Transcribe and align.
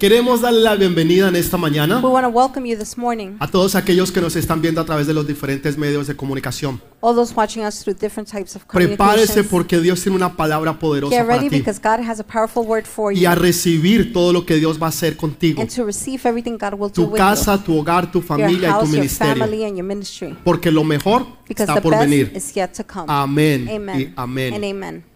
Queremos 0.00 0.40
darle 0.40 0.60
la 0.62 0.76
bienvenida 0.76 1.28
en 1.28 1.36
esta 1.36 1.58
mañana 1.58 2.00
We 2.00 2.08
want 2.08 2.24
to 2.24 2.30
welcome 2.32 2.66
you 2.66 2.74
this 2.74 2.96
morning, 2.96 3.36
a 3.38 3.46
todos 3.46 3.74
aquellos 3.74 4.10
que 4.10 4.22
nos 4.22 4.34
están 4.34 4.62
viendo 4.62 4.80
a 4.80 4.86
través 4.86 5.06
de 5.06 5.12
los 5.12 5.26
diferentes 5.26 5.76
medios 5.76 6.06
de 6.06 6.16
comunicación. 6.16 6.80
all 7.02 7.14
those 7.14 7.34
watching 7.36 7.62
us 7.66 7.82
through 7.84 7.94
different 8.00 8.26
types 8.26 8.56
of 8.56 8.62
Prepárese 8.66 8.96
communications. 8.96 9.46
porque 9.50 9.78
Dios 9.78 10.00
tiene 10.02 10.16
una 10.16 10.34
palabra 10.34 10.78
poderosa 10.78 11.14
Get 11.14 11.26
para 11.26 11.36
ready 11.36 11.50
ti 11.50 11.58
because 11.58 11.78
God 11.78 12.00
has 12.02 12.18
a 12.18 12.24
powerful 12.24 12.64
word 12.66 12.86
for 12.86 13.12
y 13.12 13.20
you 13.24 13.28
a 13.28 13.34
recibir 13.34 14.14
todo 14.14 14.32
lo 14.32 14.46
que 14.46 14.54
Dios 14.56 14.80
va 14.80 14.86
a 14.86 14.88
hacer 14.88 15.18
contigo. 15.18 15.60
and 15.60 15.68
to 15.70 15.84
receive 15.84 16.26
everything 16.26 16.56
God 16.56 16.80
will 16.80 16.88
do 16.90 17.04
Tu 17.04 17.04
with 17.04 17.18
casa, 17.18 17.62
tu 17.62 17.76
hogar, 17.78 18.10
tu 18.10 18.20
you, 18.20 18.24
your 18.24 18.26
familia 18.38 18.68
y 18.68 18.72
tu 18.72 18.78
house, 18.78 18.88
your 18.88 19.00
ministerio. 19.00 19.34
family, 19.44 19.64
and 19.64 19.76
your 19.76 19.86
ministry. 19.86 20.34
Porque 20.44 20.70
lo 20.70 20.82
mejor 20.82 21.26
Because 21.46 21.64
está 21.70 21.74
the 21.74 21.82
por 21.82 21.92
best 21.92 22.04
venir. 22.08 22.32
is 22.34 22.54
yet 22.56 22.72
to 22.72 22.84
come. 22.86 23.04
Amén 23.06 23.68
y. 23.68 23.74
And 23.76 24.64
amen. 24.64 25.09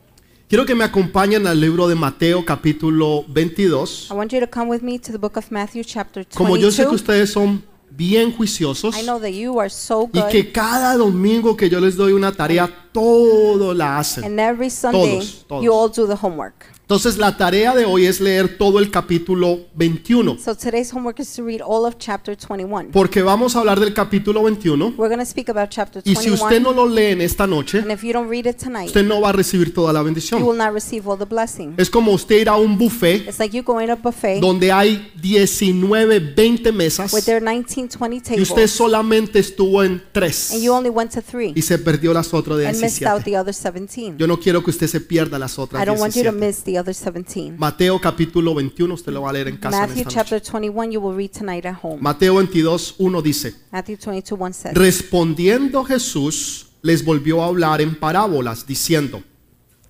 Quiero 0.48 0.66
que 0.66 0.74
me 0.74 0.84
acompañen 0.84 1.46
al 1.46 1.60
libro 1.60 1.88
de 1.88 1.94
Mateo 1.94 2.44
capítulo 2.44 3.24
22. 3.28 4.08
I 4.10 4.14
want 4.14 4.30
you 4.32 4.40
to 4.40 4.46
come 4.48 4.68
with 4.70 4.82
me 4.82 4.98
to 4.98 5.10
the 5.10 5.18
book 5.18 5.36
of 5.36 5.50
Matthew, 5.50 5.82
chapter 5.84 6.26
Como 6.34 6.56
yo 6.56 6.70
sé 6.70 6.82
que 6.82 6.90
22. 6.90 6.94
ustedes 6.94 7.32
son 7.32 7.64
bien 7.90 8.32
juiciosos 8.32 8.96
I 8.96 9.02
know 9.02 9.18
that 9.20 9.30
you 9.30 9.58
are 9.60 9.70
so 9.70 10.10
y 10.12 10.20
que 10.30 10.52
cada 10.52 10.96
domingo 10.96 11.56
que 11.56 11.70
yo 11.70 11.80
les 11.80 11.96
doy 11.96 12.12
una 12.12 12.32
tarea, 12.32 12.68
todo 12.92 13.72
la 13.72 13.98
hacen. 13.98 14.24
and 14.24 14.38
every 14.38 14.68
Sunday 14.68 15.18
Todos, 15.18 15.44
todos. 15.48 15.64
you 15.64 15.72
all 15.72 15.88
do 15.88 16.06
the 16.06 16.16
homework. 16.20 16.66
Entonces 16.94 17.18
la 17.18 17.36
tarea 17.36 17.74
de 17.74 17.84
hoy 17.86 18.06
es 18.06 18.20
leer 18.20 18.56
todo 18.56 18.78
el 18.78 18.88
capítulo 18.88 19.58
21, 19.74 20.38
So 20.38 20.54
today's 20.54 20.92
homework 20.94 21.18
is 21.18 21.34
to 21.34 21.44
read 21.44 21.60
all 21.60 21.84
of 21.86 21.96
chapter 21.98 22.36
21. 22.36 22.92
porque 22.92 23.20
vamos 23.20 23.56
a 23.56 23.58
hablar 23.58 23.80
del 23.80 23.92
capítulo 23.92 24.42
21 24.44 24.94
We're 24.96 25.12
going 25.12 25.18
to 25.18 25.28
speak 25.28 25.48
about 25.48 25.70
chapter 25.70 26.00
y 26.04 26.14
si 26.14 26.30
usted 26.30 26.60
21. 26.60 26.62
no 26.62 26.72
lo 26.72 26.88
lee 26.88 27.06
en 27.06 27.20
esta 27.20 27.48
noche, 27.48 27.80
And 27.80 27.90
if 27.90 28.04
you 28.04 28.12
don't 28.12 28.30
read 28.30 28.46
it 28.46 28.58
tonight, 28.62 28.86
usted 28.86 29.02
no 29.04 29.20
va 29.20 29.30
a 29.30 29.32
recibir 29.32 29.74
toda 29.74 29.92
la 29.92 29.98
you 29.98 30.04
will 30.04 30.14
bendición. 30.14 30.56
not 30.56 30.72
receive 30.72 31.10
all 31.10 31.18
the 31.18 31.24
blessing. 31.24 31.74
Es 31.78 31.90
como 31.90 32.12
usted 32.12 32.36
ir 32.36 32.48
a 32.48 32.54
un 32.56 32.78
buffet 32.78 33.26
It's 33.26 33.40
like 33.40 33.56
you 33.56 33.64
go 33.64 33.80
in 33.80 33.90
a 33.90 33.96
buffet 33.96 34.38
donde 34.38 34.70
hay 34.70 35.10
19, 35.20 36.20
20 36.36 36.70
mesas 36.70 37.10
19, 37.10 37.64
20 37.98 38.36
y 38.36 38.40
usted 38.42 38.68
solamente 38.68 39.40
estuvo 39.40 39.82
en 39.82 40.00
tres 40.12 40.52
and 40.52 40.62
you 40.62 40.72
only 40.72 40.90
went 40.90 41.12
to 41.12 41.20
three 41.20 41.52
y 41.56 41.62
se 41.62 41.76
perdió 41.76 42.12
las 42.14 42.32
otras 42.32 42.56
and 42.60 42.80
missed 42.80 43.04
out 43.04 43.24
17. 43.24 43.24
the 43.24 43.36
other 43.36 43.52
17. 43.52 44.14
Yo 44.16 44.28
no 44.28 44.38
quiero 44.38 44.62
que 44.62 44.70
usted 44.70 44.86
se 44.86 45.00
pierda 45.00 45.40
las 45.40 45.58
otras 45.58 45.82
I 45.82 45.86
don't 45.86 46.00
want 46.00 46.14
you 46.14 46.22
to 46.22 46.30
17. 46.30 46.38
miss 46.46 46.62
the 46.62 46.78
other 46.78 46.83
17. 46.84 47.56
Mateo 47.58 48.00
capítulo 48.00 48.54
21, 48.54 48.94
usted 48.94 49.12
lo 49.12 49.22
va 49.22 49.30
a 49.30 49.32
leer 49.32 49.48
en 49.48 49.56
casa 49.56 49.76
en 49.76 49.88
Matthew 49.88 49.98
esta 50.02 50.10
chapter 50.10 50.38
noche. 50.38 50.50
21 50.50 50.92
you 50.92 51.00
will 51.00 51.16
read 51.16 51.30
tonight 51.30 51.64
at 51.66 51.76
home. 51.82 51.98
Mateo 52.00 52.34
22, 52.34 52.96
1 52.98 53.22
dice, 53.22 53.54
Matthew 53.72 53.96
22, 53.96 54.38
1 54.38 54.52
says, 54.52 54.74
respondiendo 54.74 55.84
Jesús 55.84 56.66
les 56.82 57.04
volvió 57.04 57.42
a 57.42 57.46
hablar 57.46 57.80
en 57.80 57.94
parábolas, 57.94 58.66
diciendo, 58.66 59.22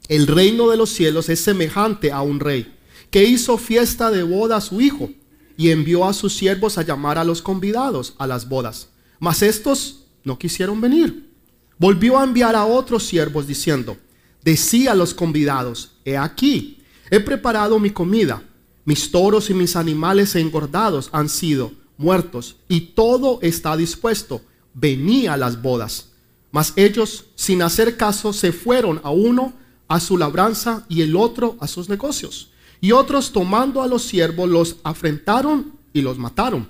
el 0.09 0.27
reino 0.27 0.69
de 0.71 0.77
los 0.77 0.91
cielos 0.91 1.29
es 1.29 1.41
semejante 1.43 2.13
a 2.13 2.23
un 2.23 2.41
rey 2.41 2.75
que 3.11 3.25
hizo 3.25 3.59
fiesta 3.59 4.11
de 4.11 4.23
boda 4.23 4.57
a 4.57 4.61
su 4.61 4.81
hijo 4.81 5.11
y 5.57 5.71
envió 5.71 6.05
a 6.05 6.13
sus 6.13 6.37
siervos 6.37 6.79
a 6.79 6.83
llamar 6.83 7.19
a 7.19 7.25
los 7.25 7.43
convidados 7.43 8.15
a 8.19 8.27
las 8.27 8.49
bodas. 8.49 8.89
Mas 9.19 9.43
estos 9.43 10.07
no 10.25 10.39
quisieron 10.39 10.81
venir. 10.81 11.31
Volvió 11.79 12.19
a 12.19 12.25
enviar 12.25 12.55
a 12.57 12.65
otros 12.65 13.05
siervos 13.05 13.47
diciendo, 13.47 13.97
decía 14.43 14.93
a 14.93 14.95
los 14.95 15.15
convidados, 15.15 15.93
he 16.05 16.17
aquí, 16.17 16.83
he 17.11 17.21
preparado 17.21 17.79
mi 17.79 17.91
comida, 17.91 18.43
mis 18.85 19.11
toros 19.11 19.51
y 19.51 19.55
mis 19.55 19.77
animales 19.77 20.35
engordados 20.37 21.09
han 21.13 21.29
sido 21.29 21.73
muertos 21.97 22.57
y 22.69 22.81
todo 22.81 23.39
está 23.43 23.77
dispuesto, 23.77 24.43
vení 24.75 25.27
a 25.27 25.37
las 25.37 25.61
bodas. 25.61 26.11
Mas 26.51 26.73
ellos, 26.77 27.25
sin 27.35 27.63
hacer 27.63 27.97
caso, 27.97 28.33
se 28.33 28.53
fueron 28.53 29.01
a 29.03 29.11
uno 29.11 29.55
a 29.89 30.01
su 30.01 30.17
labranza 30.17 30.87
y 30.89 31.03
el 31.03 31.17
otro 31.17 31.57
a 31.61 31.67
sus 31.67 31.89
negocios. 31.89 32.51
Y 32.81 32.93
otros 32.93 33.33
tomando 33.33 33.83
a 33.83 33.89
los 33.89 34.03
siervos 34.03 34.49
los 34.49 34.77
afrentaron 34.85 35.73
y 35.93 36.03
los 36.03 36.19
mataron. 36.19 36.69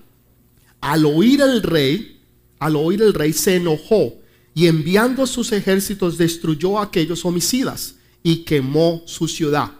Al 0.80 1.04
oír 1.04 1.40
el 1.40 1.62
rey, 1.62 2.20
al 2.58 2.76
oír 2.76 3.02
el 3.02 3.14
rey 3.14 3.32
se 3.32 3.56
enojó 3.56 4.14
y 4.54 4.68
enviando 4.68 5.26
sus 5.26 5.52
ejércitos 5.52 6.16
destruyó 6.16 6.78
a 6.78 6.84
aquellos 6.84 7.24
homicidas 7.24 7.96
y 8.22 8.38
quemó 8.44 9.02
su 9.06 9.26
ciudad. 9.26 9.72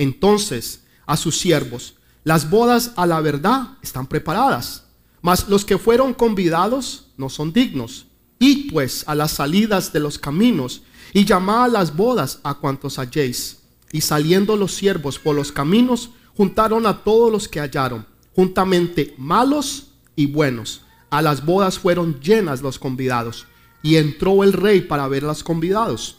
Entonces 0.00 0.84
a 1.04 1.18
sus 1.18 1.38
siervos, 1.38 1.96
las 2.24 2.48
bodas 2.48 2.92
a 2.96 3.04
la 3.04 3.20
verdad 3.20 3.76
están 3.82 4.06
preparadas, 4.06 4.84
mas 5.20 5.46
los 5.46 5.66
que 5.66 5.76
fueron 5.76 6.14
convidados 6.14 7.08
no 7.18 7.28
son 7.28 7.52
dignos. 7.52 8.06
Id 8.38 8.72
pues 8.72 9.04
a 9.06 9.14
las 9.14 9.32
salidas 9.32 9.92
de 9.92 10.00
los 10.00 10.18
caminos 10.18 10.80
y 11.12 11.26
llamad 11.26 11.64
a 11.64 11.68
las 11.68 11.94
bodas 11.94 12.40
a 12.44 12.54
cuantos 12.54 12.98
halléis. 12.98 13.58
Y 13.92 14.00
saliendo 14.00 14.56
los 14.56 14.72
siervos 14.72 15.18
por 15.18 15.36
los 15.36 15.52
caminos, 15.52 16.08
juntaron 16.34 16.86
a 16.86 17.04
todos 17.04 17.30
los 17.30 17.46
que 17.46 17.60
hallaron, 17.60 18.06
juntamente 18.34 19.14
malos 19.18 19.88
y 20.16 20.24
buenos. 20.24 20.80
A 21.10 21.20
las 21.20 21.44
bodas 21.44 21.78
fueron 21.78 22.18
llenas 22.20 22.62
los 22.62 22.78
convidados. 22.78 23.46
Y 23.82 23.96
entró 23.96 24.44
el 24.44 24.54
rey 24.54 24.80
para 24.80 25.08
ver 25.08 25.24
a 25.24 25.28
los 25.28 25.44
convidados. 25.44 26.16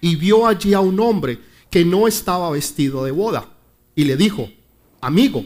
Y 0.00 0.14
vio 0.14 0.46
allí 0.46 0.72
a 0.72 0.78
un 0.78 1.00
hombre 1.00 1.40
que 1.74 1.84
no 1.84 2.06
estaba 2.06 2.52
vestido 2.52 3.04
de 3.04 3.10
boda. 3.10 3.48
Y 3.96 4.04
le 4.04 4.16
dijo, 4.16 4.48
amigo, 5.00 5.44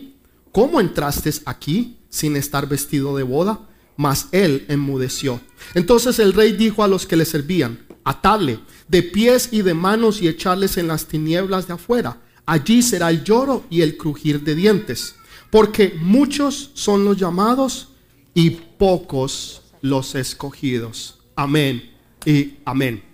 ¿cómo 0.52 0.78
entraste 0.78 1.32
aquí 1.46 1.96
sin 2.10 2.36
estar 2.36 2.68
vestido 2.68 3.16
de 3.16 3.22
boda? 3.22 3.60
Mas 3.96 4.28
él 4.30 4.66
enmudeció. 4.68 5.40
Entonces 5.72 6.18
el 6.18 6.34
rey 6.34 6.52
dijo 6.52 6.84
a 6.84 6.86
los 6.86 7.06
que 7.06 7.16
le 7.16 7.24
servían, 7.24 7.78
atadle 8.04 8.60
de 8.88 9.02
pies 9.04 9.48
y 9.52 9.62
de 9.62 9.72
manos 9.72 10.20
y 10.20 10.28
echarles 10.28 10.76
en 10.76 10.88
las 10.88 11.06
tinieblas 11.06 11.66
de 11.66 11.72
afuera. 11.72 12.20
Allí 12.44 12.82
será 12.82 13.08
el 13.08 13.24
lloro 13.24 13.64
y 13.70 13.80
el 13.80 13.96
crujir 13.96 14.42
de 14.42 14.54
dientes. 14.54 15.14
Porque 15.50 15.96
muchos 15.98 16.72
son 16.74 17.06
los 17.06 17.16
llamados 17.16 17.88
y 18.34 18.50
pocos 18.50 19.62
los 19.80 20.14
escogidos. 20.14 21.20
Amén 21.34 21.90
y 22.26 22.56
amén. 22.66 23.07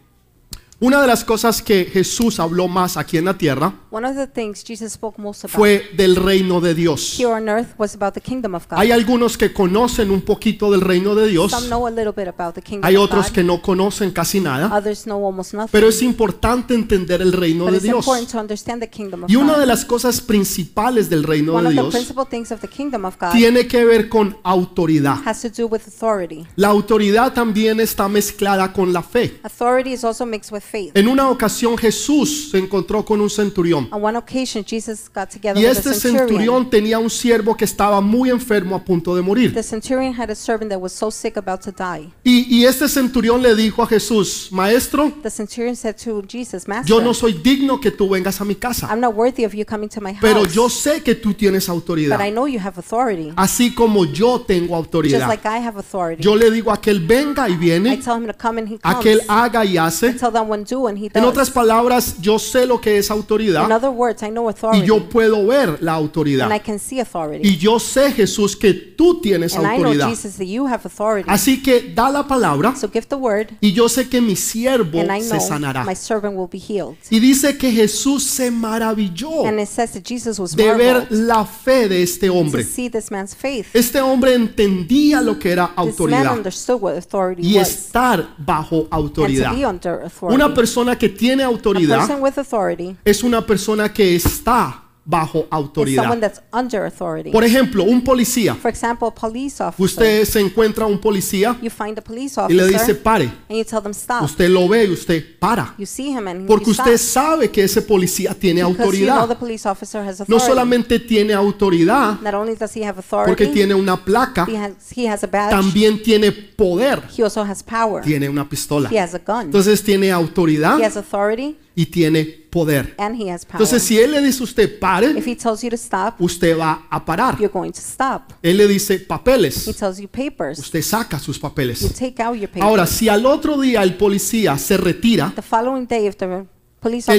Una 0.84 1.00
de 1.00 1.06
las 1.06 1.24
cosas 1.24 1.62
que 1.62 1.86
Jesús 1.86 2.38
habló 2.38 2.68
más 2.68 2.98
aquí 2.98 3.16
en 3.16 3.24
la 3.24 3.38
tierra 3.38 3.72
One 3.90 4.06
of 4.06 4.16
the 4.16 4.26
things 4.26 4.62
Jesus 4.62 4.92
spoke 4.92 5.18
most 5.18 5.42
about 5.44 5.56
fue 5.56 5.82
del 5.96 6.14
reino 6.16 6.60
de 6.60 6.74
Dios. 6.74 7.18
here 7.18 7.32
on 7.32 7.48
earth 7.48 7.68
was 7.78 7.94
about 7.94 8.12
the 8.12 8.20
kingdom 8.20 8.54
of 8.54 8.66
God. 8.68 8.78
Hay 8.80 8.90
algunos 8.92 9.38
que 9.38 9.54
conocen 9.54 10.10
un 10.10 10.20
poquito 10.20 10.70
del 10.70 10.82
reino 10.82 11.14
de 11.14 11.28
Dios. 11.28 11.52
Some 11.52 11.68
know 11.68 11.86
a 11.86 11.90
little 11.90 12.12
bit 12.12 12.28
about 12.28 12.54
the 12.54 12.60
kingdom 12.60 12.84
Hay 12.86 12.96
of 12.96 13.04
otros 13.04 13.28
God. 13.28 13.32
que 13.34 13.42
no 13.42 13.62
conocen 13.62 14.10
casi 14.10 14.40
nada. 14.40 14.66
Others 14.76 15.04
know 15.04 15.24
almost 15.24 15.54
nothing. 15.54 15.70
Pero 15.72 15.88
es 15.88 16.02
importante 16.02 16.74
entender 16.74 17.22
el 17.22 17.32
reino 17.32 17.64
but 17.64 17.70
de 17.70 17.76
it's 17.78 17.84
Dios. 17.84 18.04
important 18.04 18.30
to 18.32 18.38
understand 18.38 18.82
the 18.82 18.90
kingdom 18.90 19.24
of 19.24 19.30
Y 19.30 19.36
una 19.36 19.54
God. 19.54 19.60
de 19.60 19.66
las 19.66 19.86
cosas 19.86 20.20
principales 20.20 21.08
del 21.08 21.22
reino 21.22 21.54
One 21.54 21.62
de 21.62 21.68
of 21.68 21.74
the 21.76 21.80
Dios 21.80 21.94
principal 21.94 22.26
things 22.28 22.52
of 22.52 22.60
the 22.60 22.68
kingdom 22.68 23.06
of 23.06 23.16
God 23.18 23.30
tiene 23.32 23.66
que 23.66 23.86
ver 23.86 24.10
con 24.10 24.36
autoridad. 24.42 25.16
has 25.24 25.40
to 25.40 25.48
do 25.48 25.66
with 25.66 25.80
authority. 25.86 26.44
La 26.56 26.68
autoridad 26.68 27.32
también 27.32 27.80
está 27.80 28.06
mezclada 28.08 28.70
con 28.74 28.92
la 28.92 29.02
fe. 29.02 29.38
Authority 29.44 29.92
is 29.94 30.04
also 30.04 30.26
mixed 30.26 30.52
with 30.52 30.62
faith. 30.74 30.90
En 30.96 31.06
una 31.06 31.30
ocasión 31.30 31.76
Jesús 31.78 32.48
se 32.50 32.58
encontró 32.58 33.04
con 33.04 33.20
un 33.20 33.30
centurión. 33.30 33.86
On 33.92 34.02
one 34.02 34.18
occasion, 34.18 34.64
Jesus 34.64 35.08
got 35.14 35.28
together 35.30 35.56
Y 35.56 35.64
with 35.64 35.68
a 35.68 35.70
este 35.72 35.94
centurion. 35.94 36.28
centurión 36.28 36.70
tenía 36.70 36.98
un 36.98 37.10
siervo 37.10 37.56
que 37.56 37.64
estaba 37.64 38.00
muy 38.00 38.30
enfermo 38.30 38.74
a 38.74 38.84
punto 38.84 39.14
de 39.14 39.22
morir. 39.22 39.54
The 39.54 39.62
centurion 39.62 40.12
had 40.18 40.30
a 40.30 40.34
servant 40.34 40.70
that 40.70 40.80
was 40.80 40.92
so 40.92 41.10
sick 41.10 41.36
about 41.36 41.60
to 41.60 41.70
die. 41.70 42.12
Y, 42.24 42.46
y 42.48 42.64
este 42.64 42.88
centurión 42.88 43.40
le 43.40 43.54
dijo 43.54 43.82
a 43.82 43.86
Jesús, 43.86 44.48
maestro, 44.50 45.12
The 45.22 45.30
centurion 45.30 45.76
said 45.76 45.94
to 46.04 46.22
Jesus, 46.26 46.66
Master, 46.66 46.86
yo 46.88 47.00
no 47.00 47.14
soy 47.14 47.34
digno 47.34 47.80
que 47.80 47.90
tú 47.92 48.08
vengas 48.08 48.40
a 48.40 48.44
mi 48.44 48.56
casa, 48.56 48.88
I'm 48.90 49.00
not 49.00 49.14
worthy 49.14 49.44
of 49.44 49.52
you 49.54 49.64
coming 49.64 49.88
to 49.90 50.00
my 50.00 50.12
house, 50.12 50.20
pero 50.20 50.44
yo 50.46 50.68
sé 50.68 51.02
que 51.02 51.14
tú 51.14 51.34
tienes 51.34 51.66
but 51.66 51.74
autoridad, 51.74 52.20
I 52.20 52.30
know 52.30 52.46
you 52.48 52.58
have 52.58 52.78
authority, 52.78 53.32
así 53.36 53.74
como 53.74 54.04
yo 54.06 54.40
tengo 54.40 54.74
just 54.76 54.86
autoridad. 54.86 55.28
like 55.28 55.46
I 55.46 55.58
have 55.64 55.78
authority. 55.78 56.22
Yo 56.22 56.34
le 56.34 56.50
digo 56.50 56.70
a 56.72 56.74
aquel 56.74 57.00
venga 57.06 57.48
y 57.48 57.52
I 57.52 57.56
viene, 57.56 57.96
tell 57.98 58.16
him 58.16 58.26
to 58.26 58.34
come 58.36 58.58
and 58.60 58.68
he 58.68 58.78
comes. 58.78 58.96
aquel 58.96 59.20
haga 59.28 59.64
y 59.64 59.74
I 59.74 59.78
hace. 59.78 60.14
tell 60.14 60.32
that 60.32 60.46
one 60.64 60.80
do 60.80 60.86
and 60.88 60.98
he 60.98 61.10
En 61.14 61.24
otras 61.24 61.50
palabras, 61.50 62.16
yo 62.20 62.38
sé 62.38 62.66
lo 62.66 62.80
que 62.80 62.98
es 62.98 63.10
In 63.10 63.16
autoridad 63.16 63.70
other 63.70 63.90
words, 63.90 64.22
I 64.22 64.30
know 64.30 64.46
y 64.48 64.50
authority, 64.50 64.86
yo 64.86 65.08
puedo 65.08 65.46
ver 65.46 65.78
la 65.82 65.92
autoridad. 65.94 66.46
and 66.50 66.54
I 66.54 66.60
can 66.60 66.78
see 66.78 67.00
authority. 67.00 67.46
Y 67.48 67.56
yo 67.56 67.78
sé, 67.78 68.12
Jesús, 68.12 68.56
que 68.56 68.72
tú 68.74 69.20
tienes 69.20 69.54
And 69.56 69.64
I 69.64 69.76
know, 69.78 69.86
autoridad. 69.88 70.08
Jesus, 70.08 70.36
that 70.36 70.46
you 70.46 70.66
have 70.66 70.80
authority. 70.84 71.28
Así 71.30 71.62
que 71.62 71.92
da 71.94 72.10
la 72.10 72.26
palabra 72.26 72.74
So 72.76 72.88
give 72.88 73.06
the 73.08 73.16
word, 73.16 73.48
y 73.60 73.72
yo 73.72 73.88
sé 73.88 74.08
que 74.08 74.20
mi 74.20 74.36
siervo 74.36 75.00
and 75.00 75.10
I 75.10 75.20
se 75.22 75.30
know 75.36 75.40
sanará. 75.40 75.84
my 75.84 75.94
servant 75.94 76.36
will 76.36 76.48
be 76.50 76.58
healed. 76.58 76.96
Y 77.10 77.20
dice 77.20 77.56
que 77.58 77.70
Jesús 77.70 78.24
se 78.24 78.50
maravilló 78.50 79.46
And 79.46 79.60
it 79.60 79.68
says 79.68 79.92
that 79.92 80.02
Jesus 80.04 80.38
was 80.38 80.54
de 80.56 80.74
ver 80.74 81.06
la 81.10 81.44
fe 81.44 81.88
de 81.88 82.02
este 82.02 82.26
to 82.28 82.34
hombre. 82.34 82.62
see 82.64 82.88
this 82.88 83.10
man's 83.10 83.34
faith. 83.34 83.66
Este 83.74 84.00
hombre 84.00 84.34
entendía 84.34 85.20
lo 85.20 85.38
que 85.38 85.52
era 85.52 85.66
This 85.68 85.76
man 85.76 85.88
autoridad 85.88 86.32
understood 86.36 86.80
what 86.80 86.94
authority 86.96 87.42
y 87.42 87.58
was 87.58 87.68
estar 87.68 88.34
bajo 88.38 88.80
and 88.80 88.90
to 88.90 88.96
autoridad. 88.96 89.54
be 89.54 89.66
under 89.66 90.02
authority. 90.02 90.34
Una 90.34 90.43
persona 90.52 90.98
que 90.98 91.08
tiene 91.08 91.42
autoridad 91.42 91.98
person 92.06 92.22
with 92.22 92.34
authority. 92.36 92.96
es 93.04 93.22
una 93.22 93.46
persona 93.46 93.92
que 93.92 94.16
está 94.16 94.83
bajo 95.04 95.46
autoridad. 95.50 96.18
that's 96.18 96.40
under 96.52 96.84
authority. 96.84 97.30
Por 97.30 97.44
ejemplo, 97.44 97.84
un 97.84 98.02
policía. 98.02 98.54
For 98.54 98.70
example, 98.70 99.08
a 99.08 99.14
police 99.14 99.62
officer. 99.62 99.84
Usted 99.84 100.24
se 100.24 100.40
encuentra 100.40 100.84
a 100.84 100.88
un 100.88 100.98
policía 100.98 101.56
you 101.60 101.70
find 101.70 101.98
a 101.98 102.02
police 102.02 102.40
y 102.48 102.54
le 102.54 102.64
dice 102.66 102.76
officer 102.76 103.02
pare. 103.02 103.24
and 103.48 103.58
you 103.58 103.64
tell 103.64 103.82
them 103.82 103.92
stop. 103.92 104.22
Usted 104.22 104.48
lo 104.48 104.66
ve 104.68 104.84
y 104.86 104.92
usted 104.92 105.38
para. 105.38 105.74
you 105.78 105.86
see 105.86 106.08
him 106.08 106.26
and 106.26 106.46
Porque 106.46 106.70
usted 106.70 106.96
sabe 106.96 107.50
que 107.50 107.64
ese 107.64 107.82
policía 107.82 108.34
tiene 108.34 108.64
Because 108.64 108.98
you 108.98 109.06
know 109.06 109.26
the 109.26 109.34
autoridad. 109.34 109.38
police 109.38 109.68
officer 109.68 110.00
has 110.02 110.26
No 110.28 110.40
solamente 110.40 110.98
tiene 110.98 111.34
autoridad 111.34 112.20
Not 112.20 112.34
only 112.34 112.54
does 112.54 112.74
he 112.74 112.84
have 112.84 112.94
porque 113.02 113.44
authority, 113.44 113.52
tiene 113.52 113.74
una 113.74 114.02
placa, 114.02 114.46
he 114.48 114.56
has, 114.56 114.72
he 114.96 115.08
has 115.08 115.22
a 115.22 115.26
badge, 115.26 115.50
también 115.50 116.02
tiene 116.02 116.32
poder. 116.32 117.02
he 117.16 117.22
also 117.22 117.42
has 117.42 117.62
power. 117.62 118.02
Tiene 118.02 118.28
una 118.28 118.48
pistola. 118.48 118.88
He 118.90 118.98
has 118.98 119.14
a 119.14 119.18
gun. 119.18 119.46
Entonces 119.46 119.82
tiene 119.82 120.10
autoridad 120.10 120.78
he 120.78 120.84
has 120.84 120.96
authority 120.96 121.58
y 121.76 121.86
tiene 121.86 122.24
poder. 122.50 122.94
and 122.98 123.20
he 123.20 123.28
has 123.30 123.44
power. 123.44 123.60
Entonces 123.62 123.82
si 123.82 123.98
él 123.98 124.12
le 124.12 124.22
dice 124.22 124.40
a 124.40 124.44
usted 124.44 124.78
pare, 124.78 125.10
if 125.18 125.26
he 125.26 125.34
tells 125.34 125.62
you 125.62 125.70
to 125.70 125.76
stop, 125.76 126.14
usted 126.20 126.56
va 126.56 126.86
a 126.88 127.04
parar. 127.04 127.36
you're 127.40 127.52
going 127.52 127.72
to 127.72 127.80
stop. 127.80 128.32
Él 128.42 128.56
le 128.58 128.68
dice 128.68 128.94
He 128.94 128.98
papeles, 129.06 129.76
tells 129.76 129.98
you 129.98 130.06
papers. 130.08 130.58
usted 130.58 130.82
saca 130.82 131.18
sus 131.18 131.36
You 131.36 131.42
papeles. 131.42 131.92
take 131.98 132.22
out 132.22 132.36
your 132.36 132.48
papers. 132.48 132.62
Ahora, 132.64 132.86
si 132.86 133.08
al 133.08 133.26
otro 133.26 133.60
día 133.60 133.82
el 133.82 133.96
policía 133.96 134.56
se 134.58 134.76
retira, 134.76 135.32
the 135.34 135.42
following 135.42 135.86
day, 135.86 136.06
if 136.06 136.16
the 136.16 136.46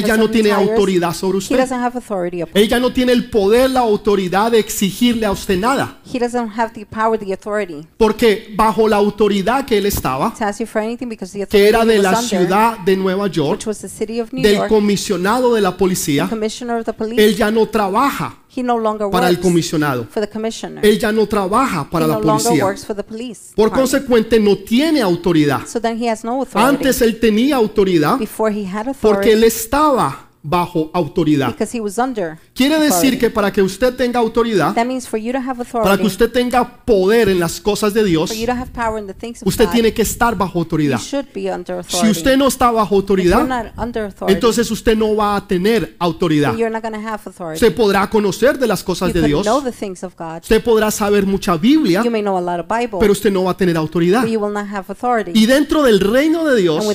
ya 0.04 0.18
no 0.18 0.30
tiene 0.30 0.52
autoridad 0.52 1.14
sobre 1.14 1.38
he 1.38 1.40
usted. 1.40 1.56
ya 2.68 2.80
no 2.80 2.92
tiene 2.92 3.12
el 3.12 3.30
poder, 3.30 3.70
la 3.70 3.82
autoridad 3.82 4.52
de 4.52 4.60
exigirle 4.60 5.26
a 5.26 5.32
usted 5.32 5.58
nada. 5.58 6.00
He 6.12 6.20
doesn't 6.20 6.52
have 6.58 6.74
the 6.74 6.86
power, 6.86 7.18
the 7.20 7.34
authority 7.34 7.88
Porque 7.98 8.54
bajo 8.56 8.88
la 8.88 8.98
autoridad 8.98 9.66
que 9.66 9.78
él 9.78 9.86
estaba, 9.86 10.34
que 11.50 11.68
era 11.68 11.86
de 11.86 11.98
la 12.00 12.16
ciudad 12.16 12.80
de 12.80 12.96
Nueva 12.96 13.28
York, 13.28 13.64
del 14.32 14.68
comisionado 14.68 15.54
de 15.54 15.62
la 15.62 15.78
policía, 15.78 16.30
él 17.18 17.36
ya 17.36 17.52
no 17.52 17.68
trabaja 17.68 18.38
he 18.56 18.64
no 18.64 18.78
longer 18.78 19.10
para 19.10 19.28
el 19.28 19.36
works 19.36 19.46
comisionado. 19.48 20.08
for 20.10 20.26
the 20.26 20.30
commissioner. 20.30 20.86
Él 20.86 21.00
ya 21.00 21.12
no 21.12 21.28
trabaja 21.28 21.90
para 21.90 22.06
he 22.06 22.10
la 22.10 22.16
no 22.16 22.22
longer 22.22 22.44
policía. 22.44 22.66
works 22.66 22.86
for 22.86 22.96
the 22.96 23.04
police. 23.04 23.54
Por 23.56 23.72
consecuente, 23.72 24.40
no 24.40 24.58
tiene 24.58 25.02
autoridad. 25.02 25.66
so 25.68 25.80
then 25.80 26.02
he 26.02 26.10
has 26.10 26.24
no 26.24 26.42
authority. 26.42 26.76
Antes 26.76 27.02
él 27.02 27.20
tenía 27.20 27.56
autoridad 27.56 28.18
Before 28.18 28.54
he 28.54 28.66
had 28.66 28.96
porque 29.02 29.34
él 29.34 29.44
estaba 29.44 30.30
bajo 30.48 30.92
autoridad. 30.94 31.50
because 31.50 31.76
he 31.76 31.82
was 31.82 31.98
under. 31.98 32.38
Quiere 32.54 32.80
decir 32.80 33.18
que 33.20 33.30
para 33.30 33.52
que 33.52 33.62
usted 33.62 33.96
tenga 33.96 34.20
autoridad, 34.20 34.74
That 34.76 34.86
means 34.86 35.08
for 35.08 35.20
you 35.20 35.32
to 35.32 35.40
have 35.40 35.64
para 35.66 35.66
que 35.66 35.80
authority, 35.80 36.06
usted 36.06 36.32
tenga 36.32 36.86
poder 36.86 37.30
en 37.30 37.40
las 37.40 37.60
cosas 37.60 37.94
de 37.94 38.04
Dios, 38.04 38.30
for 38.30 38.38
you 38.38 38.46
to 38.46 38.52
have 38.52 38.72
power 38.72 39.00
in 39.00 39.08
the 39.08 39.14
things 39.14 39.42
of 39.42 39.48
usted 39.48 39.68
tiene 39.70 39.94
que 39.94 40.04
estar 40.04 40.36
bajo 40.38 40.60
autoridad. 40.60 41.00
Si 41.00 42.08
usted 42.08 42.38
no 42.38 42.48
está 42.48 42.70
bajo 42.72 42.96
autoridad, 42.96 43.74
entonces 44.28 44.70
usted 44.70 44.96
no 44.96 45.16
va 45.16 45.36
a 45.36 45.48
tener 45.48 45.96
autoridad. 46.00 46.52
then 46.52 46.60
you're 46.60 46.72
not 46.72 46.84
going 46.84 46.94
to 46.94 47.08
have 47.08 47.22
authority. 47.26 47.56
Usted 47.66 47.76
podrá 47.76 48.08
conocer 48.10 48.60
de 48.60 48.68
las 48.68 48.84
cosas 48.84 49.14
you 49.14 49.22
de 49.22 49.28
Dios, 49.28 49.44
know 49.46 49.62
the 49.62 49.72
things 49.72 50.04
of 50.04 50.14
God. 50.16 50.42
usted 50.44 50.64
podrá 50.64 50.92
saber 50.92 51.26
mucha 51.26 51.58
Biblia, 51.58 52.04
You 52.04 52.12
may 52.12 52.22
know 52.22 52.38
a 52.38 52.42
lot 52.42 52.60
of 52.60 52.68
Bible, 52.68 53.00
pero 53.00 53.12
usted 53.12 53.32
no 53.32 53.46
va 53.46 53.52
a 53.52 53.58
tener 53.58 53.76
autoridad. 53.78 54.22
but 54.22 54.30
you 54.30 54.40
will 54.40 54.54
not 54.54 54.68
have 54.68 54.86
authority. 54.90 55.32
Y 55.34 55.48
dentro 55.48 55.82
del 55.82 56.00
reino 56.00 56.46
de 56.46 56.62
Dios, 56.62 56.86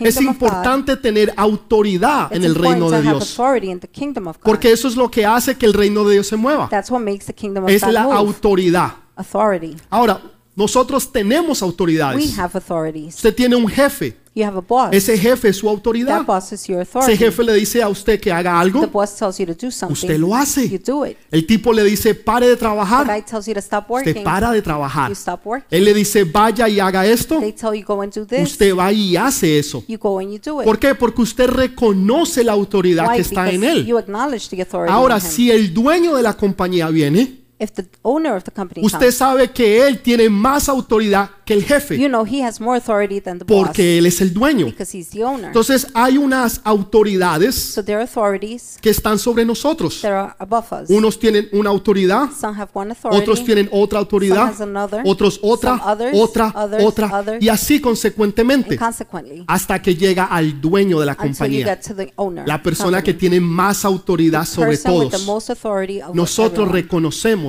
es 0.00 0.20
importante 0.20 0.96
tener 0.96 1.32
autoridad 1.36 2.30
en 2.32 2.44
el 2.44 2.50
important 2.50 2.89
reino 2.90 3.12
de 3.12 3.18
Dios. 3.18 3.38
authority 3.38 3.70
in 3.70 3.80
the 3.80 3.88
kingdom 3.88 4.26
of 4.26 4.36
God. 4.38 4.44
Porque 4.44 4.72
eso 4.72 4.88
es 4.88 4.96
lo 4.96 5.10
que 5.10 5.24
hace 5.24 5.56
que 5.56 5.66
el 5.66 5.74
reino 5.74 6.04
de 6.04 6.14
Dios 6.14 6.26
se 6.26 6.36
mueva. 6.36 6.68
That's 6.68 6.90
what 6.90 7.00
makes 7.00 7.26
the 7.26 7.34
kingdom 7.34 7.64
of 7.64 7.70
Es 7.70 7.82
God 7.82 7.92
la 7.92 8.02
autoridad. 8.02 8.92
Authority. 9.16 9.76
Ahora, 9.90 10.20
nosotros 10.60 11.10
tenemos 11.10 11.62
We 11.62 11.66
autoridades. 11.68 12.38
have 12.38 12.56
authorities. 12.56 13.14
Usted 13.16 13.34
tiene 13.34 13.56
un 13.56 13.66
jefe. 13.66 14.16
You 14.32 14.44
have 14.44 14.58
a 14.58 14.60
boss. 14.60 14.90
Ese 14.92 15.18
jefe 15.18 15.48
es 15.48 15.56
su 15.56 15.68
autoridad. 15.68 16.18
That 16.18 16.26
boss 16.26 16.52
is 16.52 16.64
your 16.68 16.80
Ese 16.80 16.96
authority. 16.98 17.16
jefe 17.18 17.42
le 17.42 17.52
dice 17.54 17.82
a 17.82 17.88
usted 17.88 18.20
que 18.20 18.30
haga 18.30 18.52
The 18.52 18.56
algo. 18.58 18.86
boss 18.86 19.16
tells 19.16 19.38
you 19.40 19.46
to 19.46 19.54
do 19.54 19.72
something. 19.72 19.92
Usted 19.94 20.18
lo 20.20 20.28
You 20.28 20.34
hace. 20.36 20.78
do 20.86 21.04
it. 21.04 21.16
El 21.32 21.44
tipo 21.46 21.72
le 21.72 21.82
dice, 21.82 22.14
pare 22.14 22.46
de 22.46 22.54
The 22.54 22.60
trabajar. 22.60 23.06
guy 23.08 23.22
tells 23.22 23.46
you 23.48 23.54
to 23.54 23.58
stop 23.60 23.90
Usted 23.90 24.06
working. 24.12 24.22
para 24.22 24.52
de 24.52 24.62
trabajar. 24.62 25.08
You 25.08 25.16
stop 25.16 25.40
working. 25.44 25.66
Él 25.76 25.84
le 25.84 25.94
dice, 25.94 26.22
vaya 26.22 26.68
y 26.68 26.78
haga 26.78 27.04
esto. 27.06 27.40
They 27.40 27.52
tell 27.52 27.74
you 27.74 27.84
go 27.84 28.00
and 28.02 28.12
do 28.14 28.24
this. 28.24 28.42
Usted 28.52 28.72
va 28.76 28.92
y 28.92 29.16
hace 29.16 29.58
eso. 29.58 29.82
You 29.88 29.98
go 29.98 30.20
and 30.20 30.30
you 30.30 30.38
do 30.38 30.60
it. 30.60 30.64
¿Por 30.64 30.78
qué? 30.78 30.94
Porque 30.94 31.22
usted 31.22 31.48
reconoce 31.48 32.44
la 32.44 32.52
autoridad 32.52 33.08
Why? 33.08 33.16
que 33.16 33.22
está 33.22 33.50
en 33.50 33.60
Because 33.62 33.78
él. 33.80 33.86
you 33.86 33.98
acknowledge 33.98 34.48
the 34.48 34.62
authority 34.62 34.92
Ahora, 34.92 35.16
in 35.18 35.22
him. 35.24 35.28
si 35.28 35.50
el 35.50 35.74
dueño 35.74 36.14
de 36.14 36.22
la 36.22 36.34
compañía 36.34 36.88
viene, 36.90 37.39
If 37.62 37.72
the 37.74 37.84
owner 38.02 38.34
of 38.34 38.44
the 38.44 38.50
company 38.50 38.84
usted 38.86 39.12
sabe 39.12 39.50
que 39.50 39.86
él 39.86 40.00
tiene 40.00 40.30
más 40.30 40.66
autoridad 40.70 41.28
que 41.44 41.52
el 41.52 41.62
jefe, 41.62 41.98
you 41.98 42.08
know 42.08 42.24
he 42.24 42.42
has 42.42 42.58
more 42.58 42.78
authority 42.78 43.20
than 43.20 43.38
the 43.38 43.44
boss 43.44 43.66
porque 43.66 43.98
él 43.98 44.06
es 44.06 44.20
el 44.22 44.32
dueño. 44.32 44.64
because 44.64 44.96
he's 44.96 45.10
the 45.10 45.22
owner. 45.22 45.48
Entonces 45.48 45.86
hay 45.92 46.16
unas 46.16 46.62
autoridades 46.64 47.54
So 47.54 47.84
there 47.84 47.96
are 47.98 48.04
authorities 48.04 48.78
que 48.80 48.88
están 48.90 49.18
sobre 49.18 49.44
nosotros. 49.44 50.00
that 50.02 50.10
are 50.12 50.34
above 50.38 50.66
us. 50.72 50.88
Unos 50.90 51.18
tienen 51.18 51.48
una 51.52 51.68
autoridad, 51.70 52.30
Some 52.32 52.56
have 52.58 52.70
one 52.72 52.92
authority. 52.92 53.20
otros 53.22 53.44
tienen 53.44 53.68
otra 53.72 53.98
some 53.98 54.04
autoridad, 54.06 54.48
has 54.48 54.60
another. 54.60 55.02
otros 55.04 55.38
otra, 55.42 55.76
some 55.78 55.82
others, 55.92 56.16
otra, 56.16 56.52
others, 56.54 56.82
otra, 56.84 57.10
others, 57.20 57.42
y 57.44 57.48
así 57.50 57.78
consecuentemente 57.80 58.76
consequently, 58.78 59.44
hasta 59.46 59.82
que 59.82 59.94
llega 59.94 60.24
al 60.24 60.60
dueño 60.60 60.98
de 61.00 61.06
la 61.06 61.12
until 61.12 61.26
you 61.26 61.34
compañía, 61.34 61.66
get 61.66 61.80
to 61.86 61.94
the 61.94 62.12
owner. 62.16 62.46
la 62.46 62.62
persona 62.62 63.02
que 63.02 63.12
company. 63.12 63.18
tiene 63.20 63.40
más 63.40 63.84
autoridad 63.84 64.44
sobre 64.46 64.70
person 64.78 64.92
with 64.92 65.04
the 65.10 65.10
todos. 65.18 65.26
most 65.26 65.50
authority 65.50 66.00
Nosotros 66.14 66.68
everyone. 66.68 66.72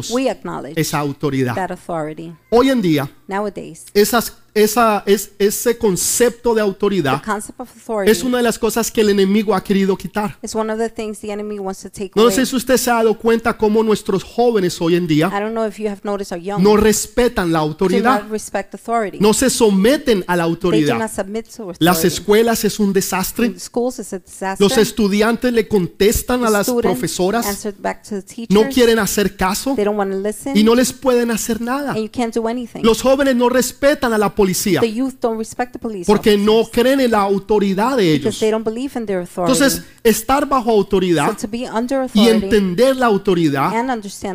Reconocemos 0.01 0.11
We 0.11 0.29
acknowledge 0.29 0.79
esa 0.79 0.99
autoridad. 0.99 1.55
that 1.55 1.71
authority. 1.71 2.33
Hoy 2.49 2.69
en 2.69 2.81
día, 2.81 3.09
Nowadays, 3.31 3.85
esas, 3.93 4.33
esa, 4.53 5.03
es, 5.05 5.31
ese 5.39 5.77
concepto 5.77 6.49
de 6.53 6.55
the 6.55 6.61
autoridad 6.61 7.23
concept 7.23 7.57
of 7.61 7.69
authority 7.73 8.11
es 8.11 8.21
una 8.23 8.37
de 8.39 8.43
las 8.43 8.59
cosas 8.59 8.91
que 8.91 8.99
el 8.99 9.09
enemigo 9.09 9.55
ha 9.55 9.63
querido 9.63 9.95
quitar. 9.95 10.37
is 10.41 10.53
one 10.53 10.69
of 10.71 10.77
the 10.77 10.89
things 10.89 11.19
the 11.19 11.31
enemy 11.31 11.57
wants 11.57 11.81
to 11.81 11.89
take 11.89 12.11
No 12.15 12.23
away. 12.23 12.35
sé 12.35 12.45
si 12.45 12.55
usted 12.57 12.75
se 12.75 12.91
ha 12.91 12.95
dado 12.95 13.17
cuenta 13.17 13.57
cómo 13.57 13.81
nuestros 13.83 14.23
jóvenes 14.25 14.81
hoy 14.81 14.95
en 14.95 15.07
día 15.07 15.27
I 15.27 15.39
don't 15.39 15.51
know 15.53 15.65
if 15.65 15.77
you 15.79 15.87
have 15.87 16.01
noticed 16.03 16.33
our 16.33 16.41
young 16.41 16.61
no 16.61 16.75
respetan 16.75 17.53
la 17.53 17.59
do 17.59 17.65
autoridad, 17.67 18.23
not 18.23 18.31
respect 18.31 18.73
authority. 18.73 19.17
no 19.21 19.33
se 19.33 19.49
someten 19.49 20.25
a 20.27 20.35
la 20.35 20.43
they 20.43 20.49
do 20.51 20.55
autoridad. 20.55 20.97
not 20.99 21.09
submit 21.11 21.45
to 21.45 21.63
authority. 21.63 21.85
Las 21.85 22.03
escuelas 22.03 22.65
es 22.65 22.77
un 22.81 22.91
desastre. 22.91 23.45
In 23.45 23.59
schools 23.59 23.99
is 23.99 24.11
a 24.11 24.19
disaster. 24.19 24.57
Los 24.59 24.77
estudiantes 24.77 25.53
le 25.53 25.67
contestan 25.69 26.43
a 26.43 26.47
The 26.47 26.51
las 26.51 26.67
students 26.67 26.91
profesoras, 26.99 27.45
answer 27.47 27.73
back 27.79 28.03
to 28.03 28.15
the 28.15 28.21
teachers. 28.21 28.49
no 28.49 28.67
quieren 28.69 28.99
hacer 28.99 29.37
caso 29.37 29.75
They 29.75 29.85
don't 29.85 29.97
want 29.97 30.11
to 30.11 30.17
listen. 30.19 30.57
y 30.57 30.63
no 30.65 30.75
les 30.75 30.91
pueden 30.91 31.31
hacer 31.31 31.61
nada. 31.61 31.91
and 31.91 31.99
you 32.03 32.09
can't 32.11 32.35
do 32.35 32.45
anything. 32.49 32.81
Los 32.83 33.01
jóvenes 33.21 33.35
no 33.35 33.49
respetan 33.49 34.13
a 34.13 34.17
la 34.17 34.33
policía 34.33 34.79
the 34.79 34.91
youth 34.91 35.13
don't 35.21 35.37
respect 35.37 35.73
the 35.73 35.79
police 35.79 36.05
porque 36.05 36.37
no 36.37 36.63
creen 36.71 36.99
en 36.99 37.11
la 37.11 37.21
autoridad 37.21 37.97
de 37.97 38.13
because 38.13 38.27
ellos. 38.27 38.39
they 38.39 38.51
don't 38.51 38.65
believe 38.65 38.97
in 38.97 39.05
their 39.05 39.19
authority. 39.19 39.53
Entonces, 39.53 39.83
estar 40.03 40.47
bajo 40.47 40.71
so 40.71 40.77
autoridad 40.77 41.37
to 41.37 41.47
be 41.47 41.69
under 41.69 42.09
y 42.13 42.27
entender 42.27 42.95
la 42.95 43.05
autoridad 43.05 43.71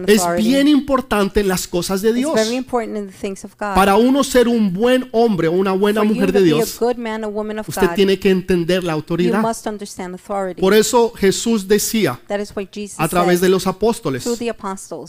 es 0.06 0.22
bien 0.36 0.68
importante 0.68 1.40
en 1.40 1.48
las 1.48 1.66
cosas 1.66 2.02
de 2.02 2.12
Dios. 2.12 2.34
very 2.34 2.54
important 2.56 2.96
in 2.96 3.06
the 3.06 3.12
things 3.12 3.44
of 3.44 3.52
God. 3.58 3.74
Para 3.74 3.96
uno 3.96 4.22
ser 4.22 4.48
un 4.48 4.72
buen 4.72 5.08
hombre 5.12 5.48
o 5.48 5.52
una 5.52 5.72
buena 5.72 6.02
mujer 6.02 6.32
de 6.32 6.42
Dios, 6.42 6.78
usted 6.80 7.90
tiene 7.94 8.18
que 8.18 8.30
entender 8.30 8.84
la 8.84 8.92
autoridad. 8.92 9.42
must 9.42 9.66
understand 9.66 10.14
authority. 10.14 10.60
Por 10.60 10.74
eso 10.74 11.12
Jesús 11.16 11.66
decía 11.66 12.20
that 12.28 12.40
is 12.40 12.52
what 12.54 12.66
Jesus 12.72 12.98
a 12.98 13.08
través 13.08 13.40
de 13.40 13.48
los 13.48 13.66
apóstoles, 13.66 14.26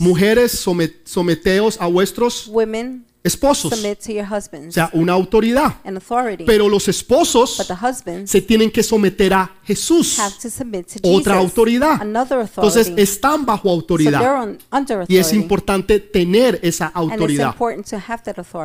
mujeres 0.00 0.66
somet- 0.66 0.94
someteos 1.04 1.80
a 1.80 1.86
vuestros 1.86 2.48
Women 2.48 3.07
esposos, 3.22 3.72
o 3.72 4.70
sea, 4.70 4.90
una 4.92 5.12
autoridad. 5.12 5.74
Pero 6.46 6.68
los 6.68 6.88
esposos 6.88 7.62
se 8.24 8.42
tienen 8.42 8.70
que 8.70 8.82
someter 8.82 9.34
a 9.34 9.50
Jesús, 9.64 10.18
otra 11.02 11.36
autoridad. 11.38 12.00
Entonces 12.02 12.92
están 12.96 13.44
bajo 13.44 13.70
autoridad. 13.70 14.56
y 15.08 15.16
es 15.16 15.32
importante 15.32 16.00
tener 16.00 16.58
esa 16.62 16.86
autoridad. 16.86 17.54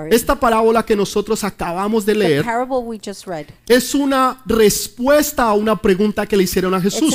Esta 0.10 0.40
parábola 0.40 0.86
que 0.86 0.96
nosotros 0.96 1.44
acabamos 1.44 2.06
de 2.06 2.16
leer 2.16 2.46
es 3.68 3.96
una 3.96 4.42
respuesta 4.46 5.44
a 5.44 5.54
una 5.54 5.76
pregunta 5.76 6.26
que 6.26 6.38
le 6.38 6.44
hicieron 6.44 6.74
a 6.74 6.82
Jesús. 6.82 7.14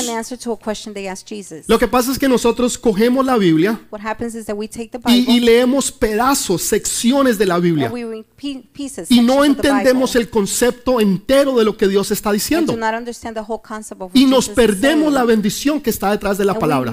Lo 1.66 1.78
que 1.78 1.88
pasa 1.88 2.12
es 2.12 2.18
que 2.18 2.28
nosotros 2.28 2.78
cogemos 2.78 3.24
la 3.24 3.36
Biblia 3.36 3.78
what 3.90 4.00
happens 4.00 4.34
is 4.34 4.46
that 4.46 4.56
we 4.56 4.68
take 4.68 4.88
the 4.88 4.98
y, 5.06 5.36
y 5.36 5.40
leemos 5.40 5.90
pedazos, 5.90 6.62
secciones 6.62 7.27
de 7.36 7.46
la 7.46 7.58
Biblia. 7.58 7.92
y 9.08 9.20
no 9.20 9.44
entendemos 9.44 10.16
el 10.16 10.30
concepto 10.30 11.00
entero 11.00 11.56
de 11.58 11.64
lo 11.64 11.76
que 11.76 11.88
Dios 11.88 12.10
está 12.10 12.32
diciendo. 12.32 12.74
y 14.14 14.24
nos 14.26 14.48
perdemos 14.48 15.12
la 15.12 15.24
bendición 15.24 15.80
que 15.80 15.90
está 15.90 16.12
detrás 16.12 16.38
de 16.38 16.44
la 16.44 16.58
palabra. 16.58 16.92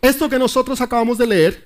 Esto 0.00 0.28
que 0.28 0.38
nosotros 0.38 0.80
acabamos 0.80 1.18
de 1.18 1.26
leer 1.26 1.62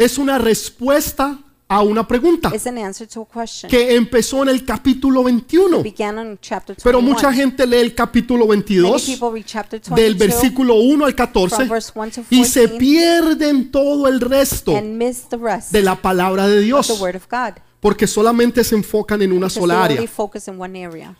es 0.00 0.18
una 0.18 0.38
respuesta 0.38 1.38
a 1.68 1.82
una 1.82 2.06
pregunta 2.06 2.52
is 2.54 2.66
an 2.66 2.78
answer 2.78 3.08
to 3.08 3.22
a 3.22 3.26
question. 3.26 3.68
que 3.68 3.96
empezó 3.96 4.42
en 4.42 4.50
el 4.50 4.64
capítulo 4.64 5.24
21. 5.24 5.82
began 5.82 6.18
on 6.18 6.38
chapter 6.40 6.76
21. 6.76 6.82
Pero 6.84 7.02
mucha 7.02 7.32
gente 7.32 7.66
lee 7.66 7.78
el 7.78 7.94
capítulo 7.94 8.46
Many 8.46 8.62
22 8.62 9.02
people 9.06 9.30
read 9.32 9.44
chapter 9.46 9.80
del 9.80 10.14
22 10.14 10.18
versículo 10.18 10.74
1 10.76 11.04
al 11.04 11.14
14 11.14 11.56
from 11.56 11.68
verse 11.68 11.92
1 11.94 12.10
to 12.12 12.22
y 12.30 12.44
se 12.44 12.62
14 12.62 12.78
pierden 12.78 13.70
todo 13.72 14.06
el 14.06 14.20
resto 14.20 14.76
and 14.76 14.96
miss 14.96 15.28
the 15.28 15.36
rest 15.36 15.72
de 15.72 15.82
la 15.82 15.96
palabra 15.96 16.46
de 16.46 16.54
of 16.54 16.60
the 16.60 16.64
Dios. 16.66 17.00
word 17.00 17.16
of 17.16 17.26
God. 17.28 17.54
Porque 17.86 18.08
solamente 18.08 18.64
se 18.64 18.74
enfocan 18.74 19.22
en 19.22 19.30
una 19.30 19.48
sola 19.48 19.84
área. 19.84 20.04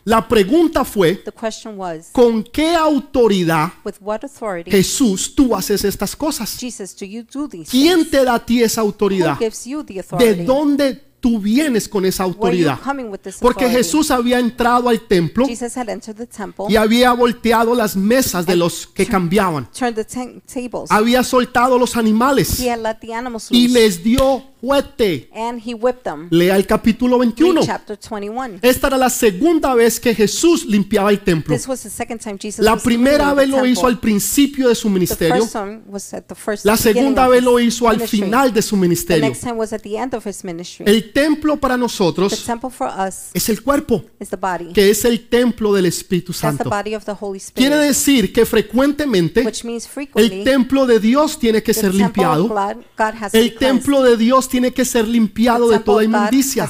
La 0.03 0.27
pregunta 0.27 0.83
fue, 0.83 1.15
The 1.15 1.31
question 1.31 1.79
was, 1.79 2.09
¿con 2.11 2.43
qué 2.43 2.75
autoridad 2.75 3.71
Jesús 4.65 5.33
tú 5.33 5.55
haces 5.55 5.85
estas 5.85 6.13
cosas? 6.13 6.57
Jesus, 6.59 6.93
do 6.93 7.05
you 7.05 7.23
do 7.23 7.47
these 7.47 7.71
¿Quién 7.71 8.09
te 8.09 8.21
da 8.25 8.35
a 8.35 8.45
ti 8.45 8.61
esa 8.61 8.81
autoridad? 8.81 9.39
¿De 9.39 10.43
dónde 10.43 11.06
tú 11.19 11.39
vienes 11.39 11.87
con 11.87 12.05
esa 12.05 12.23
autoridad? 12.23 12.79
Porque? 13.41 13.69
Jesús 13.69 14.11
había 14.11 14.39
entrado 14.39 14.89
al 14.89 15.01
templo 15.01 15.45
y 16.69 16.75
había 16.75 17.11
volteado 17.13 17.75
las 17.75 17.95
mesas 17.95 18.45
de 18.45 18.55
los 18.55 18.87
que 18.87 19.05
cambiaban. 19.05 19.67
Había 20.89 21.23
soltado 21.23 21.77
los 21.77 21.95
animales 21.95 22.63
y 23.51 23.67
les 23.67 24.03
dio 24.03 24.43
juguete. 24.59 25.29
Lea 26.29 26.55
el 26.55 26.65
capítulo 26.65 27.17
Read 27.17 27.27
21. 27.35 27.61
chapter 27.65 27.99
21. 28.09 28.59
Esta 28.61 28.87
era 28.87 28.97
la 28.97 29.09
segunda 29.09 29.75
vez 29.75 29.99
que 29.99 30.15
Jesús 30.15 30.65
limpiaba 30.65 31.09
el 31.09 31.19
templo. 31.19 31.55
La 32.59 32.77
primera 32.77 33.33
vez 33.33 33.49
lo 33.49 33.65
hizo 33.65 33.87
al 33.87 33.99
principio 33.99 34.69
de 34.69 34.75
su 34.75 34.89
ministerio. 34.89 35.47
La 36.63 36.77
segunda 36.77 37.27
vez 37.27 37.43
lo 37.43 37.59
hizo 37.59 37.87
al 37.87 38.01
final 38.01 38.53
de 38.53 38.61
su 38.61 38.75
ministerio. 38.75 39.27
next 39.27 39.41
time 39.41 39.57
was 39.57 39.73
at 39.73 39.81
the 39.81 39.97
end 39.97 40.13
of 40.13 40.25
his 40.25 40.43
ministry. 40.43 40.85
El 40.87 41.11
templo 41.17 41.57
para 41.57 41.75
The 41.75 41.79
nosotros 41.79 42.45
es 43.33 43.49
el 43.49 43.63
cuerpo, 43.63 44.05
que 44.73 44.89
es 44.91 45.03
el 45.05 45.27
templo 45.27 45.73
del 45.73 45.87
Espíritu 45.87 46.31
Santo. 46.31 46.69
Quiere 47.53 47.77
decir 47.77 48.31
que 48.31 48.45
frecuentemente 48.45 49.43
el 50.15 50.43
templo 50.43 50.85
de 50.85 50.99
Dios 50.99 51.39
tiene 51.39 51.63
que 51.63 51.73
ser 51.73 51.93
limpiado. 51.93 52.55
El 53.33 53.55
templo 53.55 54.03
de 54.03 54.15
Dios 54.15 54.47
tiene 54.47 54.71
que 54.71 54.85
ser 54.85 55.07
limpiado 55.07 55.69
de 55.69 55.79
toda 55.79 56.03
inmundicia, 56.03 56.69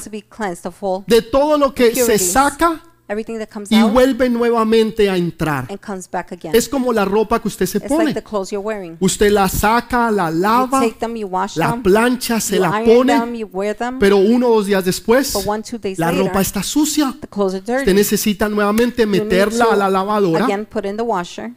de 1.06 1.22
todo 1.22 1.58
lo 1.58 1.74
que 1.74 1.94
se 1.94 2.18
saca 2.18 2.87
everything 3.08 3.38
that 3.38 3.48
comes 3.48 3.70
y 3.70 3.76
out 3.80 3.92
vuelve 3.92 4.28
nuevamente 4.28 5.08
a 5.10 5.16
entrar. 5.16 5.66
and 5.70 5.80
comes 5.80 6.08
back 6.10 6.32
again. 6.32 6.54
Es 6.54 6.68
como 6.68 6.92
la 6.92 7.04
ropa 7.04 7.40
que 7.40 7.48
usted 7.48 7.66
se 7.66 7.78
It's 7.78 7.90
like 7.90 8.02
pone. 8.02 8.14
the 8.14 8.22
clothes 8.22 8.50
you're 8.52 8.64
wearing. 8.64 8.96
Usted 9.00 9.30
la 9.32 9.48
saca, 9.48 10.10
la 10.10 10.30
You 10.30 10.36
lava, 10.38 10.80
take 10.80 10.98
them, 10.98 11.16
you 11.16 11.26
wash 11.26 11.56
la 11.56 11.70
them, 11.72 11.82
plancha, 11.82 12.40
se 12.40 12.56
you 12.56 12.62
la 12.62 12.70
iron 12.80 13.06
them, 13.06 13.20
pone, 13.20 13.38
you 13.38 13.46
wear 13.52 13.74
them, 13.76 13.98
pero 13.98 14.16
uno 14.18 14.48
o 14.48 14.54
dos 14.56 14.66
días 14.66 14.84
después 14.84 15.32
but 15.32 15.46
one, 15.46 15.62
two 15.62 15.78
days 15.78 15.98
la 15.98 16.10
later, 16.10 16.26
ropa 16.26 16.40
está 16.40 16.62
sucia. 16.62 17.14
the 17.20 17.26
clothes 17.26 17.54
are 17.54 17.60
Usted 17.60 17.78
dirty. 17.78 17.94
necesita 17.94 18.48
nuevamente 18.48 19.06
meterla 19.06 19.66
a 19.72 19.76
la 19.76 19.88
lavadora, 19.90 20.44
Again, 20.44 20.66
put 20.66 20.84
in 20.84 20.96
the 20.96 21.02
washer, 21.02 21.50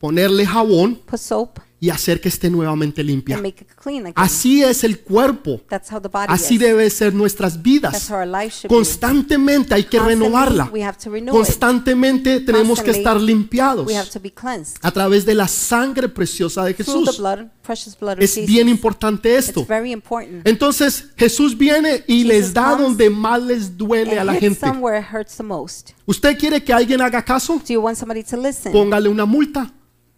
ponerle 0.00 0.46
jabón 0.46 0.96
put 1.06 1.18
soap, 1.20 1.58
y 1.84 1.90
hacer 1.90 2.18
que 2.18 2.30
esté 2.30 2.48
nuevamente 2.48 3.02
and 3.02 3.10
limpia. 3.10 3.36
make 3.36 3.62
it 3.62 3.68
clean 3.74 4.06
again. 4.06 4.14
Así 4.16 4.62
es 4.62 4.84
el 4.84 5.00
cuerpo. 5.00 5.60
That's 5.68 5.92
how 5.92 6.00
the 6.00 6.08
body 6.08 6.28
Así 6.28 6.56
debe 6.56 6.88
ser 6.88 7.12
nuestras 7.12 7.52
That's 7.54 7.62
vidas. 7.62 8.10
how 8.10 8.16
our 8.16 8.26
life 8.26 8.54
should 8.56 8.70
be. 8.70 8.74
Constantemente 8.74 9.74
hay 9.74 9.84
que 9.84 10.00
renovarla. 10.00 10.70
Constantemente 11.30 12.40
tenemos 12.40 12.80
que 12.80 12.90
estar 12.90 13.20
limpiados 13.20 13.86
We 13.86 13.96
have 13.96 14.08
to 14.08 14.18
be 14.18 14.32
cleansed. 14.32 14.78
a 14.80 14.90
través 14.92 15.26
de 15.26 15.34
la 15.34 15.46
sangre 15.46 16.08
preciosa 16.08 16.64
de 16.64 16.72
Jesús. 16.72 17.20
Es 18.18 18.46
bien 18.46 18.70
importante 18.70 19.36
It's 19.36 19.48
esto. 19.48 19.66
very 19.66 19.92
important. 19.92 20.48
Entonces 20.48 21.10
Jesús 21.18 21.56
viene 21.58 22.02
y 22.06 22.24
les 22.24 22.54
da 22.54 22.76
donde 22.76 23.10
más 23.10 23.42
les 23.42 23.76
duele 23.76 24.18
a 24.18 24.24
la 24.24 24.32
gente. 24.36 24.66
¿Usted 26.06 26.38
quiere 26.38 26.64
que 26.64 26.72
alguien 26.72 27.02
haga 27.02 27.22
caso? 27.22 27.56
Do 27.56 27.74
you 27.74 27.80
want 27.82 27.98
somebody 27.98 28.22
to 28.22 28.38
listen? 28.38 28.72
Póngale 28.72 29.10
una 29.10 29.26
multa. 29.26 29.70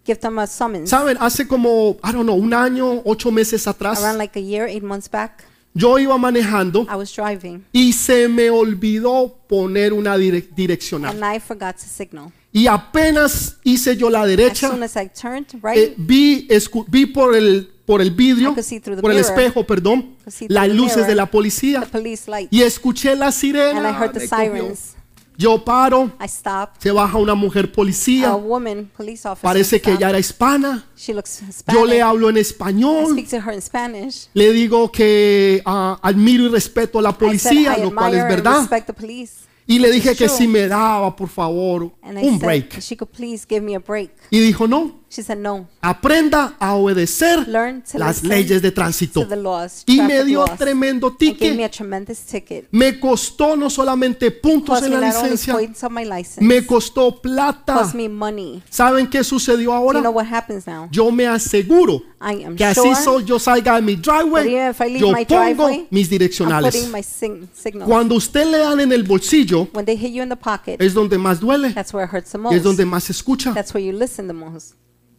Give 0.07 0.19
them 0.21 0.39
a 0.39 0.47
summons. 0.47 0.89
Saben, 0.91 1.17
hace 1.21 1.47
como, 1.49 1.97
I 2.05 2.13
don't 2.13 2.23
know, 2.25 2.37
un 2.37 2.55
año, 2.55 3.03
ocho 3.05 3.31
meses 3.33 3.67
atrás, 3.67 3.99
Around 4.03 4.19
like 4.19 4.39
a 4.39 4.43
year, 4.43 4.69
eight 4.69 4.83
months 4.85 5.11
back, 5.11 5.45
yo 5.75 5.99
iba 5.99 6.17
manejando 6.17 6.83
I 6.91 6.95
was 6.97 7.13
driving 7.15 7.65
y 7.73 7.93
se 7.93 8.29
me 8.29 8.49
olvidó 8.51 9.37
poner 9.49 9.93
una 9.93 10.17
dire- 10.17 10.49
direccional. 10.55 11.11
and 11.15 11.37
I 11.37 11.41
forgot 11.41 11.75
to 11.77 11.85
signal. 11.87 12.33
Y 12.53 12.69
apenas 12.69 13.59
hice 13.65 13.97
yo 13.97 14.09
la 14.09 14.23
As 14.23 14.29
derecha, 14.29 14.71
soon 14.71 14.83
as 14.83 14.97
I 14.97 15.09
turned 15.11 15.47
eh, 15.55 15.59
right, 15.63 15.95
vi, 15.99 16.47
escu- 16.49 16.87
vi 16.89 17.05
por 17.05 17.35
el, 17.37 17.69
por 17.85 18.01
el 18.01 18.11
vidrio, 18.13 18.53
I 18.53 18.55
could 18.55 18.65
see 18.65 18.81
through 18.81 18.97
the 18.97 19.03
por 19.03 19.11
el 19.11 19.19
mirror. 19.19 19.31
espejo, 19.39 19.67
perdón, 19.67 20.17
could 20.25 20.33
see 20.33 20.47
las 20.49 20.67
the 20.69 20.73
luces 20.75 20.97
mirror. 20.97 21.09
de 21.09 21.15
la 21.17 21.27
the 21.27 21.33
policía 21.33 21.81
police 21.83 22.31
light, 22.31 22.49
y 22.51 22.63
escuché 22.63 23.15
la 23.15 23.27
and 23.27 23.35
I 23.35 23.39
sirena. 23.39 23.91
heard 24.01 24.13
the 24.15 24.21
me 24.21 24.29
cogió. 24.29 24.53
sirens. 24.63 24.97
Yo 25.39 25.63
paro, 25.65 26.11
I 26.19 26.29
stopped. 26.29 26.81
se 26.81 26.91
baja 26.91 27.19
una 27.19 27.35
mujer 27.35 27.69
A 27.71 27.73
policía, 27.75 28.35
woman, 28.35 28.91
police 28.97 29.29
officer, 29.29 29.43
parece 29.43 29.81
que 29.81 29.93
ella 29.93 30.09
era 30.09 30.19
hispana. 30.19 30.87
She 30.97 31.13
looks 31.13 31.43
Yo 31.73 31.85
le 31.85 32.01
hablo 32.01 32.31
en 32.31 32.37
I 32.39 32.41
español, 32.41 33.13
speak 33.13 33.29
to 33.29 33.37
her 33.37 33.53
in 33.53 33.61
Spanish. 33.61 34.29
le 34.33 34.53
digo 34.53 34.91
que 34.91 35.61
ah, 35.67 35.99
admiro 36.03 36.45
y 36.45 36.49
respeto 36.49 36.99
a 36.99 37.03
la 37.03 37.11
I 37.11 37.13
said, 37.13 37.19
policía, 37.19 37.79
I 37.79 37.83
lo 37.83 37.95
cual 37.95 38.15
es 38.15 38.25
verdad. 38.25 38.69
Y 39.69 39.81
le 39.81 39.91
dije 39.91 40.15
que 40.15 40.29
si 40.29 40.47
me 40.47 40.69
daba, 40.69 41.15
por 41.17 41.29
favor, 41.29 41.91
And 42.03 42.19
I 42.19 42.23
un 42.29 42.39
said 42.39 42.47
break. 42.47 42.81
she 42.81 42.97
could 42.97 43.11
give 43.49 43.61
me 43.63 43.75
a 43.75 43.81
break. 43.81 44.13
Y 44.31 44.39
dijo, 44.39 44.69
no, 44.69 45.01
She 45.09 45.23
said 45.23 45.39
no. 45.39 45.69
aprenda 45.81 46.57
a 46.59 46.75
obedecer 46.75 47.47
Learn 47.49 47.81
to 47.91 47.97
las 47.99 48.25
leyes 48.25 48.61
de 48.61 48.71
to 48.71 48.75
tránsito. 48.75 49.27
the 49.27 49.37
laws, 49.37 49.85
Y 49.87 50.01
me 50.03 50.25
dio 50.25 50.45
laws. 50.45 50.59
tremendo 50.59 51.07
And 51.07 51.17
gave 51.19 51.55
me 51.57 51.65
a 51.65 51.69
ticket. 51.69 51.73
tremendous 51.73 52.19
ticket. 52.27 52.69
Me 52.73 52.99
costó 52.99 53.57
no 53.57 53.71
solamente 53.71 54.31
puntos 54.33 54.83
en 54.83 54.91
me 54.91 54.99
la 54.99 55.07
licencia, 55.09 55.57
me 56.41 56.67
costó 56.67 57.23
plata. 57.23 57.91
me 57.95 58.09
money. 58.09 58.63
¿Saben 58.69 59.07
qué 59.09 59.23
sucedió 59.23 59.57
Do 59.57 59.63
you 59.63 59.93
know 59.93 59.97
ahora? 59.97 60.11
what 60.11 60.27
happens 60.27 60.67
now? 60.67 60.89
Yo 60.91 61.11
me 61.13 61.27
aseguro 61.27 62.03
I 62.21 62.45
am 62.45 62.57
que 62.57 62.65
así 62.65 62.81
sure 62.81 62.95
so- 62.97 63.21
yo 63.21 63.39
salga 63.39 63.77
de 63.77 63.83
mi 63.83 63.95
driveway, 63.95 64.71
if 64.71 64.81
I 64.81 64.85
leave 64.89 65.01
yo 65.01 65.13
my 65.13 65.25
pongo 65.25 65.41
driveway, 65.43 65.87
mis 65.91 66.11
direccionales. 66.11 66.75
Cuando 67.87 68.17
usted 68.17 68.45
le 68.51 68.59
dan 68.59 68.81
en 68.81 68.91
el 68.93 69.05
bolsillo, 69.05 69.69
When 69.73 69.85
they 69.85 69.97
hit 69.97 70.13
you 70.13 70.23
in 70.23 70.29
the 70.29 70.37
pocket, 70.37 70.81
es 70.83 70.95
donde 70.95 71.17
más 71.17 71.39
duele, 71.41 71.73
that's 71.73 71.95
where 71.95 72.05
it 72.07 72.13
hurts 72.13 72.33
the 72.33 72.39
y 72.39 72.41
most. 72.41 72.57
es 72.57 72.63
donde 72.65 72.85
más 72.85 73.09
escucha. 73.09 73.55
That's 73.55 73.73
where 73.73 73.85
you 73.87 73.93
listen 73.97 74.27
the 74.27 74.33
most. 74.35 74.75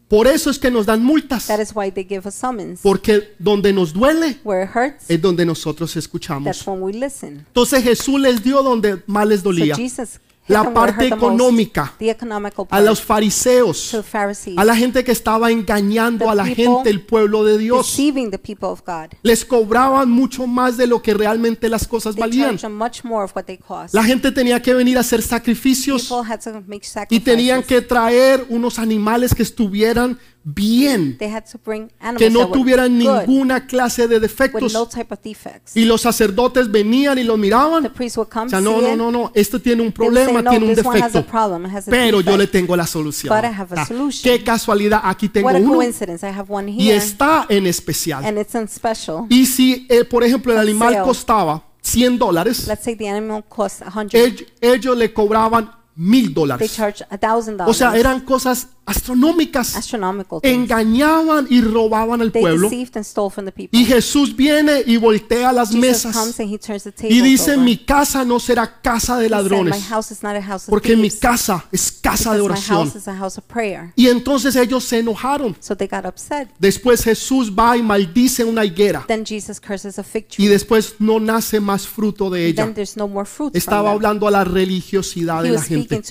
Por 0.08 0.26
eso 0.28 0.50
es 0.50 0.58
que 0.58 0.72
nos 0.72 0.86
dan 0.86 1.04
multas, 1.04 1.48
That 1.48 1.60
is 1.60 1.72
why 1.76 1.92
they 1.92 2.06
give 2.08 2.22
a 2.28 2.32
summons. 2.32 2.80
porque 2.82 3.34
donde 3.40 3.74
nos 3.74 3.92
duele 3.94 4.38
Where 4.44 4.64
it 4.64 4.70
hurts, 4.74 5.10
es 5.10 5.22
donde 5.22 5.46
nosotros 5.46 5.96
escuchamos. 5.98 6.46
that's 6.46 6.66
when 6.66 6.82
we 6.82 6.94
listen. 6.94 7.40
Entonces 7.48 7.84
Jesús 7.84 8.20
les 8.20 8.42
dio 8.42 8.64
donde 8.64 9.02
más 9.06 9.28
les 9.28 9.42
So 9.42 9.50
dolía, 9.50 9.76
Jesus 9.76 10.20
la 10.48 10.74
parte 10.74 11.08
económica, 11.08 11.94
a 12.70 12.82
los 12.82 13.02
fariseos, 13.02 13.96
a 14.56 14.66
la 14.66 14.76
gente 14.76 15.04
que 15.04 15.12
estaba 15.12 15.52
engañando 15.52 16.30
a 16.30 16.36
la 16.36 16.46
gente, 16.46 16.90
el 16.90 17.02
pueblo 17.06 17.44
de 17.44 17.58
Dios. 17.58 17.98
Les 19.24 19.46
cobraban 19.46 20.10
mucho 20.10 20.48
más 20.48 20.78
de 20.78 20.88
lo 20.88 21.02
que 21.02 21.14
realmente 21.14 21.70
las 21.70 21.88
cosas 21.88 22.16
valían. 22.16 22.58
La 23.92 24.04
gente 24.04 24.32
tenía 24.32 24.62
que 24.62 24.74
venir 24.74 24.98
a 24.98 25.02
hacer 25.02 25.22
sacrificios 25.22 26.12
y 27.10 27.20
tenían 27.20 27.64
que 27.64 27.82
traer 27.82 28.46
unos 28.50 28.80
animales 28.80 29.36
que 29.36 29.44
estuvieran 29.44 30.18
bien, 30.56 31.18
They 31.18 31.30
had 31.30 31.44
to 31.52 31.60
bring 31.64 31.92
animals 32.00 32.20
que 32.20 32.30
no 32.30 32.48
tuvieran 32.50 32.98
ninguna 32.98 33.68
clase 33.68 34.08
de 34.08 34.18
defectos. 34.20 34.74
Y 35.76 35.84
los 35.86 36.02
sacerdotes 36.02 36.72
venían 36.72 37.18
y 37.18 37.24
lo 37.24 37.34
The 37.34 37.40
miraban. 37.40 37.94
priest 37.94 38.16
would 38.18 38.30
come, 38.30 38.46
O 38.46 38.50
sea, 38.50 38.62
no, 38.62 38.80
no, 38.80 38.96
no, 38.96 39.12
no, 39.12 39.32
esto 39.34 39.60
tiene 39.62 39.82
un 39.82 39.92
problema, 39.92 40.42
tiene 40.50 40.66
un 40.68 40.74
defecto. 40.76 41.26
Pero 41.90 42.22
yo 42.22 42.38
le 42.38 42.48
tengo 42.48 42.76
la 42.78 42.88
solución. 42.88 43.36
But 43.36 43.44
I 43.44 43.54
have 43.54 43.76
a 43.78 43.82
Ah, 43.82 43.86
solution. 43.86 44.24
Qué 44.24 44.42
casualidad, 44.44 45.02
aquí 45.04 45.28
tengo 45.28 45.50
uno 45.50 45.74
coincidence, 45.76 46.26
I 46.26 46.32
have 46.32 46.46
one 46.50 46.72
y 46.72 46.92
está 46.92 47.46
en 47.50 47.68
especial. 47.68 48.24
and 48.26 48.38
it's 48.40 48.56
in 48.56 48.68
special. 48.70 49.26
Y 49.30 49.46
si, 49.46 49.86
eh, 49.90 50.06
por 50.06 50.24
ejemplo, 50.24 50.54
el 50.54 50.60
animal 50.60 51.02
costaba 51.04 51.64
100 51.82 52.18
dólares, 52.18 52.70
ellos 54.62 54.98
le 54.98 55.12
cobraban 55.14 55.72
mil 55.96 56.34
dólares. 56.34 56.78
O 57.66 57.74
sea, 57.74 57.98
eran 57.98 58.22
cosas 58.22 58.70
astronómicas. 58.88 59.76
Engañaban 60.42 61.46
y 61.50 61.62
robaban 61.62 62.22
al 62.22 62.32
pueblo. 62.32 62.70
Y 63.72 63.86
Jesús 63.86 64.36
viene 64.36 64.82
y 64.86 64.98
voltea 64.98 65.52
las 65.52 65.74
mesas 65.74 66.40
y 67.04 67.22
dice, 67.22 67.58
mi 67.58 67.78
casa 67.78 68.24
no 68.24 68.40
será 68.40 68.82
casa 68.82 69.18
de 69.18 69.30
ladrones, 69.30 69.86
porque 70.70 70.96
mi 70.96 71.12
casa 71.12 71.66
es 71.72 71.92
casa 71.92 72.34
de 72.34 72.42
oración. 72.42 72.88
house 72.88 72.96
is 72.96 73.08
a 73.08 73.16
house 73.16 73.38
of 73.38 73.44
prayer. 73.44 73.92
Y 73.96 74.08
entonces 74.08 74.56
ellos 74.56 74.86
se 74.86 75.00
enojaron. 75.00 75.56
So 75.60 75.76
they 75.76 75.88
got 75.88 76.06
upset. 76.06 76.50
Después 76.58 77.04
Jesús 77.04 77.52
va 77.52 77.78
y 77.78 77.84
maldice 77.84 78.44
una 78.46 78.64
higuera 78.64 79.06
y 80.38 80.48
después 80.48 80.96
no 81.00 81.20
nace 81.20 81.60
más 81.60 81.88
fruto 81.88 82.30
de 82.30 82.48
ella. 82.48 82.64
Then 82.64 82.74
there's 82.74 82.96
no 82.96 83.08
more 83.08 83.26
fruit 83.26 83.56
Estaba 83.56 83.92
hablando 83.92 84.28
a 84.28 84.32
la 84.32 84.44
religiosidad 84.46 85.44
de 85.44 85.52
la 85.52 85.62
gente. 85.62 86.02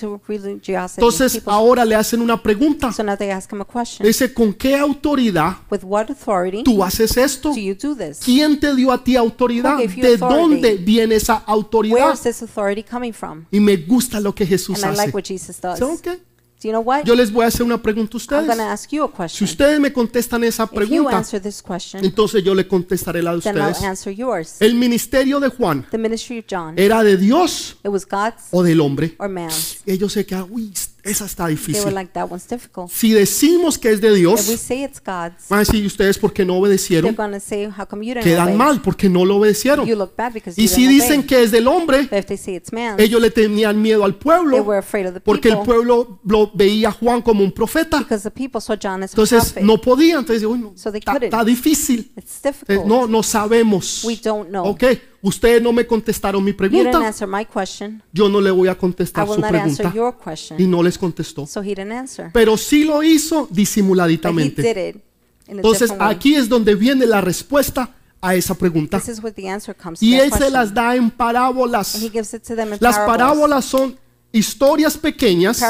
Entonces 0.95 1.41
ahora 1.45 1.83
le 1.83 1.95
hacen 1.95 2.21
una 2.21 2.41
pregunta. 2.41 2.66
So 2.95 3.03
now 3.03 3.15
they 3.15 3.31
ask 3.31 3.51
him 3.51 3.61
a 3.61 3.65
question. 3.65 4.05
Dice, 4.05 4.33
¿con 4.33 4.53
qué 4.53 4.75
autoridad 4.75 5.57
With 5.71 5.83
what 5.83 6.09
authority 6.09 6.63
tú 6.63 6.83
haces 6.83 7.15
esto? 7.17 7.49
do 7.53 7.59
you 7.59 7.75
do 7.75 7.95
this? 7.95 8.19
¿Quién 8.23 8.59
te 8.59 8.73
dio 8.75 8.91
a 8.91 9.03
ti 9.03 9.15
autoridad? 9.15 9.75
Who 9.75 9.81
gave 9.83 9.95
you 9.95 10.01
¿De 10.03 10.13
authority? 10.13 10.37
dónde 10.61 10.75
viene 10.77 11.15
esa 11.15 11.33
Where 11.35 11.43
autoridad? 11.47 12.13
is 12.13 12.21
this 12.21 12.41
authority 12.41 12.83
coming 12.83 13.13
from? 13.13 13.45
Y 13.51 13.59
me 13.59 13.77
gusta 13.77 14.19
lo 14.19 14.33
que 14.33 14.45
Jesús 14.45 14.75
And 14.83 14.85
I 14.85 14.87
hace. 14.89 14.97
like 15.05 15.15
what 15.15 15.23
Jesus 15.25 15.59
does. 15.61 15.79
Dice, 15.79 15.83
ok, 15.91 16.19
Do 16.59 16.67
you 16.67 16.71
know 16.71 16.81
what? 16.81 17.03
Yo 17.05 17.13
les 17.13 17.31
voy 17.31 17.43
a 17.45 17.49
hacer 17.49 17.61
una 17.61 17.79
pregunta 17.79 18.17
a 18.17 18.19
I'm 18.19 18.47
going 18.47 18.47
to 18.47 18.51
ustedes. 18.53 18.59
ask 18.73 18.89
you 18.91 19.03
a 19.03 19.07
Si 19.07 19.13
question. 19.15 19.45
ustedes 19.45 19.79
me 19.79 19.93
contestan 19.93 20.43
esa 20.43 20.63
If 20.63 20.71
you 20.71 20.75
pregunta, 20.75 21.15
answer 21.17 21.39
this 21.39 21.61
question, 21.61 22.03
entonces 22.03 22.43
yo 22.43 22.55
le 22.55 22.67
contestaré 22.67 23.21
la 23.21 23.35
de 23.35 23.41
then 23.41 23.57
I'll 23.57 23.67
ustedes. 23.69 23.83
answer 23.87 24.11
yours. 24.11 24.55
El 24.59 24.73
ministerio 24.73 25.39
de 25.39 25.49
Juan 25.49 25.85
The 25.91 25.99
ministry 25.99 26.39
of 26.39 26.45
John, 26.49 26.73
era 26.79 27.03
de 27.03 27.15
Dios 27.15 27.77
it 27.85 27.89
was 27.91 28.07
God's 28.07 28.45
o 28.49 28.63
del 28.63 28.81
hombre. 28.81 29.13
or 29.19 29.29
man's? 29.29 29.77
Ellos 29.85 30.11
se 30.13 30.25
quedan, 30.25 30.47
uy, 30.49 30.73
esa 31.07 31.25
está 31.25 31.45
They 31.47 31.55
were 31.55 31.59
difícil. 31.61 31.93
like, 31.93 32.11
that 32.13 32.27
one's 32.29 32.47
difficult. 32.47 32.91
Si 32.91 33.11
decimos 33.13 33.77
que 33.77 33.91
es 33.91 34.01
de 34.01 34.07
If 34.09 34.13
we 34.13 34.19
Dios, 34.19 34.41
say 34.59 34.83
it's 34.83 34.99
God's, 34.99 35.47
van 35.49 35.59
a 35.59 35.63
decir, 35.63 35.83
¿y 35.83 35.87
ustedes 35.87 36.17
por 36.17 36.33
qué 36.33 36.43
no 36.45 36.53
they're 36.53 36.61
obedecieron? 36.67 37.15
going 37.15 37.31
to 37.31 37.39
say, 37.39 37.65
how 37.65 37.85
come 37.87 38.05
you 38.05 38.13
didn't 38.13 38.23
Quedan 38.25 38.47
obey? 38.49 38.55
mal 38.57 38.81
porque 38.81 39.09
no 39.09 39.25
lo 39.25 39.37
obedecieron. 39.37 39.87
You 39.87 39.95
look 39.95 40.15
bad 40.15 40.33
because 40.33 40.59
Y 40.59 40.63
you 40.63 40.67
si 40.67 40.81
didn't 40.87 41.01
dicen 41.01 41.23
que 41.27 41.41
es 41.43 41.51
del 41.51 41.67
hombre, 41.67 42.03
But 42.03 42.19
if 42.19 42.25
they 42.27 42.37
say 42.37 42.55
it's 42.55 42.71
man's, 42.71 42.99
ellos 42.99 43.21
le 43.21 43.31
tenían 43.31 43.81
miedo 43.81 44.03
al 44.03 44.13
they 44.13 44.19
pueblo 44.21 44.63
were 44.63 44.79
afraid 44.79 45.07
of 45.07 45.13
the 45.13 45.19
porque 45.21 45.49
el 45.49 45.55
people 45.59 45.73
pueblo 45.73 46.19
lo 46.25 46.51
veía 46.53 46.89
a 46.89 46.91
Juan 46.91 47.21
como 47.21 47.43
un 47.43 47.51
profeta. 47.51 47.99
because 47.99 48.23
the 48.23 48.31
people 48.31 48.59
saw 48.61 48.75
John 48.75 49.03
as 49.03 49.11
a 49.11 49.13
Entonces 49.13 49.43
prophet. 49.53 49.63
no 49.63 49.77
podían. 49.79 50.19
Entonces, 50.19 50.43
uy, 50.43 50.59
no, 50.59 50.73
So 50.75 50.91
they 50.91 50.99
está, 50.99 51.13
couldn't. 51.13 51.33
está 51.33 51.43
difícil. 51.43 52.11
It's 52.15 52.37
Entonces, 52.37 52.41
difficult. 52.67 52.85
no, 52.87 53.07
no 53.07 53.23
sabemos. 53.23 54.03
We 54.03 54.17
don't 54.23 54.49
know. 54.49 54.65
Ok, 54.65 54.83
ustedes 55.27 55.61
no 55.61 55.71
me 55.73 55.85
contestaron 55.85 56.43
mi 56.43 56.51
You 56.51 56.57
didn't 56.57 56.71
pregunta. 56.91 57.07
answer 57.07 57.27
my 57.27 57.45
question. 57.45 58.01
Yo 58.13 58.29
no 58.29 58.39
le 58.41 58.51
voy 58.51 58.67
a 58.67 58.71
I 58.71 58.75
contestar 58.75 59.25
will 59.27 59.35
su 59.35 59.41
not 59.41 59.53
answer 59.53 59.85
pregunta. 59.85 59.95
your 59.95 60.13
Y 60.19 60.23
question. 60.23 60.71
no 60.71 60.81
les 60.83 60.97
contestó. 60.97 61.45
So 61.45 61.61
he 61.61 61.75
didn't 61.75 61.91
answer. 61.91 62.29
Pero 62.33 62.57
sí 62.57 62.83
lo 62.83 63.03
hizo 63.03 63.41
But 63.47 63.51
he 63.51 63.55
disimuladitamente. 63.55 64.61
did 64.61 64.77
it 64.77 64.95
in 64.95 65.01
a 65.01 65.51
Entonces 65.57 65.89
different 65.89 66.01
way. 66.01 66.15
aquí 66.15 66.35
es 66.35 66.47
donde 66.49 66.75
viene 66.75 67.05
la 67.05 67.21
respuesta 67.21 67.93
a 68.21 68.35
esa 68.35 68.55
pregunta. 68.55 68.99
This 68.99 69.09
is 69.09 69.23
where 69.23 69.33
the 69.33 69.47
answer 69.49 69.75
comes 69.75 69.99
to 69.99 70.05
Y 70.05 70.11
that 70.17 70.23
él 70.25 70.31
se 70.31 70.37
question. 70.39 70.53
las 70.53 70.73
da 70.73 70.95
en 70.95 71.03
And 71.03 71.11
he 71.11 71.17
parábolas. 71.17 71.99
gives 72.11 72.33
it 72.33 72.43
to 72.43 72.55
them 72.55 72.73
in 72.73 72.77
Las 72.79 72.95
parables. 72.95 73.05
parábolas 73.05 73.65
son 73.65 73.97
historias 74.37 74.97
pequeñas 74.97 75.61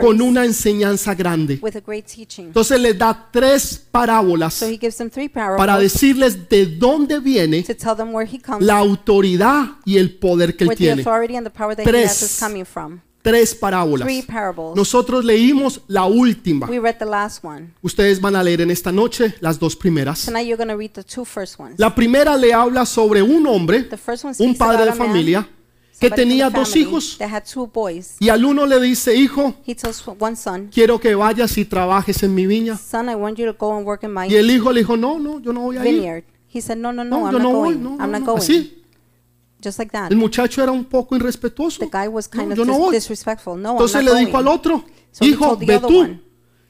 con 0.00 0.20
una 0.20 0.44
enseñanza 0.44 1.14
grande. 1.14 1.60
Entonces 2.38 2.80
les 2.80 2.98
da 2.98 3.28
tres 3.30 3.86
parábolas 3.90 4.64
para 5.56 5.78
decirles 5.78 6.48
de 6.48 6.66
dónde 6.66 7.20
viene 7.20 7.64
la 8.60 8.78
autoridad 8.78 9.64
y 9.84 9.96
el 9.96 10.18
poder 10.18 10.56
que 10.56 10.64
él 10.64 10.76
tiene. 10.76 11.04
Tres. 11.84 12.40
Tres 13.22 13.54
parábolas. 13.54 14.08
Nosotros 14.74 15.24
leímos 15.24 15.80
la 15.86 16.06
última. 16.06 16.66
We 16.68 16.80
read 16.80 16.96
the 16.98 17.06
last 17.06 17.44
one. 17.44 17.70
Ustedes 17.80 18.20
van 18.20 18.34
a 18.34 18.42
leer 18.42 18.62
en 18.62 18.72
esta 18.72 18.90
noche 18.90 19.36
las 19.38 19.60
dos 19.60 19.76
primeras. 19.76 20.24
Tonight 20.24 20.44
you're 20.44 20.56
going 20.56 20.68
to 20.68 20.76
read 20.76 20.90
the 20.90 21.04
two 21.04 21.24
first 21.24 21.58
ones. 21.58 21.78
La 21.78 21.94
primera 21.94 22.36
le 22.36 22.52
habla 22.52 22.84
sobre 22.84 23.22
un 23.22 23.46
hombre, 23.46 23.84
The 23.84 23.96
first 23.96 24.24
one 24.24 24.34
un 24.40 24.56
padre 24.56 24.86
de 24.86 24.92
familia, 24.92 25.48
que 26.08 26.10
tenía 26.16 26.50
dos 26.50 26.76
hijos 26.76 27.16
that 27.18 27.30
had 27.30 27.44
two 27.44 27.66
boys. 27.66 28.16
y 28.20 28.28
al 28.28 28.44
uno 28.44 28.66
le 28.66 28.80
dice, 28.80 29.14
hijo, 29.16 29.54
quiero 30.72 30.98
que 31.00 31.14
vayas 31.14 31.56
y 31.58 31.64
trabajes 31.64 32.22
en 32.22 32.34
mi 32.34 32.46
viña. 32.46 32.76
son, 32.76 33.08
I 33.08 33.14
want 33.14 33.38
you 33.38 33.46
to 33.46 33.56
go 33.58 33.76
and 33.76 33.86
work 33.86 34.02
in 34.04 34.12
my 34.12 34.26
Y 34.28 34.36
el 34.36 34.50
hijo 34.50 34.72
le 34.72 34.80
dijo, 34.80 34.96
no, 34.96 35.18
no, 35.18 35.40
yo 35.40 35.52
no 35.52 35.60
voy 35.60 35.76
a 35.76 35.86
ir. 35.86 35.94
vineyard. 35.94 36.24
He 36.52 36.60
said, 36.60 36.76
no, 36.76 36.92
no, 36.92 37.04
no, 37.04 37.30
yo 37.30 37.38
not 37.38 37.42
no 37.42 37.52
voy, 37.52 37.74
going. 37.74 37.82
no, 37.82 37.96
no. 37.96 38.36
Así. 38.36 38.82
Just 39.62 39.78
like 39.78 39.90
that. 39.92 40.10
El 40.10 40.16
muchacho 40.16 40.62
era 40.62 40.72
un 40.72 40.84
poco 40.84 41.16
irrespetuoso. 41.16 41.78
The 41.78 41.88
guy 41.90 42.08
was 42.08 42.28
kind 42.28 42.48
No, 42.48 42.52
of 42.52 42.58
yo 42.58 42.64
no 42.64 42.78
voy. 42.78 42.94
disrespectful. 42.94 43.60
No, 43.60 43.72
Entonces 43.72 44.04
le 44.04 44.14
dijo 44.16 44.36
al 44.36 44.48
otro, 44.48 44.84
hijo, 45.20 45.56
ve 45.56 45.78
tú. 45.78 46.18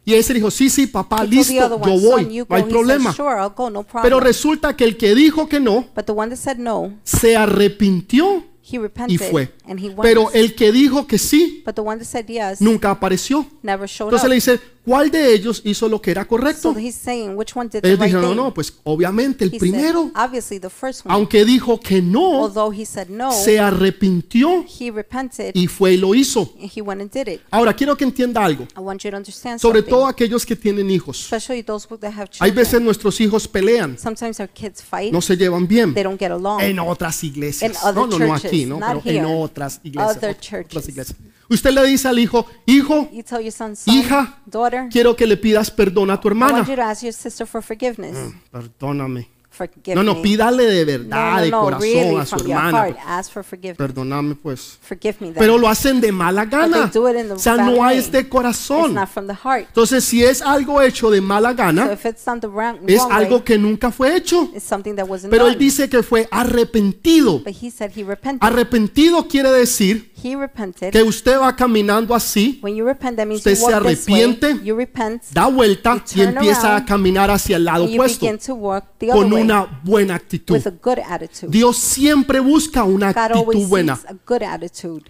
Y 0.05 0.15
ese 0.15 0.35
dijo, 0.35 0.51
sí, 0.51 0.69
sí, 0.69 0.89
papá, 0.89 1.25
listo, 1.25 1.53
yo 1.55 1.79
voy, 1.79 2.45
no 2.49 2.57
hay 2.57 2.63
problema. 2.65 3.13
sure, 3.13 3.41
I'll 3.41 3.53
go, 3.57 3.71
no 3.71 3.87
Pero 4.03 4.19
resulta 4.19 4.77
que 4.77 4.85
el 4.85 4.97
que 4.97 5.15
dijo 5.15 5.49
que 5.49 5.61
no, 5.61 5.87
But 5.95 6.07
the 6.07 6.13
one 6.13 6.29
that 6.31 6.39
said 6.39 6.59
no, 6.59 6.93
se 7.05 7.37
arrepintió 7.37 8.45
he 8.73 8.79
repented 8.79 9.21
fue. 9.31 9.49
and 9.67 9.79
he 9.79 9.89
went. 9.89 10.03
Pero 10.03 10.31
el 10.33 10.55
que 10.55 10.73
dijo 10.73 11.07
que 11.07 11.19
sí, 11.19 11.65
yes 12.27 12.61
nunca 12.61 12.91
apareció. 12.91 13.47
Entonces 13.63 14.25
up. 14.25 14.29
le 14.29 14.35
dice, 14.37 14.61
¿cuál 14.85 15.11
de 15.11 15.35
ellos 15.35 15.63
hizo 15.65 15.89
lo 15.89 16.01
que 16.01 16.11
era 16.11 16.23
so 16.23 16.29
correcto? 16.29 16.75
he's 16.79 16.95
saying, 16.95 17.37
Ellos 17.83 18.01
dijeron, 18.01 18.23
no, 18.23 18.35
no, 18.35 18.55
pues 18.55 18.73
obviamente 18.85 19.45
el 19.45 19.55
he 19.55 19.59
primero, 19.59 20.11
said, 20.15 20.65
one. 21.05 21.15
aunque 21.15 21.45
dijo 21.45 21.79
que 21.81 22.03
no, 22.03 22.53
se 23.33 23.59
arrepintió 23.59 24.65
y 25.55 25.67
fue 25.67 25.95
y 25.95 25.97
lo 25.99 26.15
hizo. 26.15 26.53
Ahora, 27.51 27.75
quiero 27.75 27.97
que 27.97 28.05
entienda 28.05 28.45
algo, 28.45 28.67
sobre 28.75 29.59
something. 29.59 29.83
todo 29.91 30.07
aquellos 30.07 30.45
que 30.47 30.57
tienen 30.57 30.91
hijos. 30.91 31.31
Hay 32.41 32.51
veces 32.51 32.81
nuestros 32.81 33.21
hijos 33.21 33.47
pelean, 33.49 33.97
fight. 33.97 35.13
no 35.13 35.21
se 35.21 35.37
llevan 35.37 35.67
bien. 35.67 35.95
En 35.95 36.79
otras 36.79 37.25
iglesias. 37.25 37.79
No, 37.95 38.07
no, 38.07 38.19
no 38.19 38.35
aquí, 38.35 38.67
¿no? 38.67 38.79
Pero 38.81 39.03
en 39.05 39.25
otras 39.25 39.81
iglesias. 39.83 40.17
Otras 40.17 40.89
iglesias. 40.89 41.15
Usted 41.53 41.71
le 41.73 41.85
dice 41.87 42.09
al 42.09 42.19
hijo, 42.19 42.47
hijo, 42.65 43.11
you 43.13 43.23
tell 43.23 43.41
your 43.43 43.53
son, 43.53 43.77
son, 43.77 43.95
hija, 43.95 44.39
daughter, 44.47 44.89
quiero 44.91 45.15
que 45.15 45.27
le 45.27 45.37
pidas 45.37 45.71
perdón 45.71 46.11
a 46.11 46.19
tu 46.19 46.29
I 46.29 46.31
hermana. 46.31 46.53
want 46.55 46.69
you 46.69 46.77
to 46.77 46.83
ask 46.83 47.03
your 47.03 47.13
sister 47.13 47.47
for 47.47 47.63
forgiveness. 47.63 48.17
Perdóname. 48.51 49.29
No, 49.95 50.03
no, 50.03 50.23
pídale 50.23 50.65
de 50.65 50.85
verdad, 50.85 51.35
no, 51.37 51.41
de 51.43 51.51
no, 51.51 51.61
corazón 51.63 51.83
really 51.83 52.17
a 52.17 52.27
su 52.27 52.37
hermana. 52.37 52.87
heart. 52.87 53.77
Perdóname, 53.77 54.35
pues. 54.35 54.79
Forgive 54.81 55.17
me. 55.21 55.33
Pero 55.33 55.59
lo 55.59 55.69
hacen 55.69 56.01
de 56.01 56.13
mala 56.13 56.45
gana. 56.45 56.91
O 56.95 57.39
sea, 57.39 57.57
no 57.57 57.73
way. 57.73 57.99
es 57.99 58.11
de 58.11 58.21
it's 58.21 58.29
corazón. 58.29 58.97
Entonces, 59.69 60.05
si 60.05 60.25
es 60.25 60.43
algo 60.43 60.81
hecho 60.81 61.11
de 61.11 61.21
mala 61.21 61.51
So 61.51 61.57
gana, 61.57 61.97
the 62.41 62.49
wrong, 62.49 62.79
es 62.87 63.01
wrong 63.01 63.13
algo 63.13 63.37
way, 63.37 63.45
que 63.45 63.59
nunca 63.59 63.91
fue 63.91 64.17
hecho. 64.17 64.51
Pero 65.31 65.47
él 65.49 65.59
dice 65.59 65.89
que 65.89 66.03
fue 66.03 66.29
arrepentido. 66.31 67.43
He 67.47 68.03
he. 68.05 68.39
Arrepentido 68.41 69.27
quiere 69.29 69.51
decir 69.51 70.13
que 70.93 71.03
usted 71.03 71.39
va 71.41 71.55
caminando 71.57 72.15
así, 72.15 72.61
repent, 72.63 73.19
usted 73.33 73.55
se 73.55 73.65
way. 73.65 73.75
arrepiente, 73.75 74.61
You 74.63 74.77
repent. 74.77 75.23
da 75.33 75.47
vuelta 75.47 76.03
y 76.15 76.21
empieza 76.23 76.69
a 76.69 76.77
around, 76.77 76.87
caminar 76.87 77.31
hacia 77.31 77.57
el 77.57 77.65
lado 77.65 77.85
opuesto 77.85 78.27
con 79.13 79.33
way 79.33 79.52
una 79.53 79.81
buena 79.83 80.15
actitud. 80.15 80.55
with 80.57 80.67
a 80.67 80.71
good 80.71 80.99
attitude. 80.99 81.51
Dios 81.51 81.77
siempre 81.77 82.41
busca 82.41 82.85
una 82.85 83.11
actitud 83.11 83.67
buena. 83.69 83.99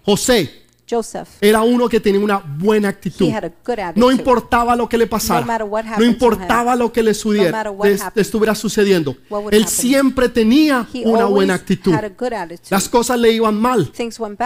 José 0.05 0.62
Joseph, 0.92 1.28
era 1.40 1.62
uno 1.62 1.88
que 1.88 2.00
tenía 2.00 2.20
una 2.20 2.38
buena 2.38 2.88
actitud. 2.88 3.26
he 3.26 3.33
had 3.33 3.44
a 3.44 3.52
good 3.64 3.78
attitude. 3.78 4.00
No 4.00 4.11
importaba 4.11 4.76
lo 4.76 4.88
que 4.88 4.98
le 4.98 5.05
No 5.07 5.11
pasara. 5.11 5.59
No 5.59 5.96
to 5.96 6.05
importaba 6.05 6.76
lo 6.76 6.92
que 6.92 7.02
le 7.02 7.14
sudiera- 7.14 7.70
what 7.70 7.88
les- 7.88 8.02
happened, 8.02 8.20
estuviera 8.26 8.55
sucediendo. 8.55 9.16
Él 9.50 9.66
siempre 9.66 10.28
tenía 10.28 10.87
He 10.92 11.07
una 11.07 11.24
buena 11.24 11.55
actitud. 11.55 11.92
Las 12.70 12.88
cosas 12.88 13.18
le 13.18 13.33
iban 13.33 13.55
mal. 13.55 13.90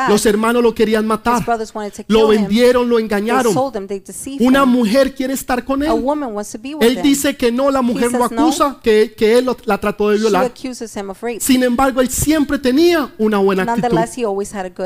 Los 0.09 0.27
hermanos 0.27 0.63
lo 0.63 0.75
querían 0.75 1.07
matar. 1.07 1.45
Lo 2.09 2.29
vendieron, 2.29 2.89
lo 2.89 2.99
engañaron. 2.99 3.55
Una 4.41 4.65
mujer 4.65 5.15
quiere 5.15 5.35
estar 5.35 5.65
con 5.65 5.83
él. 5.83 5.91
Él 6.81 6.97
him. 6.97 7.03
dice 7.03 7.37
que 7.37 7.51
no, 7.51 7.71
la 7.71 7.83
mujer 7.83 8.13
lo 8.13 8.19
no. 8.19 8.25
acusa, 8.25 8.79
que, 8.83 9.15
que 9.17 9.39
él 9.39 9.49
la 9.65 9.79
trató 9.79 10.11
de 10.11 10.19
violar. 10.19 10.53
Sin 11.41 11.63
embargo, 11.63 12.01
él 12.01 12.09
siempre 12.11 12.59
tenía 12.59 13.11
una 13.19 13.39
buena 13.39 13.63
actitud. 13.63 13.97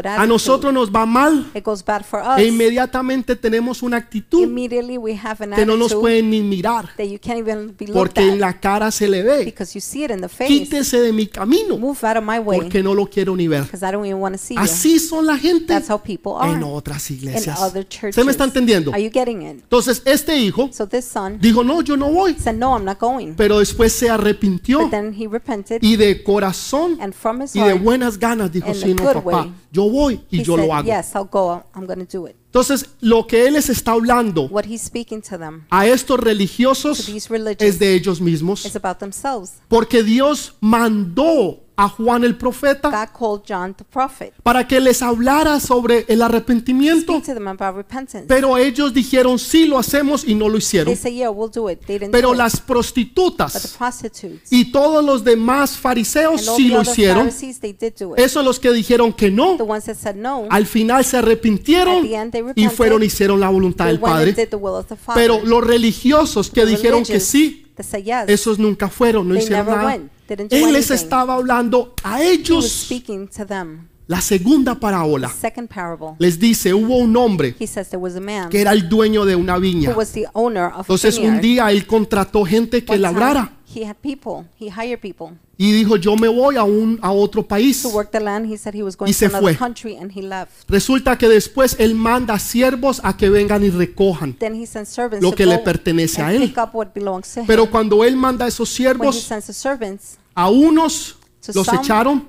A 0.06 0.26
nosotros 0.26 0.72
nos 0.72 0.90
va 0.90 1.06
mal 1.06 1.49
it 1.54 1.64
goes 1.64 1.84
bad 1.84 2.02
for 2.04 2.20
us. 2.20 2.38
e 2.38 2.46
inmediatamente 2.46 3.36
tenemos 3.36 3.82
una 3.82 3.96
actitud 3.96 4.42
Immediately 4.42 4.98
we 4.98 5.14
have 5.22 5.42
an 5.44 5.52
que 5.54 5.66
no 5.66 5.76
nos 5.76 5.86
attitude 5.92 6.00
pueden 6.00 6.30
ni 6.30 6.40
mirar 6.42 6.88
that 6.96 7.06
you 7.06 7.18
can't 7.18 7.38
even 7.38 7.74
be 7.78 7.86
looked 7.86 7.94
porque 7.94 8.20
en 8.22 8.34
at 8.34 8.38
la 8.38 8.60
cara 8.60 8.90
se 8.90 9.08
le 9.08 9.22
ve. 9.22 9.44
because 9.44 9.74
you 9.74 9.80
see 9.80 10.04
it 10.04 10.10
in 10.10 10.20
the 10.20 10.28
face. 10.28 10.48
Quítese 10.48 11.00
de 11.00 11.12
mi 11.12 11.26
camino 11.26 11.76
Move 11.78 11.98
out 12.04 12.16
of 12.18 12.24
my 12.24 12.38
way 12.38 12.60
porque 12.60 12.82
no 12.82 12.94
lo 12.94 13.06
quiero 13.06 13.34
ni 13.36 13.48
ver. 13.48 13.62
because 13.64 13.82
I 13.86 13.90
don't 13.92 14.06
even 14.06 14.20
want 14.20 14.34
to 14.36 14.38
see 14.42 14.54
you. 14.54 14.60
Así 14.60 14.98
son 14.98 15.26
la 15.26 15.36
gente 15.38 15.66
That's 15.66 15.88
how 15.90 15.98
people 15.98 16.32
are 16.38 16.52
en 16.52 16.62
otras 16.62 17.10
in 17.10 17.16
iglesias. 17.16 17.60
other 17.60 17.86
churches. 17.86 18.14
¿Se 18.14 18.24
me 18.24 18.30
está 18.30 18.44
entendiendo? 18.44 18.92
Are 18.92 19.02
you 19.02 19.10
getting 19.12 19.42
it? 19.42 19.62
Entonces, 19.62 20.02
este 20.04 20.36
hijo 20.36 20.70
So 20.72 20.86
this 20.86 21.04
son 21.04 21.38
dijo, 21.40 21.62
no, 21.64 21.82
yo 21.82 21.96
no 21.96 22.10
voy. 22.10 22.34
said, 22.38 22.54
no, 22.56 22.74
I'm 22.76 22.84
not 22.84 22.98
going. 22.98 23.34
Pero 23.36 23.58
después 23.58 23.92
se 23.92 24.08
arrepintió 24.10 24.80
But 24.80 24.90
then 24.90 25.14
he 25.18 25.26
repented 25.26 25.82
y 25.82 25.96
de 25.96 26.22
corazón 26.22 26.98
and 27.00 27.12
from 27.14 27.42
his 27.42 27.54
y 27.56 27.60
de 27.60 27.70
heart, 27.70 27.82
buenas 27.82 28.18
ganas 28.18 28.52
dijo, 28.52 28.68
in 28.68 28.74
sí, 28.74 28.94
no, 28.94 29.02
good 29.04 29.12
papá, 29.14 29.42
way, 29.42 29.52
yo 29.72 29.88
voy 29.90 30.20
y 30.30 30.40
he 30.40 30.44
yo 30.44 30.56
said, 30.56 30.66
lo 30.66 30.74
hago. 30.74 30.86
yes, 30.86 31.14
I'll 31.14 31.24
go. 31.30 31.39
I'm 31.74 31.86
going 31.86 32.04
to 32.04 32.18
do 32.18 32.26
it. 32.26 32.36
Entonces, 32.46 32.90
lo 33.00 33.26
que 33.26 33.46
él 33.46 33.54
les 33.54 33.68
está 33.68 33.92
hablando 33.92 34.48
What 34.48 34.64
he's 34.64 34.82
speaking 34.82 35.22
to 35.22 35.38
them, 35.38 35.66
a 35.70 35.86
estos 35.86 36.18
to 36.18 36.24
religiosos 36.24 37.06
these 37.06 37.28
es 37.58 37.78
de 37.78 37.94
ellos 37.94 38.20
mismos. 38.20 38.64
is 38.64 38.76
about 38.76 38.98
themselves. 38.98 39.54
Porque 39.68 40.02
Dios 40.02 40.54
mandó 40.60 41.60
a 41.82 41.88
Juan 41.88 42.24
el 42.24 42.36
profeta 42.36 42.90
God 42.90 43.08
called 43.18 43.42
John 43.48 43.74
the 43.74 43.84
prophet. 43.84 44.32
para 44.42 44.66
que 44.68 44.80
les 44.80 45.02
hablara 45.02 45.60
sobre 45.60 46.04
el 46.08 46.22
arrepentimiento. 46.22 47.12
Speak 47.14 47.24
to 47.26 47.34
them 47.34 47.48
about 47.48 47.76
repentance. 47.76 48.26
Pero 48.26 48.56
ellos 48.58 48.92
dijeron, 48.92 49.38
sí, 49.38 49.66
lo 49.66 49.78
hacemos 49.78 50.24
y 50.26 50.34
no 50.34 50.46
lo 50.48 50.52
They 50.52 50.58
hicieron. 50.58 50.96
say, 50.96 51.14
yeah, 51.14 51.30
we'll 51.30 51.50
do 51.50 51.68
it. 51.70 51.80
They 51.86 51.98
didn't 51.98 52.12
Pero 52.12 52.28
do 52.28 52.34
it. 52.34 52.38
las 52.38 52.52
But 52.54 52.60
the 52.60 52.72
prostitutas 52.72 53.76
prostitutes 53.78 54.52
y 54.52 54.70
todos 54.72 55.04
los 55.04 55.24
demás 55.24 55.76
fariseos 55.78 56.40
and 56.40 56.48
all 56.48 56.56
sí 56.56 56.64
the 56.68 56.74
lo 56.74 56.80
other 56.80 56.90
hicieron. 56.92 57.16
Pharisees, 57.30 57.60
they 57.60 57.72
did 57.72 57.94
do 57.98 58.14
it. 58.14 58.18
Esos 58.20 58.44
los 58.44 58.58
que 58.60 58.70
dijeron 58.72 59.12
que 59.12 59.26
The 59.26 59.32
no, 59.36 59.52
ones 59.54 59.84
that 59.86 59.96
said 59.96 60.16
no, 60.16 60.46
al 60.50 60.66
final 60.66 61.04
se 61.04 61.16
at 61.16 61.24
arrepintieron 61.24 62.02
the 62.02 62.14
end 62.16 62.32
they 62.32 62.40
y 62.40 62.44
repented. 62.44 62.70
fueron 62.76 63.02
y 63.02 63.06
hicieron 63.06 63.40
la 63.40 63.48
voluntad 63.48 63.86
They 63.86 63.94
del 63.94 64.02
went 64.02 64.14
and 64.14 64.26
Padre. 64.26 64.32
did 64.44 64.48
the 64.50 64.56
will 64.56 64.74
of 64.74 64.86
the 64.86 64.96
Father. 64.96 65.20
Pero 65.20 65.40
los 65.44 65.64
religiosos 65.66 66.50
que 66.50 66.66
dijeron 66.66 67.02
que 67.04 67.14
religious 67.14 67.28
sí, 67.28 67.66
yes, 67.82 68.28
esos 68.28 68.58
nunca 68.58 68.88
fueron, 68.88 69.28
no 69.28 69.34
They 69.34 69.42
hicieron 69.44 69.66
never 69.66 69.76
nada. 69.82 69.88
went, 69.96 70.10
didn't 70.28 70.50
do 70.50 70.56
Él 70.56 70.72
les 70.72 70.90
anything. 70.90 70.94
estaba 71.04 71.34
hablando 71.34 71.94
a 72.02 72.18
he 72.22 72.28
was 72.30 72.38
ellos. 72.38 72.70
speaking 72.70 73.28
to 73.28 73.44
them. 73.46 73.88
La 74.06 74.20
segunda 74.20 74.74
parábola 74.74 75.28
Second 75.28 75.68
parable. 75.68 76.16
les 76.18 76.36
dice, 76.40 76.74
hubo 76.74 76.96
un 76.96 77.16
hombre 77.16 77.54
He 77.60 77.66
says 77.68 77.88
there 77.90 78.02
was 78.02 78.16
a 78.16 78.20
man 78.20 78.48
que 78.48 78.60
era 78.60 78.72
el 78.72 78.88
dueño 78.88 79.24
de 79.24 79.36
una 79.36 79.56
viña. 79.58 79.90
who 79.92 79.96
was 79.98 80.10
the 80.12 80.26
owner 80.32 80.64
of 80.66 80.78
a 80.78 80.80
Entonces 80.80 81.16
un 81.18 81.22
vineyard. 81.40 81.40
día 81.42 81.70
él 81.70 81.86
contrató 81.86 82.44
gente 82.44 82.84
que 82.84 82.92
One 82.94 83.02
labrara 83.02 83.52
He 83.72 83.84
had 83.84 83.96
people. 84.02 84.46
He 84.58 84.68
hired 84.68 85.00
people 85.00 85.36
y 85.56 85.72
dijo, 85.72 85.96
yo 85.96 86.16
me 86.16 86.26
voy 86.26 86.56
a, 86.56 86.64
un, 86.64 86.98
a 87.02 87.12
otro 87.12 87.42
país. 87.46 87.82
to 87.82 87.90
work 87.90 88.10
the 88.10 88.18
land. 88.18 88.46
He 88.50 88.56
said 88.56 88.74
he 88.74 88.82
was 88.82 88.96
going 88.96 89.10
Y 89.10 89.12
to 89.12 89.18
se 89.18 89.26
another 89.26 89.42
fue. 89.42 89.56
country 89.56 89.96
and 89.96 90.10
he 90.10 90.22
left. 90.22 90.68
Resulta 90.68 91.18
que 91.18 91.28
después 91.28 91.76
él 91.78 91.94
manda 91.94 92.38
siervos 92.38 93.00
a 93.04 93.16
que 93.16 93.28
vengan 93.28 93.62
y 93.62 93.68
recojan. 93.70 94.32
Then 94.38 94.54
he 94.54 94.66
sent 94.66 94.86
servants 94.88 95.22
Lo 95.22 95.30
to 95.30 95.36
que 95.36 95.44
le 95.44 95.58
pertenece 95.58 96.22
a 96.22 96.28
and 96.28 96.36
él. 96.36 96.48
pick 96.48 96.56
up 96.58 96.70
what 96.72 96.88
belongs 96.94 97.32
to 97.34 97.42
Pero 97.46 97.70
cuando 97.70 98.02
él 98.04 98.16
manda 98.16 98.46
a 98.46 98.48
esos 98.48 98.70
When 98.70 98.72
he 98.72 98.76
siervos, 98.76 99.20
sends 99.20 99.46
the 99.48 99.52
servants, 99.52 100.18
a 100.34 100.48
unos 100.48 101.16
To 101.44 101.52
los 101.54 101.66
some, 101.66 101.78
echaron, 101.78 102.28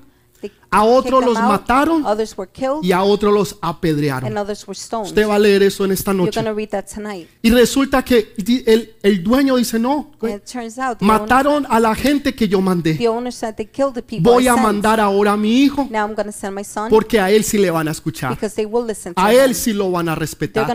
a 0.72 0.84
otros 0.84 1.24
los 1.24 1.38
mataron 1.38 2.04
y 2.82 2.92
a 2.92 3.02
otros 3.02 3.32
los 3.32 3.58
apedrearon. 3.60 4.36
Usted 4.36 5.28
va 5.28 5.34
a 5.34 5.38
leer 5.38 5.62
eso 5.62 5.84
en 5.84 5.92
esta 5.92 6.12
noche. 6.12 6.40
going 6.42 6.46
to 6.46 6.54
read 6.54 6.68
that 6.70 6.86
tonight. 6.92 7.28
Y 7.42 7.50
resulta 7.50 8.02
que 8.02 8.34
el, 8.66 8.94
el 9.02 9.22
dueño 9.22 9.56
dice, 9.56 9.78
no, 9.78 10.10
mataron 11.00 11.66
a 11.68 11.78
la 11.78 11.94
gente 11.94 12.34
que 12.34 12.48
yo 12.48 12.60
mandé. 12.60 12.98
Voy 14.20 14.48
a 14.48 14.56
mandar 14.56 14.98
ahora 15.00 15.32
a 15.32 15.36
mi 15.36 15.62
hijo 15.62 15.88
porque 16.88 17.20
a 17.20 17.30
él 17.30 17.44
sí 17.44 17.58
le 17.58 17.70
van 17.70 17.88
a 17.88 17.90
escuchar. 17.90 18.38
A 19.16 19.32
él 19.32 19.54
sí 19.54 19.72
lo 19.72 19.90
van 19.90 20.08
a 20.08 20.14
respetar. 20.14 20.68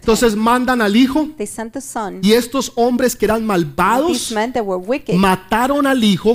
Entonces 0.00 0.34
mandan 0.36 0.80
al 0.80 0.96
hijo 0.96 1.28
y 2.22 2.32
estos 2.32 2.72
hombres 2.76 3.14
que 3.16 3.24
eran 3.26 3.44
malvados 3.44 4.32
mataron 5.14 5.86
al 5.86 6.02
hijo 6.02 6.34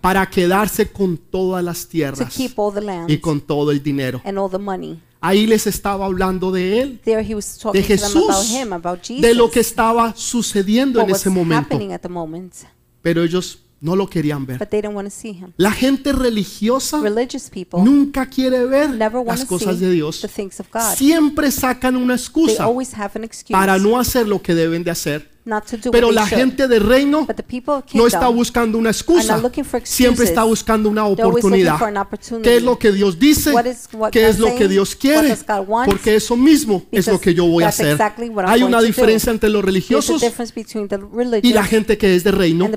para 0.00 0.26
quedarse 0.28 0.90
con 0.90 1.16
todas 1.16 1.62
las 1.62 1.86
to 2.16 2.24
tierras 2.24 2.34
keep 2.36 2.58
all 2.58 2.72
the 2.72 2.80
land 2.80 3.10
y 3.10 3.18
con 3.18 3.40
todo 3.40 3.70
el 3.70 3.82
dinero. 3.82 4.20
and 4.24 4.38
all 4.38 4.50
the 4.50 4.58
money. 4.58 5.00
Ahí 5.20 5.46
les 5.46 5.66
estaba 5.66 6.04
hablando 6.06 6.52
de 6.52 6.80
él, 6.82 7.00
There 7.04 7.22
he 7.22 7.34
was 7.34 7.54
de 7.56 7.60
talking 7.62 7.82
to 7.82 7.88
them 7.88 8.16
about 8.16 8.36
Jesús, 8.36 8.50
him, 8.54 8.72
about 8.72 8.98
Jesus, 9.02 9.22
de 9.22 9.34
lo 9.34 9.50
que 9.50 9.60
estaba 9.60 10.14
sucediendo 10.16 11.00
what 11.00 11.06
en 11.08 11.12
was 11.12 11.20
ese 11.22 11.30
momento. 11.30 11.74
happening 11.74 11.92
at 11.92 12.00
the 12.00 12.08
moment. 12.08 12.54
Pero 13.02 13.22
ellos 13.22 13.60
no 13.80 13.96
lo 13.96 14.08
querían 14.08 14.46
ver. 14.46 14.58
But 14.58 14.68
they 14.68 14.80
didn't 14.80 14.94
want 14.94 15.08
to 15.08 15.14
see 15.14 15.32
him. 15.32 15.52
La 15.56 15.72
gente 15.72 16.12
religiosa 16.12 17.00
Religious 17.00 17.50
people 17.50 17.80
nunca 17.82 18.26
quiere 18.26 18.66
ver 18.66 18.90
never 18.90 19.16
want 19.18 19.28
las 19.28 19.40
to 19.40 19.46
cosas 19.46 19.80
de 19.80 19.90
Dios. 19.90 20.20
the 20.20 20.28
things 20.28 20.60
of 20.60 20.66
God. 20.72 20.94
Siempre 20.96 21.50
sacan 21.50 21.96
una 21.96 22.14
They 22.14 22.22
excusa 22.22 22.64
always 22.64 22.94
have 22.94 23.12
an 23.16 23.24
excuse 23.24 23.52
para 23.52 23.78
no 23.78 23.98
hacer 23.98 24.28
lo 24.28 24.40
que 24.42 24.54
deben 24.54 24.84
de 24.84 24.90
hacer. 24.90 25.35
Pero 25.92 26.10
la 26.10 26.26
gente 26.26 26.66
de 26.66 26.78
reino 26.78 27.26
no 27.94 28.06
está 28.06 28.28
buscando 28.28 28.78
una 28.78 28.90
excusa, 28.90 29.40
siempre 29.84 30.24
está 30.24 30.42
buscando 30.42 30.88
una 30.88 31.06
oportunidad. 31.06 31.78
¿Qué 32.42 32.56
es 32.56 32.62
lo 32.62 32.78
que 32.78 32.92
Dios 32.92 33.18
dice? 33.18 33.52
¿Qué 34.10 34.28
es 34.28 34.38
lo 34.38 34.54
que? 34.54 34.66
Dios 34.68 34.96
quiere? 34.96 35.36
Porque 35.86 36.16
eso 36.16 36.36
mismo 36.36 36.84
es 36.90 37.06
lo 37.06 37.20
que 37.20 37.34
yo 37.34 37.46
voy 37.46 37.64
a 37.64 37.68
hacer. 37.68 37.96
Hay 38.46 38.62
una 38.62 38.82
diferencia 38.82 39.30
entre 39.30 39.48
los 39.50 39.64
religiosos 39.64 40.22
y 41.42 41.52
la 41.52 41.64
gente 41.64 41.96
que 41.96 42.16
es 42.16 42.24
de 42.24 42.32
reino, 42.32 42.68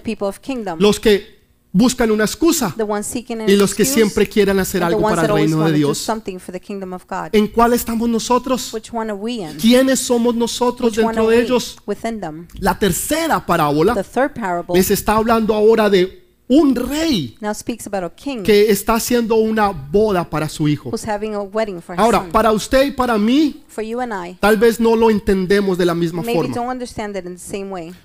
los 0.77 0.99
que 0.99 1.38
buscan 1.71 2.09
una 2.11 2.23
excusa 2.23 2.75
y 3.47 3.55
los 3.55 3.75
que 3.75 3.85
siempre 3.85 4.27
quieren 4.27 4.59
hacer 4.59 4.83
algo 4.83 5.01
para 5.01 5.23
el 5.23 5.27
reino 5.29 5.63
de 5.65 5.73
Dios. 5.73 6.09
¿En 7.31 7.47
cuál 7.47 7.73
estamos 7.73 8.09
nosotros? 8.09 8.75
¿Quiénes 9.59 9.99
somos 9.99 10.35
nosotros 10.35 10.95
dentro 10.95 11.27
de 11.27 11.41
ellos? 11.41 11.77
La 12.59 12.77
tercera 12.77 13.45
parábola 13.45 13.95
les 14.73 14.91
está 14.91 15.15
hablando 15.15 15.53
ahora 15.53 15.89
de 15.89 16.19
un 16.51 16.75
rey 16.75 17.37
que 18.43 18.71
está 18.71 18.95
haciendo 18.95 19.35
una 19.35 19.69
boda 19.69 20.27
para 20.27 20.49
su 20.49 20.67
hijo. 20.67 20.91
Ahora, 21.95 22.27
para 22.31 22.51
usted 22.51 22.87
y 22.87 22.91
para 22.91 23.19
mí, 23.19 23.63
tal 24.39 24.57
vez 24.57 24.79
no 24.79 24.95
lo 24.95 25.11
entendemos 25.11 25.77
de 25.77 25.85
la 25.85 25.93
misma 25.93 26.23
forma. 26.23 26.75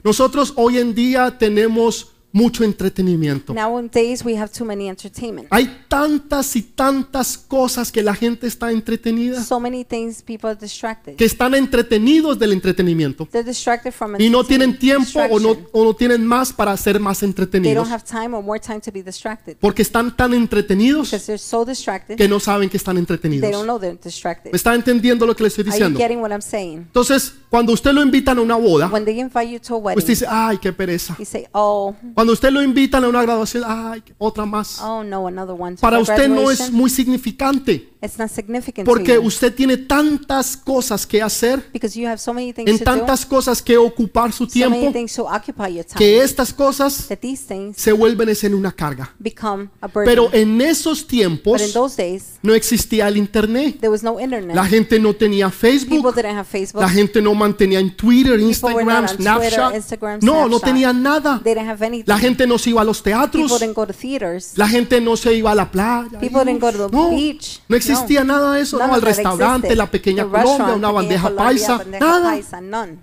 Nosotros 0.04 0.52
hoy 0.56 0.78
en 0.78 0.94
día 0.94 1.38
tenemos 1.38 2.13
mucho 2.34 2.64
entretenimiento. 2.64 3.54
Nowadays 3.54 4.24
we 4.24 4.36
have 4.36 4.50
too 4.52 4.64
many 4.66 4.88
entertainment. 4.88 5.46
Hay 5.50 5.84
tantas 5.88 6.56
y 6.56 6.62
tantas 6.62 7.38
cosas 7.38 7.92
que 7.92 8.02
la 8.02 8.12
gente 8.14 8.48
está 8.48 8.72
entretenida, 8.72 9.40
So 9.42 9.60
many 9.60 9.84
things 9.84 10.20
people 10.20 10.50
are 10.50 10.58
distracted. 10.60 11.14
que 11.14 11.24
están 11.24 11.54
entretenidos 11.54 12.36
del 12.36 12.52
entretenimiento 12.52 13.26
They're 13.30 13.48
distracted 13.48 13.92
from 13.92 14.20
y 14.20 14.28
no 14.30 14.42
tienen 14.42 14.76
tiempo 14.78 15.20
o 15.30 15.38
no, 15.38 15.56
o 15.72 15.84
no 15.84 15.94
tienen 15.94 16.26
más 16.26 16.52
para 16.52 16.76
ser 16.76 16.98
más 16.98 17.20
They 17.20 17.28
entretenidos. 17.28 17.76
don't 17.88 17.92
have 17.92 18.04
time 18.04 18.36
or 18.36 18.42
more 18.42 18.58
time 18.58 18.80
to 18.80 18.90
be 18.90 19.02
distracted 19.02 19.56
Porque 19.60 19.82
están 19.82 20.16
tan 20.16 20.34
entretenidos 20.34 21.10
because 21.12 21.26
they're 21.26 21.38
so 21.38 21.64
distracted 21.64 22.16
que 22.16 22.26
no 22.26 22.40
saben 22.40 22.68
que 22.68 22.76
están 22.76 22.96
they 22.96 23.00
don't 23.04 23.10
entretenidos. 23.10 23.64
know 23.64 23.78
they're 23.78 23.96
distracted. 24.02 24.50
¿Me 24.50 24.56
está 24.56 24.74
entendiendo 24.74 25.24
lo 25.24 25.36
que 25.36 25.44
le 25.44 25.48
estoy 25.48 25.62
Are 25.62 25.70
you 25.70 25.72
diciendo? 25.72 25.98
getting 26.00 26.18
what 26.20 26.30
I'm 26.32 26.42
saying? 26.42 26.78
Entonces, 26.78 27.34
cuando 27.54 27.72
usted 27.72 27.92
lo 27.92 28.02
invitan 28.02 28.36
a 28.36 28.40
una 28.40 28.56
boda, 28.56 28.88
When 28.88 29.04
they 29.04 29.20
invite 29.20 29.48
you 29.48 29.60
to 29.60 29.76
a 29.76 29.94
usted 29.94 30.08
dice, 30.08 30.26
ay, 30.28 30.58
qué 30.58 30.72
pereza. 30.72 31.14
you 31.20 31.24
say, 31.24 31.46
"Oh, 31.52 31.94
Cuando 32.12 32.32
usted 32.32 32.50
lo 32.50 32.60
invitan 32.60 33.04
a 33.04 33.08
una 33.08 33.22
graduación, 33.22 33.62
ay, 33.64 34.02
otra 34.18 34.44
más. 34.44 34.80
oh 34.80 35.04
no, 35.04 35.28
another 35.28 35.54
one." 35.56 35.76
Para 35.76 36.00
usted 36.00 36.26
no 36.28 36.50
es 36.50 36.58
graduation, 36.58 36.74
muy 36.74 36.90
significante 36.90 37.93
It's 38.04 38.18
not 38.18 38.28
significant 38.30 38.84
porque 38.86 39.14
to 39.14 39.20
you 39.22 39.26
usted 39.26 39.54
tiene 39.54 39.76
tantas 39.78 40.56
cosas 40.56 41.06
que 41.06 41.22
hacer, 41.22 41.64
because 41.72 41.98
you 41.98 42.06
have 42.06 42.18
so 42.18 42.34
many 42.34 42.52
things 42.52 42.68
en 42.70 42.78
to 42.78 42.84
tantas 42.84 43.24
cosas 43.24 43.62
que 43.62 43.76
ocupar 43.78 44.32
su 44.32 44.44
so 44.46 44.58
many 44.68 44.80
tiempo, 44.80 44.92
things 44.92 45.14
to 45.14 45.22
occupy 45.26 45.68
your 45.74 45.84
time, 45.84 45.96
que 45.98 46.22
estas 46.22 46.52
cosas 46.52 47.08
that 47.08 47.18
these 47.20 47.44
things 47.46 47.76
se 47.78 47.92
vuelven 47.92 48.28
es 48.28 48.44
en 48.44 48.54
una 48.54 48.72
carga. 48.72 49.14
become 49.18 49.70
a 49.80 49.86
burden. 49.86 50.04
Pero 50.04 50.28
en 50.32 50.60
esos 50.60 51.02
but 51.02 51.12
in 51.12 51.18
tiempos 51.18 51.72
those 51.72 51.96
days, 51.96 52.38
no 52.42 52.52
existía 52.54 53.08
el 53.08 53.16
internet. 53.16 53.78
there 53.80 53.88
was 53.90 54.02
no 54.02 54.20
internet. 54.20 54.54
La 54.54 54.66
gente 54.66 54.98
no 54.98 55.14
tenía 55.14 55.46
People 55.48 55.58
Facebook, 55.70 56.14
didn't 56.14 56.36
have 56.36 56.44
Facebook. 56.44 56.82
la 56.82 56.88
gente 56.90 57.22
no 57.22 57.34
mantenía 57.34 57.78
en 57.80 57.96
Twitter, 57.96 58.32
were 58.32 58.42
Instagram, 58.42 58.86
not 58.86 59.10
on 59.10 59.16
Twitter, 59.16 59.50
Snapchat. 59.50 59.74
Instagram, 59.76 60.20
No, 60.22 60.42
no 60.42 60.58
Snapchat. 60.58 60.64
tenían 60.68 61.02
nada. 61.02 61.40
They 61.42 61.54
didn't 61.54 61.68
have 61.70 61.82
anything. 61.84 62.08
La 62.08 62.18
gente 62.18 62.46
no 62.46 62.58
se 62.58 62.70
iba 62.70 62.82
a 62.82 62.84
los 62.84 63.00
People 63.00 63.20
teatros, 63.20 63.60
didn't 63.60 63.74
go 63.74 63.86
to 63.86 63.92
theaters. 63.94 64.52
la 64.58 64.68
gente 64.68 65.00
no 65.00 65.16
se 65.16 65.34
iba 65.34 65.52
a 65.52 65.54
la 65.54 65.70
playa. 65.70 66.18
People 66.20 66.44
didn't 66.44 66.60
go 66.60 66.70
to 66.70 66.88
the 66.88 66.94
no, 66.94 67.10
beach. 67.10 67.60
no 67.68 67.76
existía 67.94 68.24
No. 68.24 68.34
nada 68.34 68.52
de 68.52 68.60
eso, 68.62 68.78
no, 68.78 68.88
that 68.88 69.02
restaurante, 69.02 69.74
la 69.76 69.90
pequeña 69.90 70.24
The 70.24 70.30
Colombia, 70.30 70.74
una 70.74 70.90
bandeja 70.90 71.30
paisa, 71.34 71.84
nada. 72.00 72.38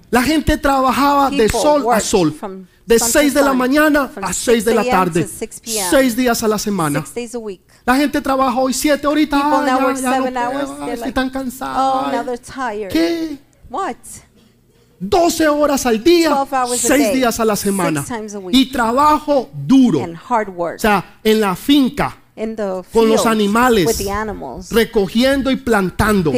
La 0.09 0.23
gente 0.23 0.57
trabajaba 0.57 1.29
de 1.29 1.49
sol 1.49 1.85
a 1.91 1.99
sol, 1.99 2.31
de 2.85 2.99
sun 2.99 3.07
to 3.11 3.19
6 3.19 3.33
de 3.33 3.41
la 3.41 3.53
mañana 3.53 4.11
a 4.21 4.33
6 4.33 4.65
de 4.65 4.75
la 4.75 4.83
6 4.83 4.93
a.m. 4.93 5.05
tarde, 5.05 5.23
to 5.23 5.29
6 5.37 5.59
p.m. 5.61 5.89
6 5.89 6.15
días 6.15 6.43
a 6.43 6.47
la 6.47 6.57
semana. 6.59 7.03
La 7.85 7.95
gente 7.95 8.21
trabaja 8.21 8.59
hoy 8.59 8.73
7 8.73 9.05
ahorita, 9.07 9.37
People 9.37 9.57
ah, 9.57 9.65
ya, 9.65 10.01
ya 10.01 10.19
no 10.19 10.89
estoy 10.91 11.11
tan 11.13 11.27
Oh, 11.27 11.31
cansado. 11.31 12.11
now 12.11 12.19
ay. 12.19 12.25
they're 12.25 12.37
tired. 12.37 12.91
¿Qué? 12.91 13.37
What? 13.69 13.95
12 14.99 15.47
horas 15.47 15.85
al 15.87 16.03
día, 16.03 16.29
12 16.29 16.55
hours 16.55 16.85
a 16.85 16.87
6 16.89 16.89
day, 16.89 17.15
días 17.15 17.39
a 17.39 17.45
la 17.45 17.55
semana. 17.55 18.05
Y 18.51 18.71
trabajo 18.71 19.49
duro. 19.51 20.01
O 20.03 20.77
sea, 20.77 21.17
en 21.23 21.41
la 21.41 21.55
finca, 21.55 22.17
con 22.93 23.09
los 23.09 23.25
animales, 23.25 23.85
with 23.85 23.97
the 23.97 24.11
animals, 24.11 24.71
recogiendo 24.71 25.51
y 25.51 25.57
plantando 25.57 26.31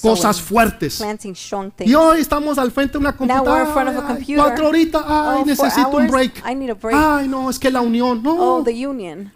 cosas 0.00 0.40
fuertes. 0.40 0.96
planting 0.96 1.34
strong 1.34 1.70
things. 1.72 1.90
Y 1.90 1.94
hoy 1.94 2.20
estamos 2.20 2.58
al 2.58 2.70
frente 2.70 2.92
de 2.92 2.98
una 2.98 3.16
computadora. 3.16 3.64
ay. 4.08 4.34
Cuatro 4.34 4.68
horitas, 4.68 5.02
ay, 5.06 5.18
Oh, 5.18 5.36
four 5.38 5.46
necesito 5.46 5.88
un 5.96 6.06
break. 6.08 6.42
I 6.50 6.54
need 6.54 6.70
a 6.70 6.74
break. 6.74 6.96
Ay, 6.96 7.28
no, 7.28 7.50
es 7.50 7.58
que 7.58 7.70
la 7.70 7.80
unión, 7.80 8.22
no. 8.22 8.34
oh. 8.58 8.64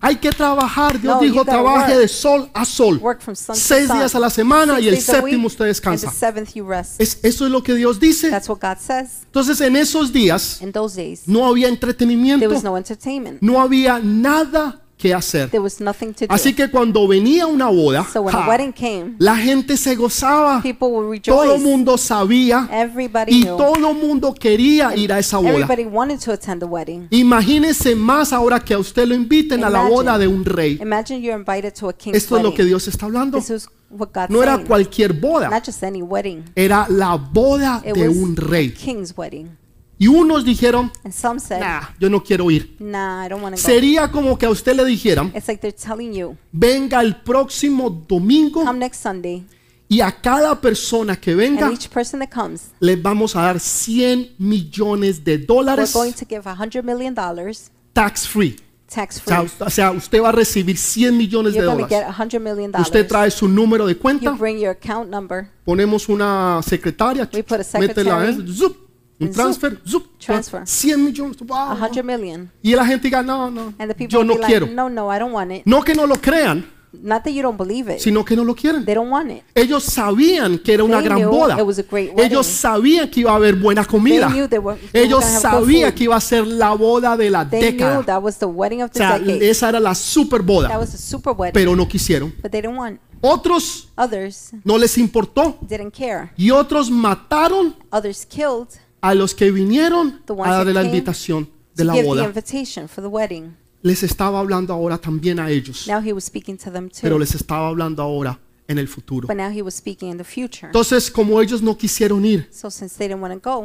Hay 0.01 0.17
que 0.17 0.31
trabajar. 0.31 1.01
Dios 1.01 1.21
dijo, 1.21 1.45
trabaje 1.45 1.97
de 1.97 2.09
sol 2.09 2.51
a 2.55 2.65
sol. 2.65 3.01
Seis 3.55 3.93
días 3.93 4.15
a 4.15 4.19
la 4.19 4.31
semana 4.31 4.81
y 4.81 4.89
el 4.89 5.01
séptimo 5.01 5.47
usted 5.47 5.65
And 5.65 5.69
descansa. 5.71 6.11
the 6.11 6.17
seventh 6.17 6.55
you 6.55 6.67
rest. 6.67 7.01
Es, 7.01 7.19
eso 7.23 7.47
es 7.47 7.51
lo 7.53 7.63
que 7.63 7.75
Dios 7.75 8.01
dice. 8.01 8.31
That's 8.31 8.49
what 8.49 8.59
God 8.61 8.79
says. 8.79 9.23
Entonces, 9.27 9.61
en 9.61 9.77
esos 9.77 10.13
días 10.13 10.61
no 11.27 11.47
había 11.47 11.67
there 11.67 11.73
entretenimiento, 11.75 12.49
was 12.49 12.63
no 12.63 12.77
entertainment. 12.77 13.41
no 13.41 13.61
había 13.61 13.99
nada 13.99 14.82
que 15.03 15.13
hacer. 15.13 15.51
There 15.51 15.61
was 15.63 15.81
nothing 15.81 16.13
to 16.15 16.27
do. 16.27 16.33
Así 16.33 16.55
que 16.55 16.71
cuando 16.71 17.09
venía 17.09 17.47
una 17.47 17.67
boda, 17.69 18.07
so 18.13 18.23
when 18.23 18.33
ja, 18.35 18.45
the 18.45 18.49
wedding 18.51 18.73
came, 18.73 19.17
la 19.19 19.37
gente 19.37 19.77
se 19.77 19.97
gozaba. 19.97 20.63
people 20.63 20.87
would 20.89 21.21
Todo 21.23 21.43
el 21.43 21.49
rejoice. 21.51 21.65
mundo 21.69 21.99
sabía 21.99 22.69
y 23.27 23.43
knew. 23.43 23.57
todo 23.57 23.91
el 23.91 23.97
mundo 23.97 24.33
quería 24.33 24.95
ir 24.97 25.13
a 25.13 25.19
esa 25.19 25.39
boda. 25.39 25.51
Everybody 25.51 25.85
wanted 25.87 26.21
to 26.21 26.33
attend 26.33 26.61
the 26.61 26.67
wedding. 26.67 27.09
Imagínese 27.11 27.97
más 27.97 28.33
ahora 28.33 28.61
que 28.61 28.75
a 28.75 28.79
usted 28.79 29.07
lo 29.09 29.15
inviten 29.15 29.65
a 29.65 29.71
la 29.71 29.81
Imagine. 29.81 29.95
boda 29.97 30.19
de 30.19 30.29
un 30.29 30.45
rey. 30.45 30.79
Imagine 30.81 31.21
you're 31.21 31.37
invited 31.37 31.75
to 31.75 31.89
a 31.89 31.93
king's 31.93 32.17
Esto 32.17 32.37
es 32.37 32.43
lo 32.43 32.51
wedding. 32.51 32.57
que 32.57 32.65
Dios 32.65 32.87
está 32.87 33.07
hablando. 33.07 33.39
No 34.29 34.43
era 34.43 34.57
cualquier 34.59 35.13
boda, 35.13 35.51
Not 35.51 35.67
just 35.67 35.83
any 35.83 36.01
wedding. 36.03 36.45
era 36.55 36.87
la 36.89 37.17
boda 37.17 37.83
de 37.85 38.09
un 38.09 38.37
rey. 38.37 38.71
Y 40.03 40.09
unos 40.09 40.45
dijeron, 40.45 40.91
And 41.05 41.15
some 41.15 41.39
said, 41.39 41.61
nah, 41.61 41.83
yo 42.01 42.11
no 42.11 42.21
quiero 42.25 42.51
ir. 42.51 42.75
nah, 42.81 43.25
I 43.25 43.29
don't 43.29 43.41
go. 43.41 43.57
Sería 43.57 44.11
como 44.11 44.37
que 44.37 44.47
a 44.47 44.51
usted 44.51 44.75
le 44.75 44.85
dijeran, 44.85 45.29
It's 45.33 45.47
like 45.47 45.61
they're 45.61 45.73
telling 45.73 46.13
you, 46.13 46.37
venga 46.51 47.01
el 47.01 47.23
próximo 47.23 47.89
domingo 47.89 48.65
y 49.89 50.01
a 50.01 50.11
cada 50.11 50.61
persona 50.61 51.15
que 51.15 51.37
venga 51.37 51.71
person 51.89 52.27
comes, 52.27 52.73
les 52.81 53.01
vamos 53.01 53.37
a 53.37 53.43
dar 53.43 53.61
100 53.61 54.35
millones 54.39 55.23
de 55.23 55.39
dólares 55.39 55.93
going 55.93 56.11
to 56.13 56.27
give 56.29 56.49
a 56.51 56.57
$100 56.57 56.83
million 56.83 57.15
tax 57.93 58.27
free. 58.27 58.57
tax 58.93 59.19
O 59.19 59.21
sea, 59.25 59.37
free. 59.37 59.47
usted- 59.47 59.67
o 59.67 59.71
sea, 59.71 59.91
usted 59.93 60.21
va 60.21 60.31
a 60.31 60.33
recibir 60.33 60.77
100 60.77 61.17
millones 61.17 61.53
de 61.55 61.61
You're 61.61 61.87
get 61.89 62.07
dólares. 62.09 62.81
Usted 62.81 63.07
trae 63.07 63.31
su 63.31 63.47
número 63.47 63.87
de 63.87 63.95
You 63.95 64.01
cuenta, 64.01 64.33
bring 64.33 64.59
your 64.59 64.71
account 64.71 65.09
number, 65.11 65.49
ponemos 65.65 66.09
una 66.09 66.61
secretaria, 66.67 67.29
We 67.33 67.45
put 67.45 67.61
a 67.61 67.79
métela, 67.79 68.29
eh, 68.29 68.37
zup, 68.49 68.92
un 69.21 69.27
and 69.29 69.35
transfer, 69.35 69.81
zup, 69.85 70.05
transfer. 70.19 70.61
100 70.67 70.97
millones. 70.99 71.37
wow, 71.43 71.71
a 71.73 71.75
hundred 71.77 72.05
million. 72.05 72.51
Y 72.63 72.75
la 72.75 72.85
gente 72.87 73.09
diga, 73.09 73.23
no, 73.23 73.51
no, 73.51 73.73
yo 74.09 74.25
no 74.25 74.35
be 74.35 74.41
quiero. 74.47 74.67
like, 74.67 74.75
no, 74.75 74.89
no, 74.89 75.13
I 75.15 75.19
don't 75.19 75.33
want 75.33 75.53
it. 75.53 75.63
No 75.67 75.83
que 75.83 75.95
no 75.95 76.07
lo 76.07 76.17
crean, 76.17 76.67
Not 76.95 77.23
that 77.25 77.31
you 77.33 77.41
don't 77.41 77.57
believe 77.57 77.89
it. 77.89 78.01
sino 78.01 78.23
que 78.23 78.37
no 78.37 78.45
lo 78.45 78.55
quieren. 78.55 78.85
They 78.85 78.95
don't 78.95 79.11
want 79.11 79.31
it. 79.31 79.43
Ellos 79.55 79.83
sabían 79.85 80.59
que 80.59 80.75
era 80.75 80.85
una 80.85 80.99
They 80.99 81.07
gran 81.07 81.19
knew 81.21 81.31
boda. 81.31 81.57
it 81.59 81.65
was 81.65 81.79
a 81.79 81.83
great. 81.83 82.13
Ellos 82.19 82.47
sabían 82.47 83.09
que 83.09 83.21
iba 83.21 83.33
a 83.33 83.37
haber 83.37 83.55
buena 83.57 83.83
comida. 83.85 84.29
They 84.49 84.59
were- 84.59 84.79
they 84.93 85.05
Ellos 85.05 85.25
sabían 85.25 85.93
que 85.95 86.05
iba 86.05 86.17
a 86.17 86.21
ser 86.21 86.47
la 86.47 86.75
boda 86.75 87.17
de 87.17 87.31
la 87.31 87.49
They 87.49 87.61
knew 87.61 87.79
década. 87.79 88.05
that 88.05 88.23
was 88.23 88.37
the 88.39 88.45
wedding 88.47 88.83
of 88.83 88.91
O 88.91 88.93
the 88.93 88.99
sea, 88.99 89.19
decade. 89.19 89.49
esa 89.49 89.69
era 89.71 89.81
la 89.81 89.95
super 89.95 90.41
That 90.41 90.47
boda. 90.47 90.79
was 90.79 90.93
a 90.95 90.99
super 90.99 91.33
wedding. 91.33 91.55
Pero 91.55 91.75
no 91.75 91.87
quisieron. 91.89 92.31
but 92.43 92.51
they 92.51 92.61
didn't 92.61 92.77
want. 92.77 93.01
Otros 93.25 93.89
Others 93.97 94.51
no 94.65 94.77
les 94.77 94.99
importó. 94.99 95.57
didn't 95.63 95.93
care. 95.95 96.31
Y 96.37 96.51
otros 96.51 96.91
mataron 96.91 97.75
Others 97.91 98.27
killed 98.27 98.69
a 99.03 99.15
los 99.15 99.35
que 99.35 99.51
vinieron 99.51 100.23
a 100.45 100.51
darle 100.51 100.73
la 100.73 100.85
invitación 100.85 101.51
de 101.75 101.85
la 101.85 101.95
boda. 102.03 102.33
Les 103.83 104.03
estaba 104.05 104.39
hablando 104.39 104.73
ahora 104.73 104.97
también 104.97 105.41
a 105.41 105.51
ellos. 105.51 105.89
Now 105.89 106.01
he 106.01 106.13
was 106.13 106.25
speaking 106.25 106.57
to 106.59 106.71
them 106.71 106.89
Pero 107.01 107.17
too. 107.17 107.19
les 107.19 107.35
estaba 107.35 107.67
hablando 107.67 108.01
ahora 108.03 108.39
en 108.73 108.79
el 108.79 108.89
futuro. 108.89 109.29
Entonces, 110.63 111.11
como 111.11 111.41
ellos 111.41 111.63
no 111.63 111.77
quisieron 111.77 112.25
ir, 112.25 112.51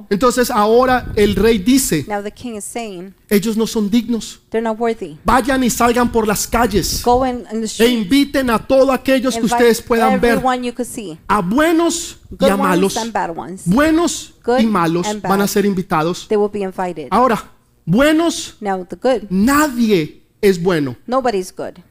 entonces 0.09 0.51
ahora 0.51 1.11
el 1.15 1.35
rey 1.35 1.57
dice, 1.57 2.05
ellos 3.29 3.57
no 3.57 3.65
son 3.65 3.89
dignos. 3.89 4.41
Vayan 5.23 5.63
y 5.63 5.69
salgan 5.69 6.11
por 6.11 6.27
las 6.27 6.47
calles 6.47 7.03
e 7.79 7.87
inviten 7.87 8.49
a 8.49 8.59
todos 8.59 8.89
aquellos 8.91 9.35
que 9.35 9.45
ustedes 9.45 9.81
puedan 9.81 10.19
ver, 10.21 10.41
a 11.27 11.41
buenos 11.41 12.17
y 12.39 12.45
a 12.45 12.57
malos. 12.57 12.95
Buenos 13.65 14.33
y 14.59 14.65
malos 14.65 15.07
van 15.21 15.41
a 15.41 15.47
ser 15.47 15.65
invitados. 15.65 16.27
Ahora, 17.09 17.51
buenos, 17.85 18.55
nadie 19.29 20.21
es 20.41 20.61
bueno. 20.61 20.95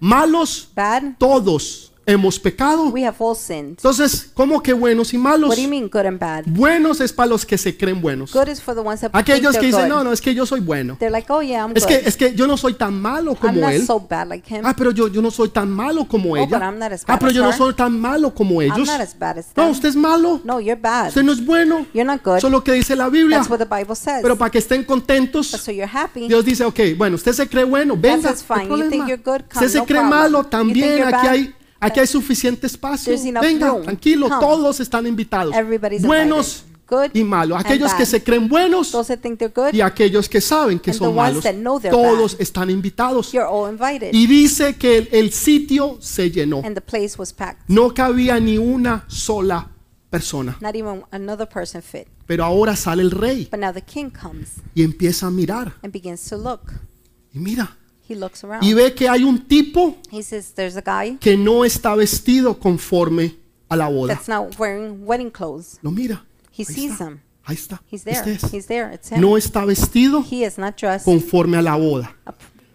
Malos, 0.01 0.71
todos 1.19 1.93
hemos 2.07 2.39
pecado. 2.39 2.91
we 2.91 3.05
have 3.05 3.17
all 3.19 3.35
sinned. 3.37 3.71
Entonces, 3.79 4.31
¿cómo 4.35 4.63
que 4.63 4.73
buenos 4.73 5.13
y 5.13 5.19
malos? 5.19 5.49
What 5.51 5.57
do 5.57 5.63
you 5.63 5.69
mean 5.69 5.89
good 5.89 6.07
and 6.07 6.19
bad? 6.21 6.45
Buenos 6.47 7.01
es 7.01 7.13
para 7.13 7.29
los 7.31 7.45
que 7.45 7.59
se 7.59 7.77
creen 7.77 8.01
buenos. 8.01 8.33
Good 8.33 8.49
is 8.49 8.61
for 8.63 8.75
the 8.75 8.81
ones 8.81 9.01
that 9.01 9.11
think 9.13 9.21
Aquellos 9.29 9.57
que 9.59 9.67
dicen, 9.67 9.83
good. 9.83 9.89
no, 9.89 10.05
no, 10.05 10.13
es 10.13 10.21
que 10.21 10.35
yo 10.35 10.47
soy 10.47 10.61
bueno. 10.61 10.97
They're 10.99 11.11
like, 11.11 11.31
oh 11.33 11.43
yeah, 11.43 11.65
I'm 11.65 11.73
Es 11.77 11.85
good. 11.85 11.89
que, 11.89 12.09
es 12.09 12.17
que 12.17 12.35
yo 12.35 12.47
no 12.47 12.57
soy 12.57 12.75
tan 12.75 13.01
malo 13.01 13.33
I'm 13.33 13.37
como 13.41 13.61
not 13.61 13.73
él. 13.73 13.85
so 13.87 13.99
bad 14.01 14.29
like 14.29 14.49
him. 14.49 14.65
Ah, 14.65 14.75
pero 14.77 14.91
yo, 14.93 15.09
yo 15.09 15.21
no 15.21 15.31
soy 15.31 15.49
tan 15.49 15.71
malo 15.71 16.05
como 16.07 16.33
Oh, 16.33 16.37
ella. 16.37 16.47
but 16.59 16.63
I'm 16.63 16.79
not 16.79 16.93
as 16.93 17.03
Ah, 17.05 17.15
bad 17.15 17.19
pero 17.19 17.29
as 17.31 17.35
yo 17.35 17.43
no 17.43 17.53
soy 17.53 17.75
tan 17.75 18.01
malo 18.01 18.33
como 18.35 18.61
I'm 18.63 18.73
ellos. 18.73 18.87
not 18.89 19.01
as 19.01 19.19
bad 19.19 19.39
as 19.39 19.47
No, 19.57 19.69
usted 19.71 19.89
es 19.89 19.97
malo. 19.97 20.41
No, 20.45 20.61
you're 20.61 20.81
bad. 20.81 21.09
Usted 21.09 21.23
no 21.25 21.33
es 21.33 21.45
bueno. 21.45 21.87
You're 21.93 22.05
not 22.07 22.23
good. 22.23 22.37
Eso 22.37 22.47
es 22.47 22.53
lo 22.53 22.63
que 22.63 22.73
dice 22.73 22.95
la 22.95 23.09
Biblia. 23.09 23.39
That's 23.39 23.51
what 23.51 23.59
the 23.59 23.65
Bible 23.65 23.97
says. 23.97 24.23
Pero 24.23 24.37
para 24.37 24.51
que 24.51 24.59
estén 24.59 24.83
But 24.83 24.87
contentos, 24.87 25.49
so 25.49 25.73
you're 25.73 25.91
happy. 25.93 26.29
Dios 26.29 26.45
dice, 26.45 26.65
ok, 26.65 26.79
bueno, 26.97 27.17
usted 27.17 27.33
se 27.33 27.49
cree 27.49 27.65
bueno, 27.65 27.97
venga, 27.97 28.29
That's 28.31 28.45
no 28.49 28.55
hay 28.57 28.67
fine. 28.67 28.77
You 28.77 28.89
think 28.91 29.05
problema. 29.05 29.09
you're 29.09 29.23
good, 29.23 29.45
Usted 29.53 29.69
se 29.69 29.79
cree 29.85 30.01
problem. 30.01 30.09
malo, 30.11 30.45
también, 30.45 31.03
aquí 31.03 31.27
hay, 31.27 31.55
aquí 31.87 32.01
hay 32.01 32.07
suficiente 32.07 32.67
espacio. 32.67 33.15
Venga, 33.41 33.81
tranquilo, 33.83 34.29
Come. 34.29 34.41
todos 34.41 34.81
están 34.81 35.07
invitados. 35.07 35.55
Everybody's 35.55 36.03
Buenos 36.03 36.59
invited. 36.59 36.77
Good 36.89 37.11
y 37.15 37.25
malos. 37.25 37.59
Aquellos 37.59 37.93
que 37.95 38.07
se 38.07 38.23
creen 38.23 38.49
buenos 38.49 38.95
y 39.73 39.81
aquellos 39.81 40.29
que 40.29 40.41
saben 40.41 40.79
que 40.79 40.93
And 40.93 40.99
son 40.99 41.15
malos. 41.17 41.45
Todos 41.91 42.33
bad. 42.35 42.41
están 42.41 42.71
invitados. 42.71 43.33
Y 44.13 44.27
dice 44.29 44.77
que 44.77 44.99
el, 44.99 45.09
el 45.11 45.33
sitio 45.33 45.99
se 46.01 46.31
llenó. 46.31 46.63
No 47.67 47.93
cabía 47.93 48.39
ni 48.39 48.57
una 48.59 49.05
sola 49.09 49.69
persona. 50.11 50.57
Not 50.61 50.77
even 50.77 51.03
another 51.11 51.49
person 51.49 51.83
fit. 51.83 52.07
Pero 52.27 52.45
ahora 52.45 52.77
sale 52.77 53.03
el 53.03 53.11
rey 53.11 53.49
But 53.51 53.61
now 53.61 53.73
the 53.73 53.83
king 53.83 54.11
comes 54.11 54.55
y 54.75 54.83
empieza 54.83 55.27
a 55.27 55.31
mirar. 55.31 55.75
and 55.83 55.93
begins 55.93 56.29
to 56.29 56.37
look. 56.37 56.73
Y 57.33 57.39
mira. 57.39 57.77
He 58.09 58.15
looks 58.15 58.45
around. 58.45 58.63
Y 58.65 58.73
ve 58.73 58.95
que 58.95 59.09
hay 59.09 59.25
un 59.25 59.47
tipo 59.47 59.97
He 60.13 60.23
says, 60.23 60.53
There's 60.55 60.77
a 60.77 60.83
guy 60.83 61.17
que 61.19 61.37
no 61.37 61.65
está 61.65 61.95
vestido 61.97 62.59
conforme 62.59 63.35
a 63.69 63.77
la 63.77 63.89
boda. 63.89 64.15
that's 64.15 64.29
not 64.29 64.59
wearing 64.59 65.05
wedding 65.07 65.31
clothes. 65.31 65.79
Lo 65.83 65.91
mira. 65.91 66.25
He 66.57 66.63
Ahí 66.63 66.65
sees 66.75 66.93
está. 66.93 67.05
him. 67.09 67.21
Ahí 67.45 67.55
está. 67.57 67.83
He's 67.91 68.05
there. 68.05 68.93
Este 68.95 69.15
es. 69.15 69.21
No 69.21 69.37
está 69.37 69.65
vestido 69.65 70.25
He 70.31 70.45
is 70.45 70.59
not 70.59 70.77
dressed. 70.81 71.05
conforme 71.05 71.57
a 71.57 71.63
la 71.63 71.77
boda. 71.77 72.15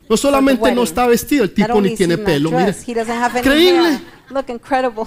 No 0.09 0.17
solamente 0.17 0.73
no 0.73 0.83
está 0.83 1.07
vestido, 1.07 1.43
el 1.45 1.49
Not 1.49 1.67
tipo 1.67 1.81
ni 1.81 1.95
tiene 1.95 2.17
pelo. 2.17 2.49
Any 2.57 2.71
Increíble. 2.71 3.89
hair. 3.89 4.01
Look 4.29 4.45
incredible. 4.49 5.05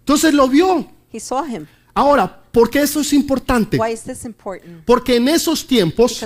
Entonces 0.00 0.34
lo 0.34 0.48
vio. 0.48 0.86
He 1.12 1.20
saw 1.20 1.44
him. 1.44 1.66
Ahora, 1.94 2.42
¿por 2.52 2.70
qué 2.70 2.80
eso 2.82 3.00
es 3.00 3.12
importante? 3.12 3.78
Why 3.78 3.92
is 3.92 4.02
this 4.02 4.24
important? 4.24 4.84
Porque 4.84 5.16
en 5.16 5.28
esos 5.28 5.66
tiempos 5.66 6.22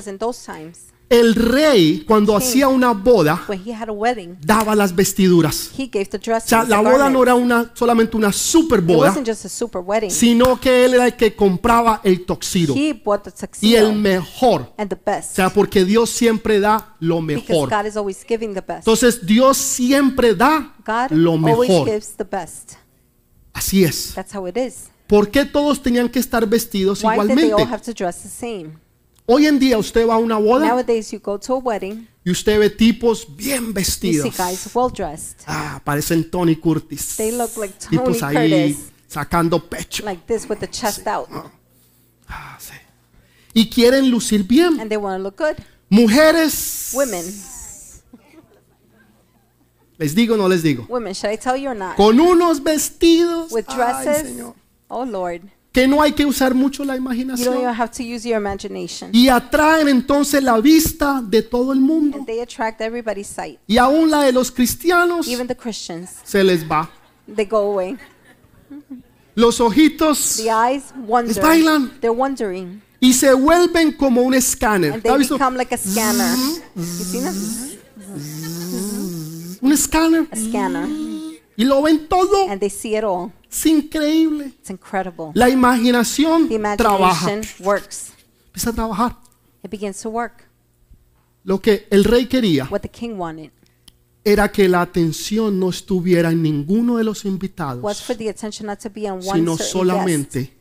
El 1.09 1.37
rey 1.37 2.05
cuando 2.07 2.37
hacía 2.37 2.67
una 2.67 2.93
boda 2.93 3.47
daba 4.41 4.75
las 4.75 4.95
vestiduras. 4.95 5.71
he 5.79 5.87
gave 5.87 6.07
the 6.07 6.19
O 6.33 6.41
sea, 6.41 6.65
la 6.65 6.81
boda 6.81 7.09
no 7.09 7.23
era 7.23 7.37
una 7.37 7.71
solamente 7.75 8.17
una 8.17 8.33
super 8.33 8.81
boda, 8.81 9.15
sino 10.09 10.61
que 10.61 10.85
él 10.85 10.95
era 10.95 11.07
el 11.07 11.15
que 11.15 11.37
compraba 11.37 12.01
el 12.03 12.25
toxido 12.25 12.75
y 12.75 13.75
el 13.75 13.93
mejor. 13.95 14.73
and 14.77 14.91
the 14.91 15.11
O 15.11 15.23
sea, 15.23 15.51
porque 15.51 15.85
Dios 15.85 16.11
siempre 16.11 16.59
da 16.59 16.97
lo 16.99 17.21
mejor. 17.21 17.71
Entonces 17.73 19.25
Dios 19.25 19.57
siempre 19.57 20.35
da 20.35 20.75
lo 21.11 21.33
always 21.33 21.69
mejor. 21.69 21.87
gives 21.87 22.17
the 22.17 22.25
best. 22.25 22.73
Así 23.53 23.85
es. 23.85 24.13
That's 24.15 24.35
how 24.35 24.47
it 24.49 24.57
is. 24.57 24.91
¿Por 25.07 25.31
qué 25.31 25.45
todos 25.45 25.81
tenían 25.81 26.09
que 26.09 26.19
estar 26.19 26.45
vestidos 26.49 27.01
igualmente? 27.01 27.55
Hoy 29.27 29.47
en 29.47 29.59
día 29.59 29.77
usted 29.77 30.07
va 30.07 30.15
a 30.15 30.19
una 30.19 30.37
boda 30.39 30.69
Nowadays, 30.69 31.11
you 31.11 31.19
go 31.21 31.39
to 31.39 31.55
a 31.55 31.59
wedding, 31.59 32.07
y 32.25 32.31
usted 32.31 32.59
ve 32.61 32.71
tipos 32.71 33.27
bien 33.37 33.67
you 33.67 33.73
vestidos. 33.73 34.23
see 34.35 34.43
guys 34.43 34.69
well 34.75 34.89
dressed, 34.93 35.41
Ah, 35.47 35.81
parecen 35.85 36.31
Tony 36.31 36.55
Curtis. 36.57 37.17
They 37.17 37.33
look 37.33 37.57
like 37.57 37.75
Tipos 37.91 38.19
Tony 38.21 38.37
ahí 38.37 38.73
Curtis. 38.75 38.93
sacando 39.09 39.59
pecho. 39.69 40.05
like 40.05 40.23
this 40.27 40.49
with 40.49 40.59
the 40.61 40.69
chest 40.69 41.07
out, 41.09 41.29
Ah, 42.29 42.57
sí. 42.61 42.75
Y 43.55 43.69
quieren 43.69 44.11
lucir 44.11 44.45
bien. 44.47 44.79
and 44.81 44.89
they 44.89 44.97
want 44.97 45.19
to 45.19 45.23
look 45.23 45.37
good. 45.37 45.57
Mujeres. 45.89 46.93
Women, 46.95 47.25
¿Les 49.99 50.15
digo 50.15 50.35
o 50.35 50.37
no 50.37 50.47
les 50.49 50.63
digo? 50.63 50.85
women, 50.89 51.15
should 51.15 51.33
I 51.33 51.37
tell 51.39 51.57
you 51.57 51.71
or 51.71 51.75
not? 51.77 51.97
Con 51.97 52.21
unos 52.21 52.63
vestidos. 52.63 53.51
With 53.51 53.65
ay, 53.69 53.77
dresses, 54.05 54.27
Señor, 54.29 54.55
oh 54.89 55.05
Lord, 55.07 55.43
que 55.77 55.87
no 55.87 56.01
hay 56.01 56.13
que 56.13 56.25
usar 56.25 56.55
mucho 56.55 56.85
la 56.87 56.97
you 56.97 57.03
don't 57.03 57.13
even 57.13 57.29
imaginación. 57.29 57.75
have 57.79 57.91
to 57.91 58.03
use 58.03 58.27
your 58.27 58.39
imagination. 58.39 59.11
Y 59.13 59.29
atraen 59.29 59.89
entonces 59.89 60.43
la 60.43 60.59
vista 60.59 61.21
de 61.23 61.43
todo 61.43 61.75
el 61.75 61.81
mundo. 61.81 62.17
And 62.17 62.27
they 62.27 62.41
attract 62.41 62.81
everybody's 62.81 63.27
sight, 63.27 63.59
Y 63.67 63.77
aún 63.77 64.11
la 64.11 64.23
de 64.23 64.33
los 64.33 64.51
cristianos 64.51 65.29
even 65.29 65.47
the 65.47 65.55
Christians. 65.55 66.13
se 66.25 66.43
les 66.43 66.65
va. 66.65 66.89
They 67.27 67.45
go 67.45 67.59
away. 67.73 67.99
Los 69.35 69.61
ojitos 69.61 70.37
The 70.39 70.51
eyes 70.51 70.85
wonder. 71.07 71.39
bailan. 71.43 71.91
They're 72.01 72.11
wondering, 72.11 72.81
y 72.99 73.13
se 73.13 73.35
vuelven 73.35 73.93
como 73.93 74.23
un 74.23 74.33
escáner. 74.33 74.95
and 74.95 75.01
¿Ha 75.07 75.11
they 75.11 75.19
visto? 75.19 75.35
become 75.37 75.59
like 75.59 75.75
a 75.75 75.79
scanner. 75.79 76.35
You 76.75 76.83
seen 77.05 77.27
it? 77.27 77.35
Un 79.61 79.73
escáner. 79.73 80.27
A 80.33 80.37
scanner, 80.37 80.89
Y 81.59 81.65
lo 81.65 81.83
ven 81.83 82.09
todo. 82.09 82.49
and 82.49 82.61
they 82.61 82.71
see 82.71 82.97
it 82.97 83.05
all. 83.05 83.31
Es 83.51 83.67
increíble. 83.67 84.47
It's 84.47 84.71
incredible. 84.71 85.31
La 85.35 85.49
imaginación 85.49 86.49
The 86.49 86.59
trabaja. 86.77 87.31
imagination 87.31 87.67
works. 87.67 88.13
Empieza 88.49 88.71
a 88.71 88.73
trabajar. 88.73 89.17
It 89.63 89.71
begins 89.71 90.01
to 90.03 90.11
work. 90.11 90.45
Lo 91.45 91.61
que 91.61 91.87
el 91.91 92.05
rey 92.05 92.27
quería 92.27 92.67
What 92.71 92.81
the 92.81 92.89
king 92.89 93.15
wanted 93.17 93.51
era 94.25 94.51
que 94.51 94.69
la 94.69 94.81
atención 94.81 95.61
no 95.61 95.71
estuviera 95.71 96.33
en 96.33 96.43
ninguno 96.43 96.97
de 96.97 97.05
los 97.05 97.19
was 97.25 97.33
invitados, 97.33 98.03
for 98.03 98.17
the 98.17 98.29
attention 98.29 98.67
not 98.67 98.81
to 98.81 98.91
be 98.91 99.09
on 99.09 99.19
one 99.19 99.23
sino 99.39 99.57
certain 99.57 99.57
guest, 99.57 99.71
solamente 99.73 100.53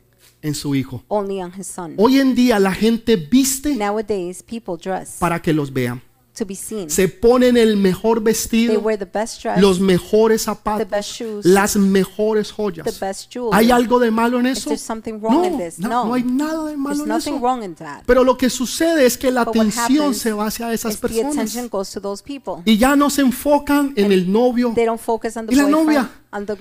en 0.44 0.54
su 0.54 0.76
hijo. 0.76 1.04
only 1.08 1.42
on 1.42 1.52
his 1.60 1.66
son. 1.66 1.96
Hoy 1.98 2.20
en 2.20 2.36
día 2.36 2.60
la 2.60 2.72
gente 2.72 3.16
viste 3.16 3.76
Nowadays, 3.76 4.44
people 4.44 4.76
dress 4.80 5.16
para 5.20 5.42
que 5.42 5.52
los 5.52 5.74
vean. 5.74 6.00
To 6.36 6.46
be 6.46 6.56
seen. 6.56 6.90
Se 6.90 7.08
ponen 7.08 7.58
el 7.58 7.78
mejor 7.78 8.18
They 8.24 8.34
vestido, 8.34 8.80
wear 8.82 8.98
the 9.00 9.06
best 9.06 9.42
dress, 9.42 9.60
los 9.62 9.80
mejores 9.80 10.42
the 10.42 10.46
zapatos, 10.46 10.90
best 10.90 11.10
shoes, 11.12 11.46
las 11.46 11.76
mejores 11.78 12.50
the 12.50 12.54
joyas. 12.56 13.00
best 13.00 13.32
jewelry. 13.34 13.52
¿Hay 13.58 13.72
algo 13.72 14.00
de 14.00 14.12
malo 14.12 14.40
en 14.40 14.48
Is 14.48 14.60
eso? 14.60 14.70
there 14.70 14.78
something 14.78 15.14
wrong 15.20 15.34
No, 15.42 15.46
in 15.46 15.58
this? 15.58 15.80
no, 15.80 16.14
hay 16.14 16.24
nada 16.24 16.66
de 16.66 16.78
malo 16.78 16.96
There's 16.96 17.02
en 17.02 17.08
nothing 17.10 17.34
eso. 17.36 17.42
wrong 17.44 17.64
in 17.64 17.76
that. 17.76 18.04
Pero 18.06 18.24
lo 18.24 18.38
que 18.38 18.50
sucede 18.50 19.06
es 19.06 19.18
que 19.18 19.32
la 19.32 19.46
But 19.46 19.56
what 19.56 19.62
atención 19.68 20.00
happens 20.00 20.18
se 20.18 20.34
va 20.34 20.48
hacia 20.48 20.72
esas 20.74 20.94
Is 20.96 21.00
the 21.00 21.08
attention 21.08 21.36
personas 21.38 21.70
goes 21.72 21.92
to 21.92 22.02
those 22.02 22.22
people. 22.24 22.62
y 22.66 22.78
ya 22.78 22.96
no 22.96 23.10
se 23.10 23.22
enfocan 23.22 23.94
en 23.96 24.12
el 24.12 24.32
novio 24.32 24.74
They 24.76 24.86
don't 24.86 25.00
focus 25.02 25.38
on 25.38 25.48
the 25.48 25.54
y 25.54 25.56
la 25.56 25.64
boyfriend, 25.64 25.86
novia. 25.88 26.10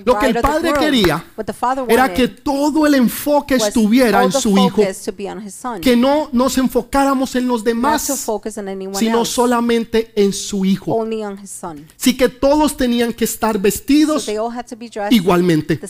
Lo 0.05 0.19
que 0.19 0.27
el 0.27 0.41
padre 0.41 0.73
quería 0.79 1.25
era 1.89 2.13
que 2.13 2.29
todo 2.29 2.87
el 2.87 2.95
enfoque 2.95 3.57
estuviera 3.57 4.23
en 4.23 4.33
su 4.33 4.57
hijo, 4.59 4.83
que 5.81 5.97
no 5.97 6.29
nos 6.33 6.59
enfocáramos 6.59 7.35
en 7.35 7.49
los 7.49 7.65
demás, 7.65 8.03
sino 8.95 9.25
solamente 9.25 10.13
en 10.15 10.33
su 10.33 10.65
hijo. 10.65 11.05
Así 11.99 12.17
que 12.17 12.29
todos 12.29 12.77
tenían 12.77 13.13
que 13.13 13.25
estar 13.25 13.59
vestidos 13.59 14.29
igualmente. 15.11 15.81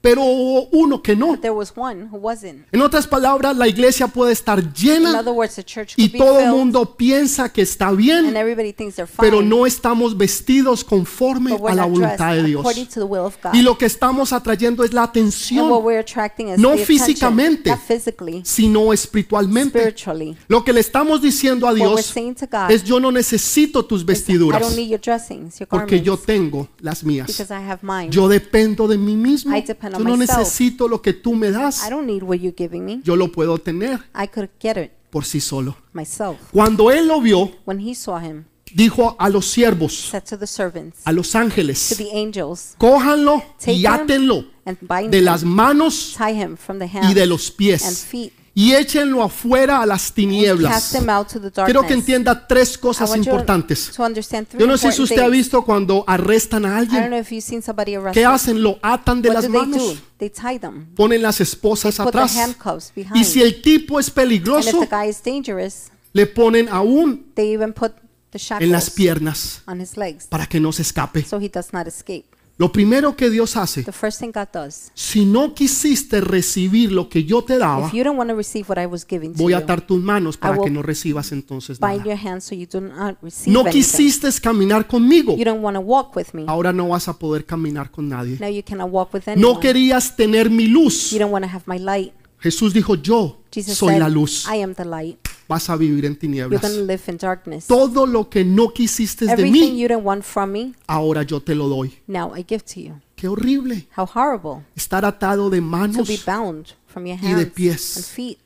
Pero 0.00 0.22
hubo 0.22 0.68
uno 0.72 1.02
que 1.02 1.16
no. 1.16 1.28
But 1.28 1.40
there 1.40 1.54
was 1.54 1.72
one 1.76 2.08
who 2.10 2.18
wasn't. 2.18 2.66
En 2.72 2.80
otras 2.80 3.06
palabras, 3.06 3.56
la 3.56 3.66
iglesia 3.66 4.06
puede 4.06 4.32
estar 4.32 4.58
In 4.58 4.72
llena 4.72 5.18
other 5.18 5.32
words, 5.32 5.56
the 5.56 5.64
church 5.64 5.94
y 5.96 6.08
todo 6.10 6.38
el 6.38 6.50
mundo 6.50 6.96
piensa 6.96 7.52
que 7.52 7.62
está 7.62 7.90
bien, 7.90 8.26
and 8.26 8.36
everybody 8.36 8.72
thinks 8.72 8.96
they're 8.96 9.06
fine, 9.06 9.28
pero 9.28 9.42
no 9.42 9.66
estamos 9.66 10.16
vestidos 10.16 10.84
conforme 10.84 11.56
a 11.66 11.74
la 11.74 11.86
voluntad 11.86 12.34
de 12.34 12.44
Dios. 12.44 12.66
Y 13.52 13.62
lo 13.62 13.76
que 13.76 13.86
estamos 13.86 14.32
atrayendo 14.32 14.84
es 14.84 14.92
la 14.92 15.02
atención, 15.02 15.68
no 16.58 16.76
físicamente, 16.76 17.70
not 17.70 17.80
physically, 17.80 18.42
sino 18.44 18.92
espiritualmente. 18.92 19.94
Lo 20.46 20.64
que 20.64 20.72
le 20.72 20.80
estamos 20.80 21.20
diciendo 21.20 21.66
a 21.66 21.74
Dios 21.74 22.14
es 22.68 22.84
yo 22.84 23.00
no 23.00 23.10
necesito 23.10 23.84
tus 23.84 24.04
vestiduras 24.04 24.60
don't 24.60 24.76
need 24.76 24.88
your 24.88 25.00
dressings, 25.00 25.58
your 25.58 25.68
porque 25.68 26.00
yo 26.00 26.16
tengo 26.16 26.68
las 26.80 27.02
mías. 27.04 27.28
Yo 28.10 28.28
dependo 28.28 28.86
de 28.86 28.98
mí 28.98 29.16
mismo. 29.16 29.54
Depend 29.90 29.98
Yo 29.98 29.98
on 29.98 30.04
no 30.04 30.16
myself. 30.16 30.38
necesito 30.38 30.88
lo 30.88 31.00
que 31.02 31.12
tú 31.12 31.34
me 31.34 31.50
das. 31.50 31.86
I 31.86 31.90
don't 31.90 32.06
need 32.06 32.22
what 32.22 32.36
you're 32.38 32.54
giving 32.56 32.84
me. 32.84 33.00
Yo 33.04 33.16
lo 33.16 33.30
puedo 33.32 33.58
tener 33.58 34.00
I 34.14 34.26
could 34.28 34.50
get 34.60 34.76
it 34.76 34.92
por 35.10 35.24
sí 35.24 35.40
solo. 35.40 35.76
myself. 35.92 36.36
Cuando 36.52 36.90
él 36.90 37.08
lo 37.08 37.20
vio, 37.20 37.50
When 37.64 37.80
he 37.80 37.94
saw 37.94 38.18
him, 38.18 38.44
dijo 38.74 39.16
a 39.18 39.28
los 39.30 39.46
siervos, 39.46 40.10
said 40.10 40.24
to 40.24 40.36
the 40.38 40.46
servants, 40.46 41.00
a 41.04 41.12
los 41.12 41.30
to 41.32 41.38
ángeles, 41.38 41.94
the 41.96 42.10
angels, 42.12 42.74
cójanlo 42.78 43.42
Take 43.58 43.72
y 43.72 43.86
him 43.86 43.92
átenlo 43.92 44.44
and 44.66 44.76
bind 44.82 45.10
de 45.10 45.18
him, 45.18 45.24
las 45.24 45.42
manos 45.44 46.14
tie 46.18 46.34
him 46.34 46.56
from 46.56 46.78
the 46.78 46.84
y 46.84 46.98
hands 46.98 47.14
de 47.14 47.26
los 47.26 47.48
and 47.48 47.56
pies 47.56 48.04
feet, 48.04 48.32
y 48.58 48.74
échenlo 48.74 49.22
afuera 49.22 49.80
a 49.80 49.86
las 49.86 50.12
tinieblas. 50.12 50.92
Quiero 51.64 51.86
que 51.86 51.94
entienda 51.94 52.44
tres 52.48 52.76
cosas 52.76 53.16
importantes. 53.16 53.92
Yo 54.58 54.66
no 54.66 54.76
sé 54.76 54.90
si 54.90 55.00
usted 55.00 55.20
ha 55.20 55.28
visto 55.28 55.64
cuando 55.64 56.02
arrestan 56.04 56.66
a 56.66 56.76
alguien. 56.76 57.08
¿Qué 58.12 58.24
hacen? 58.24 58.60
Lo 58.60 58.80
atan 58.82 59.22
de 59.22 59.32
las 59.32 59.48
manos, 59.48 60.02
ponen 60.96 61.22
las 61.22 61.40
esposas 61.40 62.00
atrás. 62.00 62.36
Y 63.14 63.22
si 63.22 63.42
el 63.42 63.62
tipo 63.62 64.00
es 64.00 64.10
peligroso, 64.10 64.80
the 64.80 64.86
guy 64.86 65.08
is 65.08 65.22
dangerous, 65.22 65.92
le 66.12 66.26
ponen 66.26 66.68
aún 66.68 67.30
they 67.34 67.54
even 67.54 67.72
put 67.72 67.92
the 68.32 68.40
en 68.58 68.72
las 68.72 68.90
piernas 68.90 69.62
para 70.30 70.46
que 70.46 70.58
no 70.58 70.72
se 70.72 70.82
escape. 70.82 71.24
Lo 72.60 72.72
primero 72.72 73.14
que 73.14 73.30
Dios 73.30 73.56
hace, 73.56 73.84
The 73.84 73.92
first 73.92 74.18
thing 74.18 74.32
God 74.34 74.48
does, 74.52 74.90
si 74.94 75.24
no 75.24 75.54
quisiste 75.54 76.20
recibir 76.20 76.90
lo 76.90 77.08
que 77.08 77.22
yo 77.22 77.42
te 77.44 77.56
daba, 77.56 77.86
if 77.86 77.94
you 77.94 78.02
don't 78.02 78.18
want 78.18 78.30
to 78.30 78.36
receive 78.36 78.64
what 78.68 78.78
I 78.82 78.86
was 78.86 79.06
giving 79.08 79.32
to 79.32 79.38
voy 79.38 79.52
a 79.52 79.58
you, 79.58 79.62
atar 79.64 79.80
tus 79.80 80.00
manos 80.00 80.36
para 80.36 80.56
will 80.56 80.64
que 80.64 80.70
no 80.70 80.82
recibas 80.82 81.30
entonces 81.30 81.78
bind 81.78 81.98
nada. 81.98 82.10
your 82.10 82.18
hands 82.18 82.42
so 82.44 82.56
you 82.56 82.66
do 82.66 82.80
not 82.80 83.16
receive 83.22 83.52
No 83.52 83.60
anything. 83.60 83.80
quisiste 83.80 84.28
caminar 84.40 84.88
conmigo, 84.88 85.36
You 85.36 85.44
don't 85.44 85.62
want 85.62 85.76
to 85.76 85.80
walk 85.80 86.16
with 86.16 86.34
me. 86.34 86.46
ahora 86.48 86.72
no 86.72 86.88
vas 86.88 87.06
a 87.06 87.16
poder 87.16 87.44
caminar 87.46 87.92
con 87.92 88.08
nadie. 88.08 88.38
Now 88.40 88.48
you 88.48 88.64
cannot 88.64 88.90
walk 88.90 89.14
with 89.14 89.22
No 89.36 89.60
querías 89.60 90.16
tener 90.16 90.50
mi 90.50 90.66
luz. 90.66 91.12
You 91.12 91.20
don't 91.20 91.32
want 91.32 91.44
to 91.44 91.50
have 91.52 91.62
my 91.66 91.78
light. 91.78 92.12
Jesús 92.40 92.72
dijo, 92.72 92.96
yo 92.96 93.40
Jesus 93.52 93.78
soy 93.78 93.90
said, 93.94 94.00
la 94.00 94.08
luz. 94.08 94.46
I 94.48 94.62
am 94.62 94.74
the 94.74 94.84
light. 94.84 95.18
Vas 95.48 95.70
a 95.70 95.76
vivir 95.76 96.04
en 96.04 96.14
tinieblas. 96.16 96.60
going 96.60 96.74
to 96.74 96.84
live 96.84 97.02
in 97.08 97.16
darkness. 97.16 97.66
Todo 97.66 98.04
lo 98.06 98.28
que 98.28 98.44
no 98.44 98.68
quisiste 98.72 99.24
de 99.24 99.32
Everything 99.32 99.74
mí, 99.74 99.78
you 99.80 99.98
want 99.98 100.22
from 100.22 100.52
me, 100.52 100.74
ahora 100.86 101.22
yo 101.22 101.40
te 101.40 101.54
lo 101.54 101.68
doy. 101.68 101.94
now 102.06 102.34
I 102.36 102.44
give 102.46 102.62
to 102.74 102.80
you. 102.80 103.00
Qué 103.16 103.26
horrible 103.28 103.88
How 103.96 104.06
horrible 104.14 104.64
estar 104.76 105.04
atado 105.04 105.50
de 105.50 105.58
to 105.58 105.62
be 105.64 105.68
manos 105.68 106.24
bound 106.24 106.66
from 106.86 107.06
your 107.06 107.18
y 107.20 107.28
de 107.34 107.42
hands 107.42 107.52
pies. 107.52 107.96
and 107.96 108.04
feet 108.04 108.38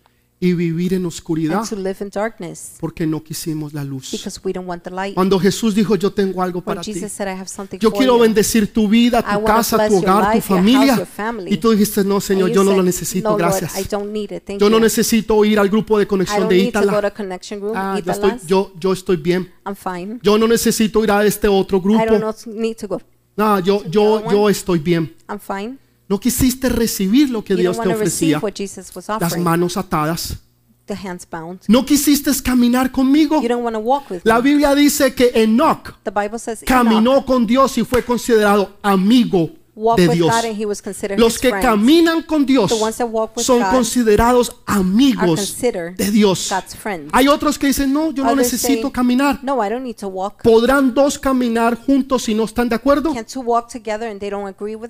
y 0.44 0.54
vivir 0.54 0.92
en 0.92 1.06
oscuridad 1.06 1.60
and 1.60 1.68
to 1.68 1.76
live 1.76 1.96
in 2.00 2.10
darkness 2.10 2.72
porque 2.80 3.06
no 3.06 3.22
quisimos 3.22 3.72
la 3.72 3.84
luz. 3.84 4.10
because 4.10 4.40
we 4.42 4.52
don't 4.52 4.68
want 4.68 4.82
the 4.82 4.90
light. 4.90 5.14
Cuando 5.14 5.38
Jesús 5.38 5.72
dijo, 5.72 5.94
yo 5.94 6.10
tengo 6.12 6.42
algo 6.42 6.58
When 6.58 6.64
para 6.64 6.80
ti. 6.80 6.92
Jesus 6.92 7.12
said, 7.12 7.28
I 7.28 7.38
have 7.38 7.46
something 7.48 7.78
Yo 7.80 7.90
for 7.90 7.98
quiero 7.98 8.16
you. 8.16 8.22
bendecir 8.22 8.72
tu 8.72 8.88
vida, 8.88 9.20
I 9.20 9.22
tu 9.22 9.28
wanna 9.40 9.46
casa, 9.54 9.76
bless 9.76 9.88
tu 9.90 9.94
your 10.00 10.10
hogar, 10.10 10.24
tu 10.32 10.34
life, 10.34 10.48
your 10.48 10.58
house, 10.58 10.72
familia. 10.72 10.96
your 10.96 11.06
family. 11.06 11.54
Y 11.54 11.56
tú 11.58 11.70
dijiste, 11.70 12.02
no, 12.04 12.20
Señor, 12.20 12.50
yo 12.50 12.64
no 12.64 12.72
lo 12.74 12.82
necesito, 12.82 13.30
no, 13.30 13.38
Lord, 13.38 13.52
gracias. 13.60 13.78
I 13.78 13.84
don't 13.88 14.10
need 14.12 14.32
it. 14.32 14.42
Thank 14.44 14.60
Yo 14.60 14.68
no 14.68 14.78
you. 14.78 14.82
necesito 14.82 15.44
ir 15.44 15.60
al 15.60 15.68
grupo 15.68 15.96
de 15.96 16.02
I 16.02 16.06
conexión 16.06 16.40
don't 16.40 16.50
de 16.50 16.56
need 16.56 16.72
to 16.72 16.80
go 16.80 16.86
Ítala. 16.86 17.10
to 17.10 17.14
connection 17.16 17.60
room. 17.60 17.74
Ah, 17.76 18.00
yo, 18.04 18.10
estoy, 18.12 18.28
Italas. 18.30 18.46
yo, 18.48 18.72
yo 18.80 18.92
estoy 18.92 19.16
bien. 19.18 19.48
I'm 19.64 19.76
fine. 19.76 20.18
Yo 20.24 20.36
no 20.38 20.48
necesito 20.48 21.04
ir 21.04 21.12
a 21.12 21.24
este 21.24 21.46
otro 21.46 21.78
I 21.78 21.80
don't 21.80 21.98
grupo. 22.08 22.18
know- 22.18 22.34
need 22.60 22.76
to 22.78 22.88
go. 22.88 23.00
No, 23.36 23.60
yo, 23.60 23.82
yo, 23.88 24.28
yo 24.30 24.48
estoy 24.50 24.80
bien. 24.80 25.14
I'm 25.28 25.38
fine. 25.38 25.78
No 26.12 26.20
quisiste 26.20 26.68
recibir 26.68 27.30
lo 27.30 27.42
que 27.42 27.56
Dios 27.56 27.80
te 27.80 27.88
ofrecía. 27.88 28.38
Las 29.18 29.38
manos 29.38 29.78
atadas. 29.78 30.36
No 31.68 31.86
quisiste 31.86 32.30
caminar 32.42 32.92
conmigo. 32.92 33.40
La. 34.24 34.38
Biblia 34.40 34.74
dice 34.74 35.14
que 35.14 35.30
Enoch 35.34 35.94
caminó 36.66 37.24
con 37.24 37.46
Dios 37.46 37.78
y 37.78 37.84
fue 37.84 38.04
considerado 38.04 38.76
amigo 38.82 39.52
de 39.74 40.08
Dios. 40.08 40.30
Los 41.16 41.38
que 41.38 41.50
caminan 41.62 42.22
con 42.22 42.44
Dios 42.44 42.70
son 43.38 43.62
considerados 43.70 44.56
amigos 44.66 45.56
de 45.96 46.10
Dios. 46.10 46.50
Hay 47.12 47.28
otros 47.28 47.58
que 47.58 47.68
dicen, 47.68 47.92
no, 47.92 48.10
yo 48.12 48.22
no 48.24 48.30
necesito 48.36 48.90
caminar. 48.92 49.40
¿Podrán 50.42 50.92
dos 50.94 51.18
caminar 51.18 51.76
juntos 51.76 52.24
si 52.24 52.34
no 52.34 52.44
están 52.44 52.68
de 52.68 52.74
acuerdo? 52.76 53.12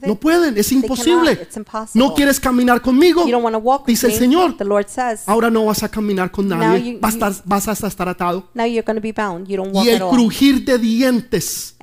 No 0.06 0.14
pueden, 0.16 0.56
es 0.58 0.72
imposible. 0.72 1.48
¿No 1.94 2.14
quieres 2.14 2.40
caminar 2.40 2.80
conmigo? 2.82 3.24
Dice 3.86 4.06
el. 4.08 4.12
Señor. 4.18 4.56
Ahora 5.26 5.50
no 5.50 5.66
vas 5.66 5.82
a 5.82 5.88
caminar 5.88 6.30
con 6.30 6.48
nadie. 6.48 6.98
Vas 7.00 7.14
a 7.14 7.28
estar, 7.28 7.32
vas 7.44 7.84
a 7.84 7.86
estar 7.88 8.08
atado. 8.08 8.48
Y 9.84 9.88
el 9.88 9.98
crujir 10.10 10.64
de 10.64 10.78
dientes 10.78 11.76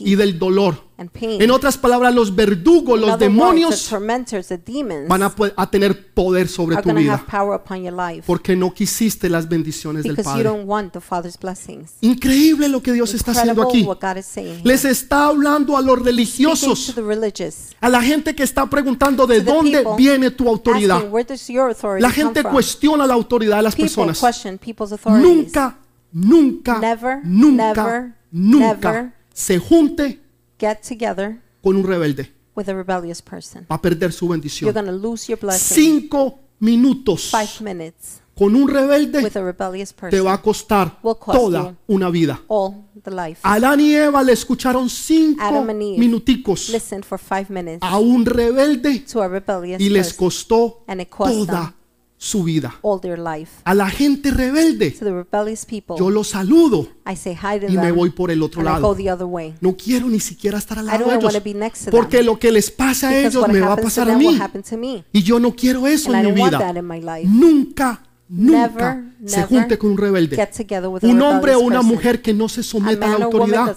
y 0.00 0.14
del 0.16 0.38
dolor. 0.38 0.91
And 1.02 1.10
pain. 1.10 1.42
En 1.42 1.50
otras 1.50 1.76
palabras, 1.76 2.14
los 2.14 2.34
verdugos, 2.34 2.94
In 2.96 3.02
los 3.02 3.10
other 3.10 3.10
words, 3.10 3.18
the 3.18 3.24
demonios 3.26 3.88
tormentors, 3.88 4.48
the 4.48 4.56
demons, 4.58 5.08
van 5.08 5.22
a, 5.22 5.70
tener 5.70 6.12
poder 6.14 6.48
sobre 6.48 6.76
are 6.76 6.82
tu 6.82 6.88
going 6.90 7.04
to 7.04 7.12
have 7.12 7.20
vida 7.22 7.30
power 7.30 7.54
upon 7.54 7.82
your 7.82 7.92
life 7.92 8.22
porque 8.26 8.56
no 8.56 8.72
quisiste 8.72 9.28
las 9.28 9.48
bendiciones 9.48 10.04
del 10.04 10.12
because 10.16 10.30
you 10.38 10.42
Padre. 10.44 10.58
don't 10.58 10.66
want 10.68 10.92
the 10.92 11.00
Father's 11.00 11.38
blessings. 11.38 11.92
Increíble 12.00 12.68
lo 12.68 12.80
que 12.82 12.92
Dios 12.92 13.12
está 13.14 13.32
haciendo 13.32 13.52
Incredible 13.62 13.80
aquí. 13.80 13.86
what 13.88 13.98
God 14.00 14.18
is 14.18 14.26
saying. 14.26 14.60
Les 14.64 14.84
está 14.84 15.26
hablando 15.26 15.76
a 15.76 15.80
los 15.82 15.92
Speaking 15.92 16.04
to 16.04 16.10
religiosos, 16.10 16.94
the 16.94 17.02
religious, 17.02 17.76
a 17.80 17.88
la 17.88 18.00
gente 18.02 18.34
que 18.34 18.42
está 18.44 18.64
preguntando 18.70 19.26
de 19.26 19.40
To 19.40 19.44
the 19.44 19.50
dónde 19.52 19.78
people, 19.82 19.96
viene 19.96 20.30
tu 20.30 20.44
asking, 20.44 20.48
autoridad. 20.48 21.10
where 21.10 21.24
does 21.28 21.46
your 21.48 21.70
authority 21.70 22.02
La 22.02 22.08
come 22.10 22.22
gente 22.22 22.42
from? 22.42 22.52
cuestiona 22.52 23.06
la 23.06 23.14
autoridad 23.14 23.56
de 23.56 23.62
las 23.64 23.74
People 23.74 23.88
personas. 23.88 24.20
question 24.20 24.58
people's 24.58 24.92
authorities. 24.92 25.26
Nunca, 25.28 25.78
nunca, 26.12 26.78
Never, 26.78 27.20
nunca, 27.24 27.74
never, 27.74 28.12
nunca 28.30 28.92
never. 28.92 29.12
se 29.32 29.58
junte 29.58 30.20
Get 30.64 30.78
together 30.88 31.40
con 31.62 31.74
un 31.76 31.82
rebelde. 31.84 32.32
with 32.54 32.68
a 32.68 32.74
rebellious 32.74 33.20
person. 33.20 33.66
Va 33.70 33.74
a 33.76 33.82
perder 33.82 34.12
su 34.12 34.26
You're 34.26 34.34
bendición. 34.34 34.72
going 34.72 34.86
to 34.86 34.92
lose 34.92 35.26
your 35.30 35.40
blessing. 35.40 35.74
Cinco 35.74 36.38
minutos 36.60 37.30
Five 37.30 37.60
minutes 37.64 38.20
con 38.38 38.54
un 38.54 38.68
rebelde 38.68 39.22
with 39.22 39.36
a 39.36 39.42
rebellious 39.42 39.92
te 39.92 40.00
va 40.02 40.10
person. 40.10 40.28
a 40.28 40.38
costar 40.40 40.98
Will 41.02 41.16
cost 41.18 41.38
toda 41.38 41.62
you. 41.70 41.76
una 41.88 42.08
vida. 42.10 42.40
All 42.48 42.84
the 43.02 43.10
life. 43.10 43.40
Adán 43.42 43.80
y 43.80 43.94
Eva 43.94 44.22
le 44.22 44.32
escucharon 44.32 44.88
cinco 44.88 45.42
Adam 45.42 45.68
and 45.70 45.82
Eve 45.82 45.98
minuticos 45.98 46.68
Listen 46.68 47.02
for 47.02 47.18
five 47.18 47.46
minutes 47.48 47.78
a 47.82 47.98
un 47.98 48.24
rebelde 48.24 49.00
to 49.00 49.20
a 49.22 49.28
rebellious 49.28 49.80
y 49.80 49.88
les 49.88 50.08
person. 50.08 50.26
costó 50.26 50.84
And 50.86 51.00
it 51.00 51.08
cost 51.10 51.32
toda 51.32 51.60
them 51.64 51.74
su 52.22 52.44
vida. 52.44 52.76
all 52.82 53.00
their 53.00 53.18
life. 53.18 53.50
A 53.64 53.74
la 53.74 53.90
gente 53.90 54.30
rebelde 54.30 54.92
To 54.92 55.04
the 55.04 55.10
rebellious 55.10 55.66
people, 55.66 55.96
yo 55.98 56.08
los 56.08 56.28
saludo 56.28 56.86
I 57.04 57.16
say 57.16 57.34
hi 57.34 57.58
to 57.58 57.66
y 57.66 57.76
me 57.76 57.82
them 57.86 57.96
voy 57.96 58.10
por 58.10 58.30
el 58.30 58.42
otro 58.44 58.60
and 58.60 58.68
I 58.68 58.72
go 58.80 58.92
lado. 58.92 58.94
the 58.94 59.10
other 59.10 59.26
way. 59.26 59.54
No 59.60 59.76
quiero 59.76 60.08
ni 60.08 60.20
siquiera 60.20 60.58
estar 60.58 60.78
al 60.78 60.84
I 60.84 60.88
lado 60.88 61.10
de 61.10 61.16
ellos 61.16 61.42
be 61.42 61.54
next 61.54 61.86
to 61.86 61.90
porque 61.90 62.22
lo 62.22 62.38
que 62.38 62.52
les 62.52 62.70
pasa 62.70 63.08
a 63.08 63.18
ellos 63.18 63.48
me 63.48 63.60
va 63.60 63.72
a 63.72 63.76
pasar 63.76 64.08
a 64.08 64.16
mí 64.16 64.38
me. 64.78 65.04
y 65.12 65.22
yo 65.22 65.40
no 65.40 65.52
quiero 65.56 65.88
eso 65.88 66.12
And 66.12 66.24
I 66.24 66.28
en 66.28 66.34
mi 66.34 66.40
want 66.40 66.52
that 66.52 66.74
vida. 66.74 67.22
Nunca, 67.24 68.02
nunca 68.28 68.94
Never, 68.94 69.28
se 69.28 69.42
junte 69.42 69.76
con 69.76 69.90
un 69.90 69.98
rebelde. 69.98 70.36
Get 70.36 70.50
together 70.56 70.86
with 70.86 71.04
a 71.04 71.08
Un 71.08 71.20
hombre 71.22 71.56
o 71.56 71.60
una 71.60 71.82
mujer 71.82 72.22
que 72.22 72.32
no 72.32 72.48
se 72.48 72.62
someta 72.62 73.12
a 73.14 73.18
la 73.18 73.24
autoridad. 73.24 73.76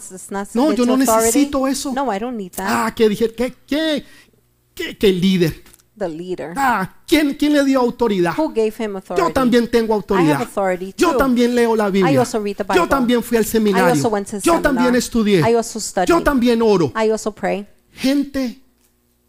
No, 0.54 0.72
yo 0.72 0.86
no 0.86 0.94
authority. 0.94 0.98
necesito 0.98 1.68
eso. 1.68 1.94
No, 1.94 2.14
I 2.16 2.20
don't 2.20 2.38
need 2.38 2.52
that. 2.52 2.66
Ah, 2.68 2.94
que 2.96 3.10
dije, 3.10 3.34
¿qué, 3.34 3.56
qué, 3.66 4.04
qué, 4.76 4.96
qué 4.98 5.12
líder? 5.12 5.64
The 5.98 6.10
leader. 6.10 6.54
Ah, 6.58 6.94
¿quién, 7.08 7.36
¿quién 7.36 7.54
le 7.54 7.64
dio 7.64 7.80
autoridad? 7.80 8.34
Who 8.38 8.50
gave 8.50 8.74
him 8.78 8.98
authority? 8.98 9.22
Yo 9.28 9.32
también 9.32 9.70
tengo 9.72 9.94
I 9.94 9.96
autoridad. 9.96 10.34
have 10.36 10.44
authority 10.44 10.94
Yo 10.98 11.16
también 11.16 11.56
leo 11.56 11.74
la 11.76 11.88
I 11.88 11.92
Biblia. 11.92 12.20
also 12.20 12.40
read 12.42 12.58
the 12.58 12.64
Bible. 12.64 12.76
Yo 12.76 12.88
también 12.90 13.24
fui 13.24 13.38
al 13.38 13.44
I 13.44 13.48
seminario. 13.48 13.94
also 13.94 14.10
went 14.10 14.28
to 14.30 14.38
Yo 14.38 14.42
seminar. 14.56 14.62
también 14.62 14.96
estudié. 14.96 15.40
I 15.50 15.54
also 15.56 15.80
studied. 15.80 16.10
Yo 16.10 16.22
también 16.22 16.62
oro. 16.62 16.92
I 17.02 17.10
also 17.12 17.32
pray. 17.32 17.66
Gente 17.94 18.60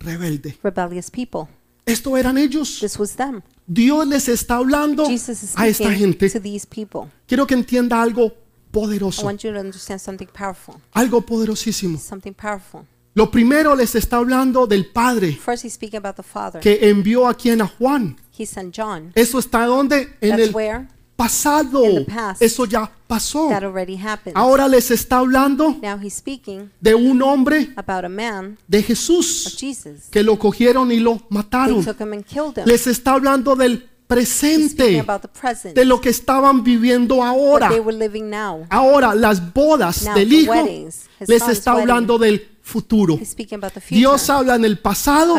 rebelde. 0.01 0.59
Rebellious 0.63 1.11
people. 1.11 1.47
Esto 1.85 2.17
eran 2.17 2.37
ellos. 2.37 2.81
This 2.81 2.99
was 2.99 3.15
them. 3.15 3.43
Dios 3.69 4.07
les 4.09 4.29
está 4.29 4.57
hablando 4.57 5.07
Jesus 5.07 5.43
is 5.45 5.53
a 5.57 5.69
esta 5.69 5.93
gente. 5.95 6.29
to 6.31 6.41
these 6.41 6.67
people. 6.67 7.03
Quiero 7.29 7.47
que 7.47 7.55
entienda 7.55 8.03
algo 8.03 8.27
I 8.27 8.33
poderoso. 8.73 9.25
want 9.25 9.43
you 9.45 9.53
to 9.53 9.61
understand 9.61 10.01
something 10.01 10.27
powerful. 10.27 10.75
Algo 10.93 11.21
poderosísimo. 11.21 11.97
Something 11.99 12.33
powerful. 12.35 12.85
Lo 13.17 13.31
primero 13.31 13.75
les 13.75 13.95
está 13.95 14.19
hablando 14.19 14.67
del 14.67 14.85
Padre 14.87 15.33
First, 15.33 15.65
he's 15.65 15.73
speaking 15.73 15.97
about 15.97 16.17
the 16.17 16.23
Father. 16.23 16.61
que 16.61 16.91
envió 16.91 17.27
a 17.27 17.33
quien 17.35 17.63
a 17.63 17.67
Juan. 17.67 18.17
He 18.39 18.45
sent 18.45 18.75
John. 18.77 19.11
Eso 19.15 19.39
está 19.39 19.65
donde? 19.65 20.17
En 20.21 20.31
That's 20.37 20.43
el 20.43 20.55
where 20.55 20.87
pasado. 21.17 21.83
In 21.83 22.05
the 22.05 22.13
past. 22.13 22.43
Eso 22.43 22.67
ya 22.67 22.93
pasó. 23.07 23.49
that 23.49 23.65
already 23.65 23.97
happened. 23.97 24.37
Ahora 24.37 24.69
les 24.69 24.91
está 24.91 25.17
hablando 25.21 25.79
Now 25.83 25.99
he's 25.99 26.13
speaking 26.15 26.71
de 26.79 26.95
un 26.95 27.23
hombre 27.23 27.71
about 27.77 28.05
a 28.05 28.09
man 28.11 28.59
de 28.69 28.81
of 28.81 28.85
Jesús 28.87 29.57
Jesus. 29.59 30.11
que 30.11 30.23
lo 30.23 30.39
cogieron 30.39 30.93
y 30.93 30.99
lo 31.01 31.13
They 31.17 31.27
mataron. 31.31 31.83
took 31.83 31.99
him 31.99 32.13
and 32.13 32.23
killed 32.27 32.59
him. 32.59 32.65
Les 32.67 32.87
está 32.87 33.13
hablando 33.15 33.57
del 33.57 33.89
He's 34.09 34.29
speaking 34.29 34.69
presente, 34.69 35.01
about 35.01 35.23
the 35.23 35.29
present. 35.29 35.75
de 35.75 35.85
lo 35.85 36.01
que 36.01 36.11
estaban 36.11 36.63
viviendo 36.63 37.17
What 37.17 37.27
ahora. 37.29 37.69
they 37.71 37.81
were 37.81 37.97
living 37.97 38.29
now. 38.31 38.65
Ahora, 38.71 39.15
las 39.17 39.53
bodas 39.53 40.05
Now, 40.05 40.15
del 40.15 40.29
the 40.29 40.35
Hijo 40.37 40.53
weddings, 40.53 41.07
his 41.19 41.29
les 41.29 41.39
son's 41.43 41.53
está 41.59 41.73
hablando 41.73 42.17
del 42.19 42.56
futuro. 42.67 43.15
He's 43.15 43.31
speaking 43.31 43.59
about 43.59 43.73
the 43.73 43.81
future. 43.81 43.97
Dios 43.97 44.29
habla 44.29 44.57
en 44.57 44.65
el 44.65 44.79
pasado, 44.79 45.37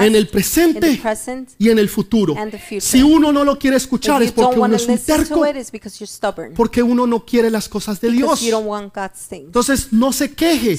en 0.00 0.16
el 0.16 0.28
presente 0.28 0.96
present. 0.96 1.50
y 1.58 1.68
en 1.68 1.78
el 1.78 1.88
futuro. 1.88 2.34
Si 2.80 3.02
uno 3.02 3.30
no 3.30 3.44
lo 3.44 3.58
quiere 3.58 3.76
escuchar 3.76 4.22
es 4.22 4.32
porque 4.32 4.58
uno 4.58 4.74
es 4.74 4.88
un 4.88 4.98
terco, 4.98 5.44
porque 6.54 6.82
uno 6.82 7.06
no 7.06 7.24
quiere 7.24 7.50
las 7.50 7.68
cosas 7.68 8.00
de 8.00 8.10
Dios. 8.10 8.42
Entonces, 9.30 9.92
no 9.92 10.12
se 10.12 10.32
queje 10.32 10.78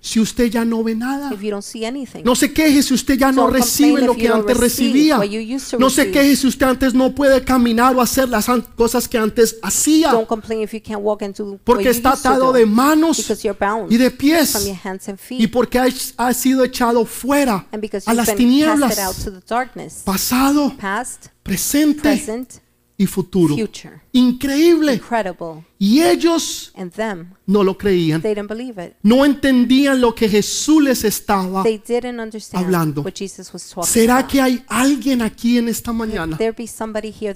si 0.00 0.20
usted 0.20 0.46
ya 0.50 0.64
no 0.64 0.82
ve 0.82 0.94
nada. 0.96 1.30
No 2.24 2.34
se 2.34 2.52
queje 2.52 2.82
si 2.82 2.94
usted 2.94 3.16
ya 3.16 3.30
no 3.30 3.48
recibe 3.48 4.02
lo 4.02 4.16
que 4.16 4.28
antes 4.28 4.56
recibía. 4.56 5.20
No 5.78 5.90
se 5.90 6.10
queje 6.10 6.34
si 6.34 6.48
usted 6.48 6.66
antes 6.66 6.92
no 6.92 7.14
puede 7.14 7.44
caminar 7.44 7.94
o 7.94 8.00
hacer 8.00 8.28
las 8.28 8.46
cosas 8.74 9.06
que 9.06 9.18
antes 9.18 9.58
hacía. 9.62 10.12
Porque 11.64 11.88
está 11.88 12.12
atado 12.14 12.46
do. 12.46 12.52
de 12.52 12.66
manos 12.66 13.30
y 13.88 13.96
de 13.96 14.10
pies. 14.10 14.71
Y 15.30 15.46
porque 15.46 15.78
ha, 15.78 15.86
ha 16.16 16.34
sido 16.34 16.64
echado 16.64 17.04
fuera 17.04 17.66
a 18.06 18.14
las 18.14 18.34
tinieblas. 18.34 18.96
darkness. 19.46 20.02
Pasado, 20.04 20.74
Past, 20.78 21.26
presente 21.42 22.02
present, 22.02 22.54
y 22.96 23.06
futuro. 23.06 23.54
future. 23.56 24.00
Increíble. 24.12 24.94
Incredible. 24.94 25.64
Y 25.84 26.00
ellos 26.00 26.72
them, 26.94 27.34
no 27.44 27.64
lo 27.64 27.76
creían. 27.76 28.22
they 28.22 28.36
didn't 28.36 28.48
believe 28.48 28.80
it. 28.80 28.92
No 29.02 29.24
entendían 29.24 30.00
lo 30.00 30.14
que 30.14 30.28
Jesús 30.28 30.80
les 30.80 31.02
estaba. 31.02 31.64
They 31.64 31.76
didn't 31.76 32.20
understand 32.20 32.64
hablando. 32.64 33.04
¿Será 33.82 34.18
about. 34.18 34.30
que 34.30 34.40
hay 34.40 34.64
alguien 34.68 35.22
aquí 35.22 35.58
en 35.58 35.68
esta 35.68 35.92
mañana? 35.92 36.38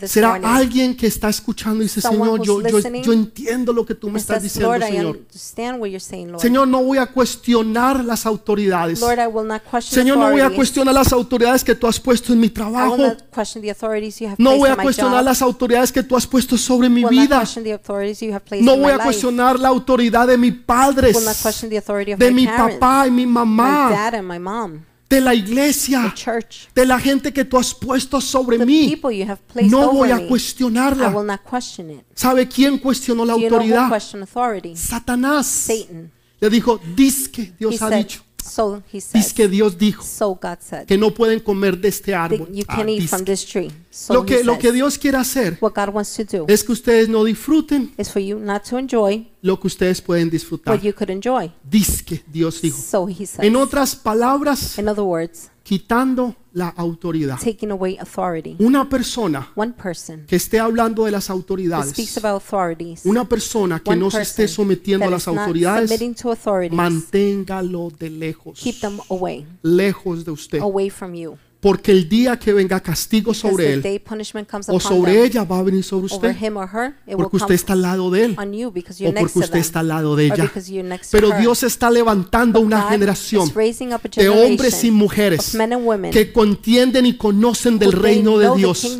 ¿Será 0.07 0.29
morning 0.29 0.47
alguien 0.47 0.97
que 0.97 1.09
está 1.09 1.29
escuchando 1.29 1.83
y 1.83 1.87
dice, 1.87 2.01
Señor, 2.01 2.41
yo, 2.41 2.63
yo, 2.63 2.79
yo 2.79 3.13
entiendo 3.13 3.73
lo 3.73 3.85
que 3.85 3.97
tú 3.97 4.11
me 4.11 4.21
estás 4.21 4.45
diciendo, 4.45 4.71
Lord, 4.71 4.85
Señor? 4.85 5.21
saying. 5.99 6.39
Señor, 6.39 6.69
no 6.69 6.85
voy 6.85 6.99
a 6.99 7.07
cuestionar 7.07 8.05
las 8.05 8.27
autoridades. 8.27 9.01
Lord, 9.01 9.19
Señor, 9.83 10.19
no 10.19 10.31
voy 10.31 10.43
a 10.43 10.51
cuestionar 10.51 10.95
las 10.95 11.13
autoridades 11.13 11.65
que 11.65 11.75
tú 11.75 11.89
has 11.89 11.99
puesto 11.99 12.33
en 12.33 12.39
mi 12.39 12.51
trabajo. 12.51 12.97
No 14.39 14.57
voy 14.57 14.69
a 14.69 14.77
cuestionar 14.77 15.25
las 15.25 15.43
autoridades 15.43 15.91
que 15.91 16.05
tú 16.05 16.17
has 16.17 16.29
puesto 16.29 16.57
sobre 16.57 16.89
mi 16.89 17.05
vida. 17.05 17.43
No 18.63 18.77
voy 18.77 18.93
a 18.93 18.99
cuestionar 18.99 19.59
la 19.59 19.69
autoridad 19.69 20.27
de 20.27 20.37
mis 20.39 20.53
padres, 20.55 21.17
de 22.19 22.31
mi 22.31 22.47
papá 22.47 23.07
y 23.07 23.11
mi 23.11 23.27
mamá, 23.27 24.11
de 25.09 25.21
la 25.21 25.35
iglesia, 25.35 26.13
de 26.75 26.85
la 26.85 26.99
gente 26.99 27.33
que 27.33 27.45
tú 27.45 27.57
has 27.59 27.73
puesto 27.73 28.21
sobre 28.21 28.59
mí. 28.67 29.01
No 29.71 29.93
voy 29.93 30.11
a 30.11 30.27
cuestionarla. 30.27 31.13
¿Sabe 32.15 32.49
quién 32.49 32.79
cuestionó 32.79 33.25
la 33.25 33.35
autoridad? 33.35 33.89
Satanás. 34.77 35.47
Satan. 35.47 36.11
Le 36.41 36.51
dijo, 36.51 36.79
dice 36.95 37.31
que 37.31 37.53
Dios 37.59 37.81
ha 37.81 37.89
dicho, 37.91 38.23
so 38.47 38.83
he 38.93 38.99
dice 38.99 39.05
says, 39.11 39.33
que 39.33 39.49
Dios 39.49 39.77
dijo 39.79 40.03
so 40.03 40.35
God 40.41 40.59
said, 40.61 40.87
que 40.87 40.97
no 40.97 41.13
pueden 41.13 41.41
comer 41.41 41.77
de 41.79 41.89
este 41.89 42.15
árbol. 42.15 42.49
you 42.53 42.65
Ah, 42.69 42.77
can 42.77 42.89
eat 42.89 43.01
dizque. 43.01 43.09
from 43.17 43.25
this 43.25 43.45
tree. 43.45 43.71
So 43.91 44.15
Lo 44.15 44.23
he 44.23 44.27
que, 44.27 44.45
lo 44.45 44.53
says, 44.55 44.63
que 44.63 44.73
Dios 44.73 44.99
quiere 44.99 45.17
hacer 45.19 45.59
what 45.61 45.73
God 45.75 45.95
wants 45.95 46.15
to 46.17 46.25
do 46.25 46.45
es 46.49 46.63
que 46.65 46.73
ustedes 46.73 47.09
no 47.09 47.25
disfruten 47.25 47.93
is 47.99 48.11
for 48.11 48.21
you 48.23 48.39
not 48.39 48.63
to 48.69 48.79
enjoy 48.79 49.27
lo 49.43 49.59
que 49.59 49.67
ustedes 49.69 50.01
pueden 50.01 50.31
disfrutar. 50.31 50.75
what 50.75 50.83
you 50.85 50.93
could 50.95 51.11
enjoy. 51.11 51.51
Dice 51.63 52.05
que 52.05 52.23
Dios 52.27 52.61
dijo. 52.63 52.77
So 52.79 53.07
he 53.09 53.27
says, 53.27 53.41
En 53.45 53.57
otras 53.57 53.95
palabras, 53.97 54.79
in 54.79 54.89
other 54.89 55.05
words, 55.05 55.51
quitando 55.67 56.37
la 56.53 56.69
autoridad. 56.69 57.39
taking 57.43 57.73
away 57.73 57.99
authority. 57.99 58.55
Una 58.61 58.89
persona 58.89 59.51
One 59.57 59.73
person 59.73 60.25
que 60.25 60.37
esté 60.37 60.61
hablando 60.61 61.05
de 61.05 61.11
las 61.11 61.27
that 61.27 61.35
speaks 61.35 61.43
autoridades, 61.43 62.17
about 62.17 62.37
authorities, 62.43 63.05
una 63.05 63.29
persona 63.29 63.81
que 63.81 63.91
one 63.91 64.01
no 64.01 64.11
se 64.11 64.19
person 64.19 64.45
esté 64.45 64.49
sometiendo 64.49 65.07
a 65.07 65.09
that 65.09 65.13
las 65.15 65.23
is 65.23 65.27
not 65.27 65.39
autoridades, 65.39 65.91
submitting 65.91 66.15
to 66.15 66.31
authorities, 66.31 66.77
manténgalo 66.77 67.91
de 67.99 68.11
lejos, 68.11 68.61
keep 68.61 68.79
them 68.81 69.01
away, 69.11 69.45
lejos 69.63 70.25
de 70.25 70.31
usted. 70.31 70.61
away 70.61 70.89
from 70.89 71.15
you. 71.15 71.37
Porque 71.67 71.91
el 71.91 72.09
día 72.09 72.39
que 72.39 72.53
venga 72.53 72.79
castigo 72.79 73.35
sobre 73.35 73.73
él 73.73 73.83
day 73.83 73.99
punishment 73.99 74.49
comes 74.49 74.69
o 74.69 74.79
sobre 74.79 75.25
ella 75.25 75.43
va 75.43 75.59
a 75.59 75.63
venir 75.65 75.83
sobre 75.83 76.07
usted. 76.07 76.37
Porque 77.17 77.37
usted 77.39 77.55
está 77.57 77.73
al 77.73 77.83
lado 77.83 78.09
de 78.09 78.27
él 78.27 78.37
o 78.39 79.15
porque 79.15 79.39
usted 79.41 79.59
está 79.59 79.81
al 79.81 79.89
lado 79.89 80.15
de 80.15 80.27
ella. 80.27 80.53
Pero. 81.11 81.37
Dios 81.37 81.65
está 81.65 81.91
levantando 81.91 82.61
una 82.61 82.83
generación 82.89 83.53
de 84.17 84.29
hombres 84.29 84.85
y 84.85 84.93
mujeres 84.93 85.59
que 86.13 86.33
contienden 86.33 87.05
y 87.05 87.17
conocen 87.17 87.81
del 87.81 87.91
reino 87.91 88.39
de 88.39 88.55
Dios, 88.57 88.97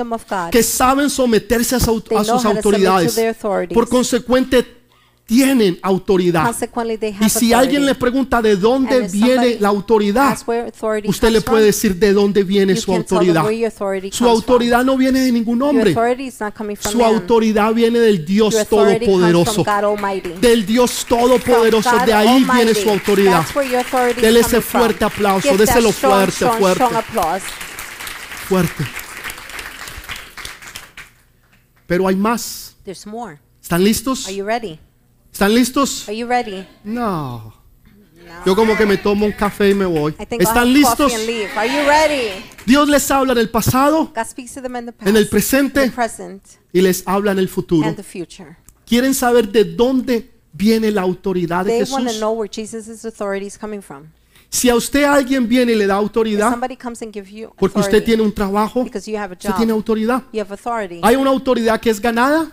que 0.51 0.65
saben 0.65 1.09
someterse 1.09 1.77
a, 1.77 1.81
sus 1.81 2.45
autoridades. 2.45 3.17
Por 3.73 3.89
consecuente, 3.89 4.76
tienen 5.27 5.77
autoridad. 5.83 6.45
Consequently, 6.45 6.97
they 6.97 7.13
have 7.13 7.27
Y 7.27 7.29
si 7.29 7.53
authority. 7.53 7.55
alguien 7.55 7.87
le 7.87 7.95
pregunta 7.97 8.41
de 8.41 8.55
dónde 8.55 9.09
viene 9.09 9.59
la 9.59 9.69
autoridad, 9.69 10.29
asks 10.29 10.47
where 10.47 10.67
authority 10.67 11.09
usted 11.09 11.29
le 11.31 11.41
comes 11.41 11.45
puede 11.45 11.63
from, 11.63 11.67
decir 11.67 11.97
de 11.97 12.13
dónde 12.13 12.45
viene 12.45 12.77
su 12.77 12.95
autoridad. 12.95 13.45
Su 14.13 14.29
autoridad 14.29 14.85
no 14.85 14.97
viene 14.97 15.21
de 15.21 15.33
ningún 15.33 15.61
hombre. 15.63 15.95
Su 16.79 17.05
autoridad 17.05 17.75
viene 17.75 17.99
del 17.99 18.25
Dios 18.25 18.55
Todopoderoso. 18.69 19.65
Del 20.41 20.65
Dios 20.65 21.05
Todopoderoso. 21.09 21.91
De 22.07 22.13
ahí 22.13 22.47
viene 22.55 22.75
su 22.75 22.89
autoridad. 22.89 23.45
Dele 24.21 24.41
ese 24.41 24.61
fuerte 24.61 25.05
aplauso, 25.05 25.57
déselo 25.57 25.91
fuerte, 25.91 26.47
fuerte. 26.47 26.85
Fuerte. 28.49 28.85
Pero 31.89 32.07
hay 32.07 32.15
más. 32.15 32.77
There's 32.85 33.07
more. 33.07 33.41
¿Están 33.61 33.83
listos? 33.83 34.29
Are 35.43 35.53
you 35.53 35.55
ready? 35.55 35.55
¿Están 35.55 35.55
listos? 35.55 36.09
Are 36.09 36.17
you 36.17 36.27
ready? 36.27 36.67
No. 36.83 37.53
Yo 38.45 38.55
como 38.57 38.77
que 38.77 38.87
me 38.87 38.97
tomo 38.97 39.27
un 39.27 39.33
café 39.33 39.71
y 39.71 39.75
me 39.75 39.85
voy. 39.85 40.15
¿Están 40.19 40.73
listos? 40.73 41.13
Dios 42.65 42.89
les 42.89 43.11
habla 43.11 43.33
en 43.33 43.39
el 43.39 43.51
pasado 43.51 44.13
God 44.15 44.25
speaks 44.25 44.55
to 44.55 44.63
them 44.63 44.77
in 44.77 44.87
the 44.87 44.93
past, 44.93 45.09
En 45.09 45.17
el 45.17 45.29
presente. 45.29 45.93
y 46.73 46.81
les 46.81 47.03
habla 47.07 47.33
en 47.33 47.39
el 47.39 47.49
futuro. 47.49 47.95
¿Quieren 48.87 49.15
saber 49.15 49.49
de 49.49 49.65
dónde 49.65 50.31
viene 50.53 50.91
la 50.91 51.03
autoridad 51.03 51.65
de 51.65 51.73
They 51.73 51.93
want 51.93 52.05
to 52.05 52.13
Jesús? 52.13 52.19
know 52.21 52.33
where 52.33 52.51
Jesus' 52.51 53.05
authority 53.05 53.47
is 53.47 53.59
coming 53.59 53.83
from. 53.83 54.07
Si 54.49 54.71
a 54.71 54.77
usted 54.77 55.05
alguien 55.05 55.49
viene 55.49 55.73
y 55.73 55.75
le 55.75 55.87
da 55.87 55.95
autoridad 55.95 56.57
porque 57.59 57.79
usted 57.81 58.05
tiene 58.05 58.23
un 58.23 58.33
trabajo, 58.33 58.85
because 58.85 59.11
you 59.11 59.19
have 59.19 59.33
a 59.33 59.37
usted 59.37 59.55
tiene 59.57 59.73
job, 59.73 59.81
autoridad. 59.81 60.23
Hay 61.03 61.17
una 61.17 61.31
autoridad 61.31 61.81
que 61.81 61.91
es 61.91 62.01
ganada 62.01 62.51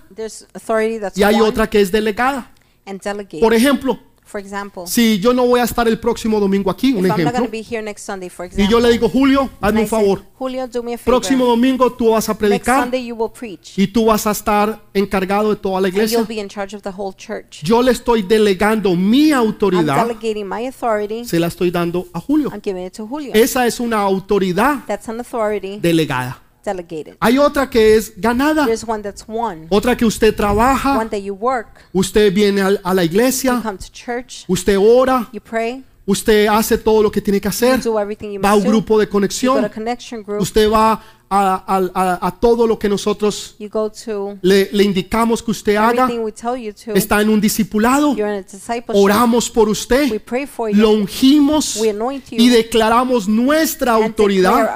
y 1.15 1.23
hay 1.23 1.39
otra 1.39 1.69
que 1.69 1.79
es 1.79 1.91
delegada. 1.91 2.51
And 2.85 2.99
delegated. 3.01 3.39
Por 3.41 3.53
ejemplo, 3.53 3.99
For 4.25 4.39
example, 4.39 4.87
si 4.87 5.19
yo 5.19 5.33
no 5.33 5.45
voy 5.45 5.59
a 5.59 5.63
estar 5.65 5.85
el 5.85 5.99
próximo 5.99 6.39
domingo 6.39 6.71
aquí, 6.71 6.93
un 6.93 6.99
if 6.99 7.03
I'm 7.03 7.07
not 7.09 7.17
going 7.17 7.27
ejemplo, 7.27 7.45
to 7.45 7.51
be 7.51 7.61
here 7.61 7.81
next 7.83 8.03
Sunday, 8.05 8.29
for 8.29 8.45
y 8.45 8.47
example, 8.47 8.71
yo 8.71 8.79
le 8.79 8.89
digo, 8.93 9.09
Julio, 9.09 9.41
and 9.41 9.51
hazme 9.61 9.79
I 9.79 9.83
un 9.83 9.89
say, 9.89 9.99
favor, 9.99 10.21
Julio, 10.39 10.67
do 10.67 10.81
me 10.81 10.93
a 10.93 10.97
favor. 10.97 11.19
próximo 11.19 11.45
domingo 11.45 11.91
tú 11.91 12.11
vas 12.11 12.29
a 12.29 12.31
Next 12.31 12.39
predicar 12.39 12.83
Sunday 12.83 13.05
you 13.05 13.15
will 13.15 13.29
preach, 13.31 13.77
y 13.77 13.85
tú 13.87 14.05
vas 14.05 14.25
a 14.25 14.31
estar 14.31 14.81
encargado 14.93 15.49
de 15.49 15.57
toda 15.57 15.81
la 15.81 15.87
and 15.89 15.95
you'll 15.97 16.05
iglesia. 16.05 16.23
be 16.25 16.39
in 16.39 16.47
charge 16.47 16.73
of 16.73 16.81
the 16.83 16.89
whole 16.97 17.13
church. 17.13 17.61
Yo 17.63 17.81
le 17.81 17.91
estoy 17.91 18.23
delegando 18.23 18.95
mi 18.95 19.31
I'm 19.31 19.39
autoridad, 19.39 20.07
delegating 20.07 20.47
my 20.47 20.67
authority. 20.67 21.25
se 21.25 21.37
la 21.37 21.47
estoy 21.47 21.69
dando 21.69 22.07
a 22.13 22.21
Julio. 22.21 22.49
I'm 22.49 22.61
giving 22.63 22.85
it 22.85 22.93
to 22.93 23.05
Julio. 23.05 23.33
Esa 23.35 23.67
es 23.67 23.81
una 23.81 23.99
autoridad 23.99 24.85
That's 24.87 25.09
an 25.09 25.19
authority 25.19 25.79
delegada. 25.81 26.39
Delegated. 26.63 27.15
Hay 27.19 27.37
otra 27.37 27.69
que 27.69 27.95
es 27.95 28.13
ganada, 28.17 28.65
There's 28.65 28.83
one 28.87 29.01
that's 29.03 29.23
won, 29.27 29.67
otra 29.69 29.95
que 29.97 30.05
usted 30.05 30.29
one 30.29 30.37
trabaja, 30.37 31.09
that 31.09 31.19
you 31.21 31.33
work, 31.35 31.67
usted 31.93 32.33
viene 32.33 32.61
al- 32.61 32.79
a, 32.83 32.93
la 32.93 33.03
you 33.03 33.09
iglesia, 33.11 33.59
come 33.61 33.77
to 33.77 33.91
church, 33.91 34.45
usted 34.47 34.77
ora, 34.77 35.27
you 35.31 35.41
pray, 35.41 35.83
usted 36.05 36.47
hace 36.47 36.77
todo 36.77 37.01
lo 37.03 37.11
que 37.11 37.21
tiene 37.21 37.39
que 37.39 37.47
you 37.47 37.49
hacer, 37.49 37.81
do 37.81 37.97
everything 37.99 38.31
you 38.33 38.41
va 38.41 38.51
a 38.51 38.55
un 38.55 38.63
grupo 38.63 38.97
de 38.99 39.05
You 39.05 39.07
go 39.07 39.09
to 39.09 39.11
conexión, 39.11 39.69
connection 39.69 40.23
group. 40.23 40.41
usted 40.41 40.69
va 40.69 41.01
a, 41.35 41.63
a- 41.65 41.89
a- 41.95 42.27
a 42.27 42.31
todo 42.39 42.67
lo 42.67 42.77
que 42.77 42.87
nosotros 42.87 43.55
You 43.57 43.67
go 43.69 43.89
to 43.89 44.37
le, 44.43 44.69
le 44.71 44.83
indicamos 44.83 45.41
que 45.41 45.49
usted 45.51 45.75
haga, 45.77 46.05
we 46.07 46.31
you 46.57 46.73
to. 46.73 46.93
está 46.93 47.21
en 47.21 47.29
un 47.29 47.39
discipulado, 47.41 48.11
a 48.11 48.83
oramos 48.93 49.49
por 49.49 49.67
We 49.67 49.71
usted, 49.71 50.21
pray 50.21 50.45
for 50.45 50.69
lo 50.75 50.91
you 50.91 50.97
ungimos 50.99 51.77
We 51.77 51.89
anoint 51.89 52.29
you. 52.29 52.37
y 52.39 52.49
declaramos 52.49 53.27
nuestra 53.27 53.95
and 53.95 54.03
autoridad 54.03 54.69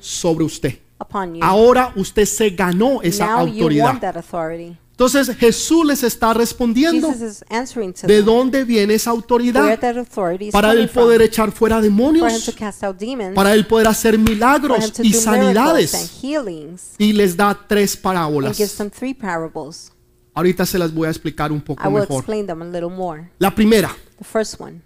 sobre 0.00 0.44
usted. 0.44 0.78
Upon 1.02 1.34
you. 1.34 1.40
Ahora 1.42 1.92
usted 1.96 2.24
se 2.24 2.50
ganó 2.50 3.00
esa 3.02 3.26
Now 3.26 3.46
you 3.46 3.54
autoridad. 3.64 3.84
want 3.86 4.00
that 4.00 4.16
authority. 4.16 4.76
Entonces 4.92 5.34
Jesús 5.36 5.84
les 5.86 6.02
está 6.04 6.32
respondiendo 6.34 7.08
Jesus 7.10 7.22
is 7.38 7.44
answering 7.50 7.92
to 7.94 8.06
de 8.06 8.16
them 8.16 8.24
dónde 8.26 8.64
viene 8.64 8.94
esa 8.94 9.10
where 9.10 9.20
autoridad 9.22 9.78
that 9.80 9.96
authority 9.96 10.46
is 10.48 10.52
para 10.52 10.68
coming 10.68 10.82
él 10.84 10.90
poder 10.90 11.16
from. 11.18 11.26
echar 11.26 11.50
fuera 11.52 11.76
For 11.76 11.84
him 11.84 11.90
demonios, 11.90 12.44
to 12.44 12.52
cast 12.52 12.84
out 12.84 12.96
demons, 12.98 13.34
para 13.34 13.54
él 13.54 13.66
poder 13.66 13.88
hacer 13.88 14.14
for 14.14 14.20
him 14.20 14.24
milagros 14.30 14.92
to 14.92 15.02
y 15.02 15.10
do 15.12 15.18
miracles 15.18 15.26
and 15.26 15.54
sanidades. 15.54 16.22
healings, 16.22 16.82
Y 16.98 17.12
les 17.14 17.36
da 17.36 17.54
tres 17.66 17.94
and 17.94 17.96
gives 17.96 18.02
parábolas. 18.02 18.76
them 18.76 18.90
three 18.90 19.14
parables. 19.14 19.90
Ahorita 20.34 20.64
se 20.66 20.78
las 20.78 20.92
voy 20.94 21.08
a 21.08 21.10
explicar 21.10 21.50
un 21.50 21.58
I 21.58 21.60
poco 21.62 21.82
will 21.88 22.00
mejor. 22.00 22.18
explain 22.18 22.46
them 22.46 22.62
a 22.62 22.66
little 22.66 22.90
more. 22.90 23.28
La 23.38 23.50
primera 23.54 23.96
The 24.18 24.24
first 24.24 24.60
one 24.60 24.82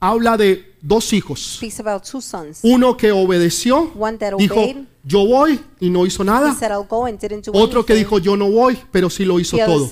habla 0.00 0.36
de 0.36 0.74
dos 0.82 1.12
hijos. 1.12 1.56
speaks 1.56 1.80
about 1.80 2.02
two 2.04 2.20
sons. 2.20 2.60
Uno 2.62 2.96
que 2.96 3.10
obedeció, 3.12 3.90
One 3.98 4.18
that 4.18 4.34
dijo, 4.36 4.54
obeyed, 4.60 4.84
yo 5.04 5.26
voy 5.26 5.60
y 5.80 5.90
no 5.90 6.04
hizo 6.06 6.22
he 6.22 6.26
nada. 6.26 6.54
said, 6.54 6.70
I'll 6.72 6.86
go 6.88 7.06
and 7.06 7.18
didn't 7.18 7.44
do 7.46 7.52
Otro 7.54 7.84
que 7.86 7.94
dijo, 7.94 8.18
yo 8.18 8.36
no 8.36 8.50
voy, 8.50 8.78
pero 8.90 9.08
sí 9.10 9.24
lo 9.24 9.38
hizo 9.40 9.56
todo. 9.58 9.88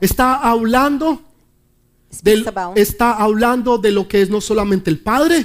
Está 0.00 0.34
hablando 0.36 1.20
del- 2.22 2.46
about, 2.46 2.76
está 2.76 3.12
hablando 3.14 3.78
de 3.78 3.90
lo 3.90 4.06
que 4.06 4.20
es 4.22 4.28
no 4.30 4.40
solamente 4.40 4.90
el 4.90 4.98
Padre, 5.00 5.42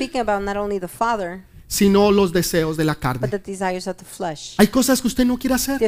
sino 1.67 2.11
los 2.11 2.31
deseos 2.31 2.77
de 2.77 2.85
la 2.85 2.95
carne. 2.95 3.27
Hay 4.57 4.67
cosas 4.67 5.01
que 5.01 5.07
usted 5.07 5.25
no 5.25 5.37
quiere 5.37 5.55
hacer. 5.55 5.79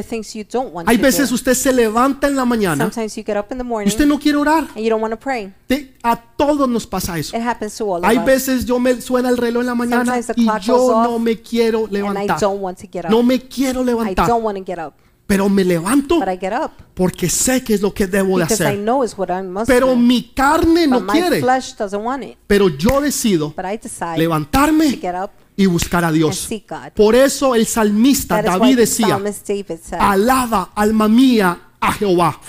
Hay 0.86 0.96
veces 0.98 1.32
usted 1.32 1.54
se 1.54 1.72
levanta 1.72 2.26
en 2.28 2.36
la 2.36 2.44
mañana 2.44 2.90
y 2.94 3.88
usted 3.88 4.06
no 4.06 4.18
quiere 4.18 4.36
orar. 4.38 4.68
Te- 5.66 5.94
a 6.02 6.16
todos 6.36 6.68
nos 6.68 6.86
pasa 6.86 7.18
eso. 7.18 7.34
Hay 8.02 8.18
veces 8.18 8.64
yo 8.66 8.78
me 8.78 9.00
suena 9.00 9.28
el 9.30 9.36
reloj 9.38 9.60
en 9.62 9.66
la 9.68 9.74
mañana 9.74 10.18
y 10.36 10.46
yo 10.62 11.02
no 11.02 11.18
me 11.18 11.40
quiero 11.40 11.86
levantar. 11.90 12.38
No 13.10 13.22
me 13.22 13.40
quiero 13.40 13.82
levantar, 13.82 14.26
pero 15.26 15.48
me 15.48 15.64
levanto 15.64 16.18
porque 16.94 17.28
sé 17.30 17.62
que 17.62 17.74
es 17.74 17.80
lo 17.80 17.94
que 17.94 18.06
debo 18.06 18.36
de 18.38 18.44
because 18.44 18.62
I 18.62 18.66
hacer. 18.66 18.78
know 18.82 19.04
it's 19.04 19.16
what 19.16 19.28
I 19.30 19.42
must 19.46 19.66
Pero 19.68 19.86
do. 19.88 19.96
mi 19.96 20.24
carne 20.34 20.88
But 20.88 21.00
no 21.02 21.06
quiere. 21.12 21.40
Pero 22.48 22.68
yo 22.68 23.00
decido 23.00 23.54
levantarme 24.18 24.98
y 25.60 25.66
buscar 25.66 26.04
a 26.06 26.10
Dios. 26.10 26.48
Por 26.96 27.14
eso 27.14 27.54
el 27.54 27.66
salmista 27.66 28.40
David 28.40 28.78
decía, 28.78 29.20
alaba 29.98 30.70
alma 30.74 31.06
mía 31.06 31.58
a 31.78 31.92
Jehová. 31.92 32.40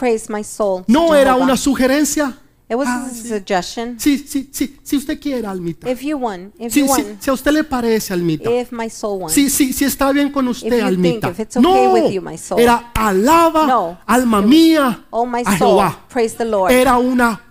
No 0.88 1.14
era 1.14 1.32
Jehovah." 1.34 1.44
una 1.44 1.58
sugerencia. 1.58 2.38
It 2.70 2.78
was 2.78 2.88
Ah, 2.88 3.06
a 3.06 3.10
sí. 3.14 3.28
suggestion. 3.28 4.00
Sí, 4.00 4.18
sí, 4.26 4.50
sí, 4.54 4.78
si 4.82 4.96
usted 4.96 5.20
quiere, 5.20 5.46
almita. 5.46 5.92
If 5.92 6.00
you 6.04 6.18
want, 6.18 6.54
if 6.58 6.72
Sí, 6.72 6.80
you 6.80 6.86
sí, 6.86 6.90
want, 7.04 7.22
si 7.22 7.30
a 7.30 7.34
usted 7.34 7.52
le 7.52 7.66
parece, 7.66 8.14
almita. 8.14 8.50
if 8.50 8.72
my 8.72 8.90
soul 8.90 9.20
wants. 9.20 9.34
Sí, 9.34 9.50
sí, 9.50 9.74
sí 9.74 9.84
está 9.84 10.10
bien 10.14 10.32
con 10.32 10.48
usted, 10.48 10.78
If 10.78 10.84
almita. 10.86 11.28
think, 11.28 11.34
if 11.34 11.40
it's 11.42 11.58
okay 11.58 11.70
No, 11.88 11.92
with 11.92 12.10
you, 12.14 12.22
my 12.22 12.38
soul. 12.38 12.62
era 12.62 12.92
alaba 12.96 13.68
No. 13.68 13.98
alma 14.08 14.42
mía 14.42 15.04
Oh 15.10 15.26
my 15.26 15.42
a 15.46 15.58
soul, 15.58 15.58
Jehová. 15.58 16.00
praise 16.08 16.38
the 16.38 16.46
Lord. 16.46 16.72
Era 16.72 16.98
una 16.98 17.42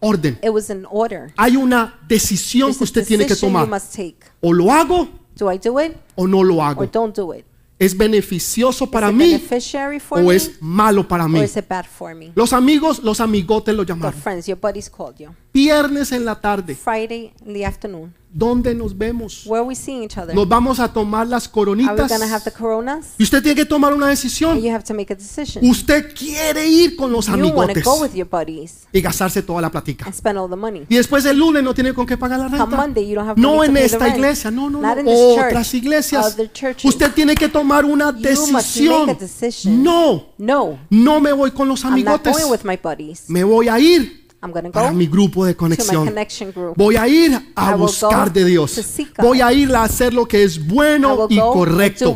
orden. 0.00 0.38
It 0.42 0.50
was 0.50 0.70
an 0.70 0.86
order. 0.90 1.32
Hay 1.36 1.56
una 1.56 1.98
decisión 2.08 2.68
There's 2.68 2.78
que 2.78 2.84
a 2.84 2.86
usted 2.86 3.06
tiene 3.06 3.24
que 3.24 3.30
decision 3.34 3.52
you 3.52 3.58
tomar. 3.60 3.68
must 3.68 3.94
take. 3.94 4.16
O 4.40 4.52
lo 4.52 4.70
hago 4.72 5.08
Do 5.36 5.50
I 5.52 5.58
do 5.58 5.78
it 5.80 5.96
o 6.16 6.26
no 6.26 6.42
lo 6.42 6.56
or 6.56 6.62
hago. 6.62 6.86
don't 6.86 7.14
do 7.16 7.32
it? 7.34 7.44
¿Es 7.78 7.96
beneficioso 7.96 8.90
para 8.90 9.06
is 9.08 9.14
it 9.14 9.18
mí 9.18 9.30
beneficiary 9.32 9.98
for 9.98 10.18
o 10.18 10.22
me 10.24 10.34
es 10.36 10.50
malo 10.60 11.08
para 11.08 11.24
or 11.24 11.30
mí? 11.30 11.42
is 11.42 11.56
it 11.56 11.66
bad 11.66 11.86
for 11.86 12.14
me? 12.14 12.30
Los 12.34 12.52
amigos, 12.52 13.02
los 13.02 13.20
amigotes 13.20 13.74
lo 13.74 13.84
Your 13.84 13.96
llamaron. 13.96 14.20
friends, 14.20 14.46
your 14.46 14.58
buddies 14.58 14.90
called 14.90 15.16
you. 15.18 15.30
Viernes 15.54 16.12
en 16.12 16.26
la 16.26 16.34
tarde. 16.38 16.74
Friday 16.74 17.32
in 17.46 17.54
the 17.54 17.64
afternoon. 17.64 18.12
¿Dónde 18.32 18.76
nos 18.76 18.96
vemos? 18.96 19.44
Where 19.44 19.58
are 19.60 19.66
we 19.68 19.74
seeing 19.74 20.04
each 20.04 20.16
other? 20.16 20.32
Nos 20.34 20.48
vamos 20.48 20.78
a 20.78 20.92
tomar 20.92 21.26
las 21.26 21.44
Are 21.46 21.50
we 21.50 21.52
coronitas. 21.52 22.12
have 22.30 22.44
the 22.44 22.52
coronas? 22.52 23.14
Y 23.18 23.24
usted 23.24 23.42
tiene 23.42 23.56
que 23.56 23.64
tomar 23.64 23.92
una 23.92 24.06
decisión. 24.06 24.60
you 24.62 24.70
have 24.72 24.84
to 24.84 24.94
make 24.94 25.12
a 25.12 25.16
decision. 25.16 25.64
Usted 25.68 26.14
quiere 26.14 26.64
ir 26.68 26.94
con 26.94 27.10
los 27.10 27.26
You 27.26 27.32
want 27.32 27.42
to 27.42 27.48
amigotes 27.58 27.84
go 27.84 28.00
with 28.00 28.14
your 28.14 28.28
buddies 28.28 28.86
y 28.92 29.00
gastarse 29.00 29.42
toda 29.42 29.60
la 29.62 29.70
platica. 29.70 30.04
and 30.06 30.14
spend 30.14 30.38
all 30.38 30.48
the 30.48 30.54
money. 30.54 30.86
Y 30.88 30.94
después 30.96 31.24
el 31.24 31.38
lunes 31.38 31.64
no 31.64 31.74
tiene 31.74 31.92
con 31.92 32.06
qué 32.06 32.16
pagar 32.16 32.38
la 32.38 32.46
renta. 32.46 32.66
Monday, 32.66 33.04
you 33.08 33.16
don't 33.16 33.28
have 33.28 33.40
No 33.40 33.56
money 33.56 33.58
to 33.58 33.64
en 33.66 33.72
pay 33.74 33.80
the 33.80 33.86
esta 33.94 34.04
rent. 34.04 34.16
iglesia, 34.16 34.50
no, 34.52 34.70
no, 34.70 34.80
Not 34.80 34.94
no. 34.94 35.00
in 35.00 35.06
this 35.06 35.44
Otras 35.46 35.74
iglesias. 35.74 36.26
other 36.34 36.52
churches. 36.52 36.84
Usted 36.84 37.12
tiene 37.12 37.34
que 37.34 37.48
tomar 37.48 37.84
una 37.84 38.10
You 38.12 38.12
must 38.12 38.52
make 38.52 38.62
decisión. 38.62 39.10
a 39.10 39.14
decision. 39.14 39.82
No, 39.82 40.34
No, 40.38 40.78
no 40.88 41.20
me 41.20 41.32
voy 41.32 41.50
con 41.50 41.66
los 41.66 41.82
I'm 41.84 41.90
not 42.04 42.20
amigotes. 42.20 42.32
going 42.38 42.50
with 42.52 42.60
my 42.64 42.76
buddies. 42.80 43.24
Me 43.28 43.42
voy 43.42 43.66
a 43.68 43.80
ir 43.80 44.19
I'm 44.42 44.52
going 44.52 44.64
to 44.64 44.70
para 44.70 44.90
go 44.90 44.96
mi 44.96 45.06
grupo 45.06 45.44
de 45.44 45.54
to 45.54 45.62
my 45.62 45.74
conexión. 45.76 46.06
connection 46.06 46.52
group. 46.52 46.74
Voy 46.76 46.96
a 46.96 47.06
ir 47.06 47.32
a 47.54 47.74
I 47.74 47.78
buscar 47.78 48.28
go 48.28 48.34
de 48.34 48.44
Dios. 48.44 48.80
Voy 49.18 49.40
a 49.40 49.52
ir 49.52 49.74
a 49.74 49.84
hacer 49.84 50.14
lo 50.14 50.26
que 50.26 50.42
es 50.42 50.66
bueno 50.66 51.26
y 51.28 51.38
go 51.38 51.52
correcto. 51.52 52.14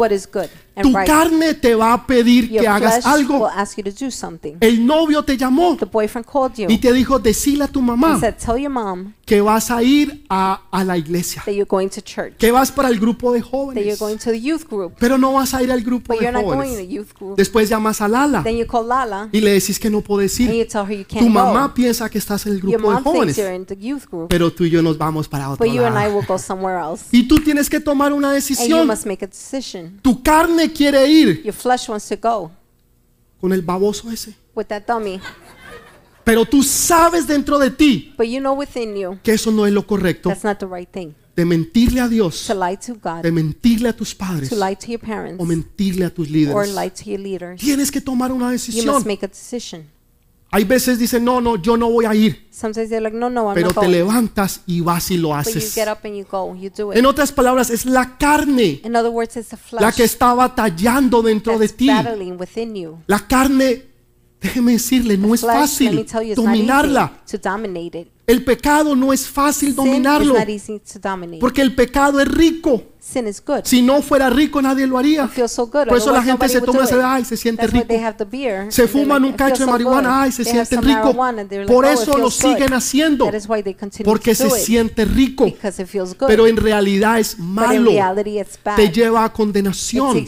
Tu 0.83 0.89
right. 0.89 1.07
carne 1.07 1.55
te 1.55 1.75
va 1.77 1.93
a 1.93 2.05
pedir 2.05 2.51
Your 2.51 2.63
que 2.63 2.69
hagas 2.69 3.07
algo. 3.07 3.49
El 4.61 4.85
novio 4.85 5.23
te 5.23 5.37
llamó 5.37 5.77
y 6.67 6.79
te 6.79 6.93
dijo, 6.93 7.21
decile 7.21 7.65
a 7.65 7.69
tu 7.69 7.81
mamá 7.81 8.19
said, 8.19 8.69
mom 8.69 9.13
que 9.27 9.41
vas 9.41 9.71
a 9.71 9.83
ir 9.83 10.25
a, 10.29 10.63
a 10.71 10.85
la 10.85 10.99
iglesia, 10.99 11.43
that 11.47 11.53
you're 11.53 11.67
going 11.69 11.89
to 11.89 12.01
church, 12.03 12.37
que 12.39 12.51
vas 12.53 12.71
para 12.71 12.89
el 12.89 12.99
grupo 13.01 13.33
de 13.33 13.41
that 13.41 13.47
you're 13.47 13.59
jóvenes, 13.59 13.99
going 13.99 14.17
to 14.19 14.31
the 14.31 14.41
youth 14.41 14.65
group, 14.69 14.95
pero 14.99 15.17
no 15.17 15.33
vas 15.33 15.55
a 15.55 15.63
ir 15.63 15.73
al 15.73 15.81
grupo 15.83 16.13
but 16.13 16.19
de 16.21 16.25
you're 16.27 16.33
not 16.33 16.45
going 16.45 16.59
to 16.69 16.75
jóvenes. 16.75 16.91
youth 16.91 17.13
group. 17.19 17.37
Después 17.37 17.69
llamas 17.71 18.01
a 18.03 18.09
Lala 18.09 18.43
Then 18.43 18.57
you 18.59 18.67
call 18.67 18.87
Lala 18.87 19.29
y 19.33 19.41
le 19.41 19.53
decís 19.53 19.79
que 19.79 19.89
no 19.89 20.03
puedes 20.03 20.39
and 20.41 20.49
you 20.51 20.55
ir. 20.57 20.69
tell 20.69 20.85
her 20.85 20.93
you 20.93 21.05
Tu 21.05 21.15
can't 21.19 21.29
mamá 21.31 21.73
piensa 21.73 22.09
que 22.11 22.19
estás 22.19 22.45
en 22.47 22.53
el 22.53 22.61
Your 22.61 22.73
grupo 22.73 22.89
de 22.91 22.95
mom 22.95 23.03
thinks 23.03 23.17
jóvenes, 23.17 23.37
you're 23.39 23.55
in 23.55 23.65
the 23.65 23.77
youth 23.77 24.05
group, 24.11 24.29
pero 24.29 24.53
tú 24.53 24.65
y 24.65 24.71
yo 24.71 24.83
nos 24.83 24.99
vamos 24.99 25.27
para 25.29 25.49
otro 25.51 25.65
but 25.65 25.75
you 25.75 25.83
and 25.85 25.97
I 25.97 26.05
lado. 26.07 26.17
will 26.19 26.27
go 26.27 26.39
somewhere 26.39 26.79
else. 26.79 27.05
Y 27.11 27.27
tú 27.27 27.37
tienes 27.39 27.71
que 27.71 27.81
tomar 27.81 28.13
una 28.13 28.29
And 28.31 28.37
you 28.41 28.55
decisión. 28.55 28.87
must 28.87 29.07
make 29.07 29.25
a 29.25 29.29
decision. 29.29 30.01
Tu 30.03 30.23
carne 30.23 30.71
quiere 30.73 31.07
ir 31.09 31.43
Your 31.45 31.55
flesh 31.55 31.89
wants 31.89 32.09
to 32.09 32.17
go 32.21 32.51
con 33.41 33.53
el 33.53 33.63
baboso 33.63 34.11
ese, 34.11 34.35
with 34.55 34.67
that 34.67 34.83
dummy, 34.87 35.21
pero 36.25 36.45
tú 36.45 36.63
sabes 36.63 37.27
dentro 37.27 37.59
de 37.59 37.71
ti 37.71 38.13
but 38.17 38.27
you 38.27 38.41
know 38.41 38.55
within 38.55 38.97
you 38.97 39.19
que 39.23 39.33
eso 39.33 39.51
no 39.51 39.67
es 39.67 39.73
lo 39.73 39.87
correcto 39.87 40.29
that's 40.31 40.45
not 40.45 40.59
the 40.59 40.67
right 40.67 40.91
thing. 40.91 41.13
de 41.37 41.45
mentirle 41.45 42.01
a 42.01 42.09
Dios, 42.09 42.47
To 42.47 42.55
lie 42.55 42.77
to 42.77 42.95
God, 42.95 43.23
de 43.23 43.33
mentirle 43.33 43.89
a 43.89 43.93
tus 43.97 44.15
padres 44.15 44.49
to 44.51 44.55
lie 44.57 44.77
to 44.77 44.87
your 44.87 45.01
parents, 45.01 45.43
o 45.43 45.45
mentirle 45.45 46.05
a 46.05 46.11
tus 46.11 46.29
or 46.29 46.33
líderes. 46.33 46.75
lie 46.75 46.91
to 46.91 47.11
your 47.11 47.19
leaders. 47.21 47.61
Tienes 47.61 47.91
que 47.91 48.01
tomar 48.01 48.31
una 48.33 48.47
You 48.47 48.53
decisión. 48.53 48.87
must 48.95 49.05
make 49.07 49.25
a 49.25 49.29
decision. 49.29 49.93
Hay 50.53 50.63
veces 50.63 51.01
dicen, 51.01 51.25
no, 51.25 51.41
no, 51.41 51.57
yo 51.61 51.77
no 51.77 51.91
voy 51.91 52.05
a 52.05 52.15
ir, 52.15 52.47
Sometimes 52.53 52.89
they're 52.89 53.01
like, 53.03 53.17
no, 53.17 53.29
no, 53.29 53.49
I'm 53.49 53.55
pero 53.55 53.67
not 53.71 53.75
te 53.75 53.81
going. 53.87 53.91
levantas 53.91 54.61
y 54.69 54.81
vas 54.81 55.11
y 55.11 55.17
lo 55.17 55.31
But 55.31 55.47
you 55.47 55.51
haces. 55.59 55.75
get 55.75 55.89
up 55.89 56.05
and 56.05 56.15
you 56.17 56.25
go, 56.31 56.55
you 56.55 56.71
do 56.71 56.93
En 56.93 57.01
it. 57.01 57.05
otras 57.07 57.33
palabras, 57.33 57.69
es 57.71 57.85
la 57.85 58.17
carne 58.17 58.81
In 58.85 58.95
other 58.95 59.11
words, 59.11 59.37
it's 59.37 59.49
the 59.49 59.57
la 59.73 59.81
flesh 59.91 59.97
que 59.97 60.05
está 60.05 60.33
batallando 60.35 61.21
dentro 61.23 61.55
de 61.59 61.67
that's 61.67 61.77
ti. 61.77 61.89
battling 61.89 62.39
within 62.39 62.77
you. 62.77 62.99
La 63.09 63.27
carne, 63.27 63.83
déjeme 64.45 64.73
decirle, 64.73 65.17
no 65.17 65.35
es 65.35 65.41
fácil 65.41 66.07
dominarla. 66.37 67.23
El 68.27 68.45
pecado 68.45 68.95
no 68.95 69.13
es 69.13 69.27
fácil 69.27 69.75
dominarlo, 69.75 70.35
porque 71.41 71.63
el 71.63 71.75
pecado 71.75 72.21
es 72.21 72.29
rico. 72.29 72.83
Sin 73.05 73.29
is 73.29 73.43
good. 73.45 73.61
Si 73.65 73.83
no 73.83 74.01
fuera 74.01 74.31
rico, 74.31 74.63
nadie 74.63 74.87
lo 74.87 74.97
haría. 74.97 75.31
So 75.47 75.67
good. 75.67 75.89
Por 75.89 75.99
eso 75.99 76.11
la 76.11 76.23
gente 76.23 76.49
se 76.49 76.63
toma 76.63 76.85
ese, 76.85 77.03
ay, 77.03 77.23
se 77.25 77.37
siente 77.37 77.67
rico. 77.67 77.87
beer. 78.31 78.73
Se 78.73 78.89
fuman 78.89 79.23
un 79.25 79.31
"It 79.31 79.37
cacho 79.37 79.59
de 79.59 79.65
so 79.67 79.71
marihuana, 79.73 80.09
good." 80.09 80.23
ay, 80.23 80.33
se 80.33 80.45
sienten 80.45 80.83
rico. 80.83 81.13
like, 81.13 81.67
Por 81.67 81.85
"Oh, 81.85 81.89
eso 81.89 82.17
lo 82.17 82.31
feels 82.31 82.43
good." 82.43 82.55
siguen 82.55 82.73
haciendo, 82.73 83.27
That 83.27 83.35
is 83.35 83.47
why 83.47 83.63
they 83.63 83.75
continue 83.75 84.07
porque 84.07 84.35
se 84.35 84.49
siente 84.49 85.05
rico. 85.05 85.45
Because 85.45 85.83
it 85.83 85.89
feels 85.89 86.17
good. 86.17 86.29
Pero 86.29 86.47
en 86.47 86.57
realidad 86.57 87.19
es 87.21 87.37
but 87.37 87.45
in 87.45 87.55
malo. 87.55 87.91
reality, 87.91 88.41
it's 88.41 88.59
bad. 88.65 88.77
Te 88.77 88.91
lleva 88.91 89.25
a 89.25 89.33
condenación. 89.33 90.25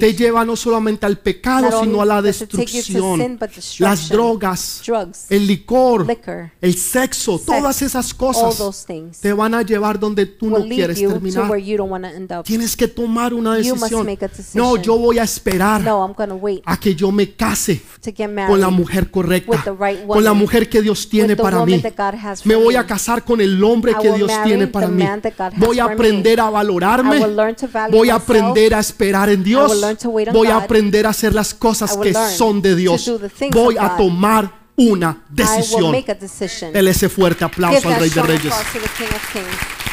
Te 0.00 0.12
lleva 0.14 0.44
no 0.44 0.56
solamente 0.56 1.06
al 1.06 1.18
pecado, 1.20 1.82
sino 1.84 2.02
a 2.02 2.04
la 2.04 2.20
destrucción. 2.20 3.38
Las 3.78 4.08
drogas, 4.08 4.82
Drugs, 4.84 5.26
el 5.30 5.46
licor, 5.46 6.06
liquor, 6.08 6.50
el 6.60 6.76
sexo, 6.76 7.38
todas 7.38 7.80
esas 7.80 8.10
all 8.10 8.16
cosas 8.18 8.56
those 8.58 8.84
things 8.86 9.20
te 9.20 9.32
van 9.32 9.54
a 9.54 9.62
llevar 9.62 10.00
donde 10.00 10.26
tú 10.26 10.50
no 10.50 10.64
quieres 10.66 10.98
terminar. 10.98 11.48
Where 11.92 12.02
you 12.02 12.02
don't 12.02 12.02
want 12.02 12.04
to 12.04 12.08
end 12.16 12.32
up. 12.32 12.44
Tienes 12.46 12.76
que 12.76 12.88
tomar 12.88 13.32
una 13.34 13.58
You 13.58 13.74
must 13.74 13.82
decisión. 13.92 14.06
make 14.06 14.24
a 14.24 14.28
decision. 14.28 14.62
No, 14.62 14.76
yo 14.76 14.96
voy 14.98 15.18
a 15.18 15.22
esperar 15.22 15.80
No, 15.82 16.04
I'm 16.04 16.14
going 16.14 16.28
to 16.30 16.36
wait 16.36 16.62
a 16.66 16.76
que 16.76 16.94
yo 16.94 17.10
me 17.12 17.32
case 17.34 17.82
to 18.02 18.10
get 18.16 18.28
con 18.46 18.60
la 18.60 18.70
mujer 18.70 19.04
with 19.04 19.10
correcta, 19.12 19.62
the 19.64 19.70
right 19.72 20.06
con 20.06 20.22
la 20.24 20.30
woman, 20.30 20.38
mujer 20.38 20.68
que 20.68 20.82
Dios 20.82 21.08
tiene 21.08 21.28
with 21.34 21.36
the 21.36 21.42
para 21.42 21.58
woman 21.60 21.76
mí. 21.76 21.82
that 21.82 21.94
God 21.96 22.18
has 22.18 22.44
Me 22.46 22.54
for 22.54 22.62
voy 22.64 22.74
me. 22.74 22.80
a 22.80 22.86
casar 22.86 23.24
con 23.24 23.40
el 23.40 23.62
hombre 23.62 23.92
I 23.92 23.94
que 24.02 24.08
will 24.10 24.16
Dios 24.18 24.28
marry 24.30 24.48
tiene 24.50 24.66
the 24.66 24.72
para 24.72 24.88
mí. 24.88 25.02
man 25.04 25.20
that 25.20 25.34
God 25.36 25.52
has 25.54 25.58
Voy 25.58 25.78
a 25.78 25.84
for 25.84 25.90
me. 25.90 25.94
aprender 25.94 26.40
a 26.40 26.48
I 26.48 26.50
valorarme. 26.50 27.18
will 27.20 27.36
learn 27.36 27.54
to 27.56 27.66
value 27.68 27.96
Voy 27.96 28.08
a 28.10 28.14
myself. 28.14 28.30
aprender 28.30 28.74
a 28.74 28.78
esperar 28.80 29.28
en 29.28 29.42
Dios. 29.44 29.70
will 29.70 29.80
learn 29.80 29.96
to 29.96 30.08
wait 30.10 30.28
on 30.28 30.34
Voy 30.34 30.48
a 30.48 30.54
God. 30.54 30.62
aprender 30.64 31.06
a 31.06 31.10
hacer 31.10 31.34
las 31.34 31.54
cosas 31.54 31.92
will 31.96 32.02
que 32.02 32.12
learn 32.12 32.30
son 32.36 32.62
de 32.62 32.70
to 32.70 32.76
Dios. 32.76 33.04
do 33.04 33.18
the 33.18 33.28
things 33.28 33.54
Voy 33.54 33.76
of 33.76 33.82
a 33.84 33.88
God. 33.88 33.96
tomar 33.98 34.52
una 34.76 35.10
I 35.10 35.12
will 35.12 35.36
decisión. 35.36 35.90
make 35.92 36.10
a 36.10 36.14
decision. 36.14 36.72
Dele 36.72 36.90
ese 36.90 37.08
fuerte 37.08 37.38
Give 37.44 37.46
aplauso 37.46 37.88
al 37.88 37.94
that 37.94 38.00
Rey 38.00 38.08
de 38.08 38.10
strong 38.10 38.26
Reyes. 38.28 38.46
applause 38.52 38.72
to 38.72 38.78
the 38.80 38.88
King 38.96 39.14
of 39.14 39.32
Kings. 39.32 39.91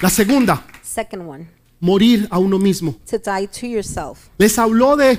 La 0.00 0.10
segunda, 0.10 0.64
Second 0.82 1.28
one, 1.28 1.48
morir 1.80 2.28
a 2.30 2.38
uno 2.38 2.58
mismo. 2.58 2.96
to 3.10 3.18
die 3.18 3.46
to 3.48 3.66
yourself. 3.66 4.28
Les 4.38 4.56
habló 4.58 4.96
de 4.96 5.18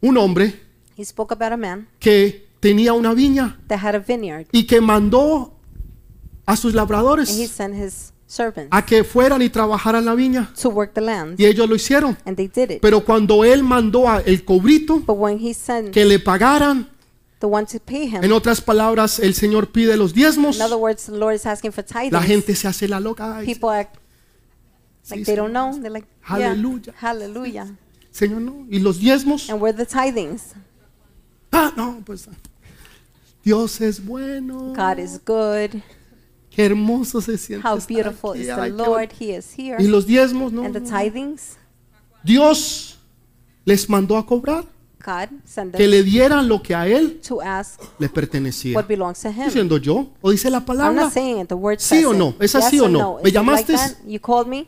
un 0.00 0.16
hombre 0.18 0.52
He 0.96 1.04
spoke 1.04 1.32
about 1.32 1.52
a 1.52 1.56
man 1.56 1.86
que 2.00 2.48
tenía 2.60 2.92
una 2.92 3.12
viña 3.14 3.58
that 3.68 3.78
had 3.82 3.94
a 3.94 3.98
vineyard, 3.98 4.46
y 4.50 4.64
que 4.66 4.80
mandó 4.80 5.52
a 6.46 6.56
sus 6.56 6.74
labradores 6.74 7.30
and 7.30 7.40
he 7.40 7.46
sent 7.46 7.74
his 7.76 8.12
servants 8.26 8.68
a 8.72 8.84
que 8.84 9.04
fueran 9.04 9.42
y 9.42 9.48
trabajaran 9.48 10.04
la 10.04 10.14
viña. 10.14 10.52
to 10.60 10.70
work 10.70 10.92
the 10.94 11.00
land, 11.00 11.38
Y 11.38 11.46
ellos 11.46 11.68
lo 11.68 11.76
hicieron. 11.76 12.16
and 12.24 12.36
they 12.36 12.48
did 12.48 12.70
it. 12.72 12.80
Pero 12.80 13.04
cuando 13.04 13.44
él 13.44 13.62
mandó 13.62 14.08
a 14.08 14.20
el 14.22 14.44
cobrito 14.44 15.00
But 15.06 15.16
when 15.18 15.38
he 15.38 15.54
sent 15.54 15.92
que 15.92 16.04
le 16.04 16.18
pagaran, 16.18 16.88
the 17.38 17.46
one 17.46 17.66
to 17.66 17.78
pay 17.78 18.08
him, 18.08 18.24
en 18.24 18.32
otras 18.32 18.60
palabras, 18.60 19.20
el 19.20 19.34
Señor 19.34 19.70
pide 19.70 19.96
los 19.96 20.12
diezmos, 20.14 20.56
in 20.56 20.62
other 20.62 20.78
words, 20.78 21.04
the 21.06 21.12
Lord 21.16 21.34
is 21.36 21.46
asking 21.46 21.70
for 21.72 21.84
la 22.10 22.22
gente 22.22 22.56
se 22.56 22.66
hace 22.66 22.88
la 22.88 22.98
loca. 22.98 23.36
Ay, 23.36 23.46
People 23.46 23.70
act 23.70 23.98
like 25.10 25.24
they 25.24 25.36
don't 25.36 25.52
know. 25.52 25.72
They're 25.80 25.90
like, 25.90 26.06
yeah, 26.30 26.48
Hallelujah. 26.54 26.92
hallelujah. 26.96 27.76
Señor, 28.12 28.40
no. 28.40 28.66
¿Y 28.70 28.78
los 28.80 28.98
diezmos? 28.98 29.48
And 29.50 29.60
where 29.60 29.72
the 29.76 29.86
tithings? 29.86 30.54
Ah, 31.52 31.72
no, 31.76 32.02
pues 32.04 32.28
Dios 33.44 33.80
es 33.80 34.04
bueno. 34.04 34.72
God 34.74 34.98
is 34.98 35.18
good. 35.24 35.80
Qué 36.50 36.64
hermoso 36.64 37.20
se 37.20 37.36
siente. 37.38 37.66
How 37.66 37.76
estar 37.76 37.88
beautiful 37.88 38.32
aquí. 38.32 38.40
is 38.40 38.48
Ay, 38.48 38.70
the 38.70 38.76
qué 38.76 38.86
Lord. 38.86 39.12
He 39.20 39.36
is 39.36 39.52
here. 39.56 39.76
Y 39.78 39.86
los 39.86 40.06
diezmos, 40.06 40.52
no. 40.52 40.62
And 40.64 40.72
the 40.74 40.80
no. 40.80 40.88
tithings, 40.88 41.56
Dios 42.24 42.98
les 43.64 43.88
mandó 43.88 44.16
a 44.16 44.26
cobrar 44.26 44.64
God 45.04 45.28
que 45.76 45.84
us 45.84 45.90
le 45.90 46.02
dieran 46.02 46.48
lo 46.48 46.60
que 46.62 46.74
a 46.74 46.88
él 46.88 47.20
to 47.20 47.40
ask 47.40 47.80
le 47.98 48.08
pertenecía. 48.08 48.74
what 48.74 48.86
belongs 48.88 49.20
to 49.20 49.28
Him. 49.28 49.44
diciendo 49.44 49.76
yo? 49.76 50.08
¿O 50.20 50.30
dice 50.30 50.50
la 50.50 50.58
I'm 50.58 50.64
palabra? 50.64 51.02
not 51.04 51.12
saying 51.12 51.38
it. 51.42 51.48
The 51.48 51.54
word 51.54 51.78
¿Sí 51.78 51.96
says 51.96 52.06
o 52.06 52.12
no? 52.14 52.34
¿Es 52.40 52.54
así 52.56 52.76
Yes 52.76 52.82
o 52.86 52.88
no? 52.88 52.98
no? 52.98 53.16
¿Me 53.18 53.22
like 53.24 53.32
llamaste? 53.34 53.74
that? 53.74 53.92
You 54.06 54.18
called 54.18 54.48
me. 54.48 54.66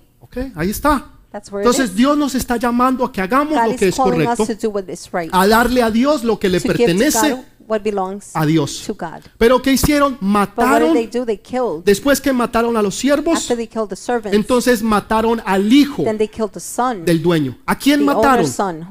Ahí 0.55 0.71
está. 0.71 1.13
Entonces. 1.33 1.95
Dios 1.95 2.17
nos 2.17 2.35
está 2.35 2.57
llamando 2.57 3.05
a 3.05 3.13
que 3.13 3.21
hagamos 3.21 3.55
God 3.55 3.73
lo 3.73 3.77
que 3.77 3.89
es 3.89 3.97
correcto, 3.97 4.47
right. 5.13 5.31
a 5.33 5.47
darle 5.47 5.83
a 5.83 5.91
Dios 5.91 6.25
lo 6.25 6.39
que 6.39 6.49
le 6.49 6.59
To 6.61 6.69
pertenece 6.69 7.45
a 8.35 8.47
Dios. 8.47 8.91
Pero 9.37 9.61
¿qué 9.61 9.73
hicieron? 9.73 10.17
Mataron, 10.21 10.95
they? 10.95 11.07
They 11.07 11.41
después 11.85 12.21
que 12.21 12.33
mataron 12.33 12.77
a 12.77 12.83
los 12.83 12.95
siervos, 12.95 13.43
servants, 13.43 14.33
entonces 14.33 14.83
mataron 14.83 15.43
al 15.45 15.71
hijo 15.71 16.05
son, 16.59 17.05
del 17.05 17.23
dueño. 17.23 17.59
¿A 17.67 17.77
quién 17.79 18.05
mataron? 18.05 18.47
son. 18.47 18.87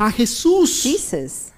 A 0.00 0.10
Jesús. 0.10 0.82
Jesus. 0.82 1.52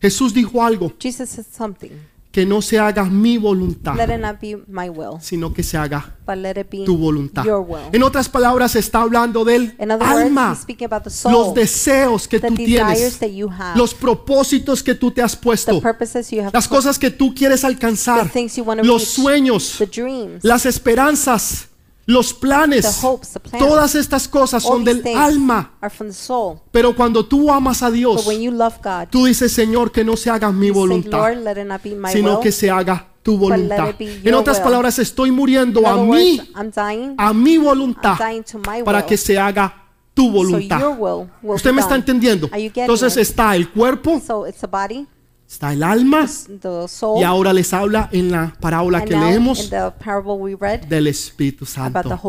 Jesús 0.00 0.32
dijo 0.32 0.62
algo, 0.62 0.92
Jesus 0.98 1.28
said 1.28 1.44
something. 1.56 1.90
Que 2.32 2.46
no 2.46 2.62
se 2.62 2.78
haga 2.78 3.04
mi 3.04 3.38
voluntad, 3.38 3.96
Let 3.96 4.14
it 4.14 4.20
not 4.20 4.40
be 4.40 4.56
my 4.68 4.88
will, 4.88 5.20
sino 5.20 5.52
que 5.52 5.64
se 5.64 5.76
haga 5.76 6.14
but 6.24 6.36
let 6.36 6.52
it 6.60 6.70
be 6.70 6.84
tu 6.84 6.96
voluntad. 6.96 7.44
your 7.44 7.60
will. 7.60 7.88
En 7.92 8.04
otras 8.04 8.28
palabras, 8.28 8.76
está 8.76 9.00
hablando 9.02 9.44
del 9.44 9.74
In 9.80 9.90
other 9.90 10.06
alma, 10.06 10.50
words, 10.50 10.64
he's 10.68 10.82
about 10.84 11.02
the 11.02 11.10
soul, 11.10 11.32
los 11.32 11.54
deseos 11.54 12.28
que 12.28 12.38
the 12.38 12.48
tú 12.48 12.54
tienes, 12.54 13.18
that 13.18 13.30
you 13.30 13.48
have, 13.50 13.76
los 13.76 13.94
propósitos 13.94 14.82
que 14.84 14.94
tú 14.94 15.10
te 15.10 15.22
has 15.22 15.34
puesto, 15.34 15.80
purposes 15.80 16.30
you 16.30 16.40
have, 16.40 16.50
las 16.52 16.68
put, 16.68 16.76
cosas 16.76 16.98
que 17.00 17.10
tú 17.10 17.34
quieres 17.34 17.64
alcanzar, 17.64 18.28
things 18.30 18.54
you 18.56 18.62
want 18.62 18.80
to 18.80 18.86
los 18.86 19.02
reach, 19.02 19.08
sueños, 19.08 19.74
the 19.78 19.86
dreams, 19.86 20.44
las 20.44 20.66
esperanzas, 20.66 21.69
los 22.10 22.34
the 22.34 22.40
planes. 22.40 23.02
hopes, 23.02 23.32
the 23.32 23.40
plans. 23.40 23.66
Todas 23.66 23.94
estas 23.94 24.28
cosas 24.28 24.62
son 24.62 24.84
del 24.84 25.02
alma. 25.16 25.72
Pero 26.70 26.94
cuando 26.94 27.24
tú 27.24 27.50
amas 27.50 27.82
a 27.82 27.90
Dios, 27.90 28.26
tú 29.10 29.24
dices, 29.26 29.52
Señor, 29.52 29.92
que 29.92 30.04
no 30.04 30.16
se 30.16 30.30
haga 30.30 30.50
mi 30.52 30.70
voluntad, 30.70 31.32
sino 32.12 32.40
que 32.40 32.52
se 32.52 32.70
haga 32.70 33.06
tu 33.22 33.36
voluntad. 33.38 33.94
En 33.98 34.34
otras 34.34 34.60
palabras, 34.60 34.98
estoy 34.98 35.30
muriendo 35.30 35.86
a 35.86 35.96
mí, 36.02 36.38
words, 36.38 36.50
I'm 36.56 36.70
dying, 36.70 37.14
a 37.16 37.32
mi 37.32 37.58
voluntad, 37.58 38.18
para 38.84 39.04
que 39.04 39.16
se 39.16 39.38
haga 39.38 39.84
tu 40.14 40.30
voluntad. 40.30 40.80
¿Usted 41.42 41.72
me 41.72 41.80
está 41.80 41.94
entendiendo? 41.94 42.48
Entonces 42.52 43.16
está 43.16 43.54
el 43.54 43.70
cuerpo, 43.70 44.20
Está 45.50 45.72
el 45.72 45.82
alma, 45.82 46.28
soul, 46.86 47.20
y 47.20 47.24
ahora 47.24 47.52
les 47.52 47.72
habla 47.72 48.08
en 48.12 48.30
la 48.30 48.54
parábola 48.60 49.04
que 49.04 49.16
leemos 49.16 49.68
read 49.68 50.82
del 50.82 51.08
Espíritu 51.08 51.66
Santo. 51.66 52.20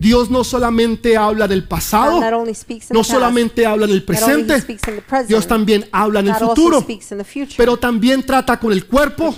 Dios 0.00 0.30
no 0.30 0.42
solamente 0.42 1.14
habla 1.14 1.46
del 1.46 1.68
pasado, 1.68 2.22
no 2.22 2.54
past, 2.54 3.04
solamente 3.04 3.66
habla 3.66 3.84
en 3.84 3.90
el 3.90 3.98
not 3.98 4.22
only 4.22 4.42
he 4.42 4.56
presente, 4.56 5.02
present, 5.02 5.28
Dios 5.28 5.46
también 5.46 5.84
habla 5.92 6.20
en 6.20 6.28
el 6.28 6.34
futuro, 6.36 6.86
pero 7.54 7.76
también 7.76 8.24
trata 8.24 8.58
con 8.58 8.72
el 8.72 8.86
cuerpo 8.86 9.34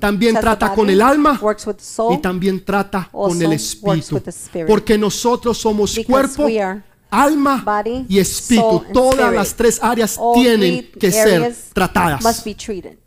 también 0.00 0.34
trata 0.34 0.74
con 0.74 0.90
el 0.90 1.00
alma 1.00 1.40
soul, 1.78 2.14
y 2.14 2.18
también 2.18 2.64
trata 2.64 3.08
con 3.12 3.40
el 3.40 3.52
Espíritu. 3.52 4.20
Porque 4.66 4.98
nosotros 4.98 5.56
somos 5.58 5.96
cuerpo, 6.04 6.48
alma 7.22 7.62
body, 7.64 8.06
y 8.08 8.18
espíritu. 8.18 8.68
soul, 8.82 8.92
Todas 8.92 9.32
las 9.32 9.54
tres 9.54 9.78
áreas 9.82 10.16
all 10.18 10.34
tienen 10.42 10.90
que 10.98 11.10
ser 11.10 11.34
areas 11.42 11.48
must 11.58 11.72
tratadas. 11.74 12.44
be 12.44 12.54
treated, 12.54 12.98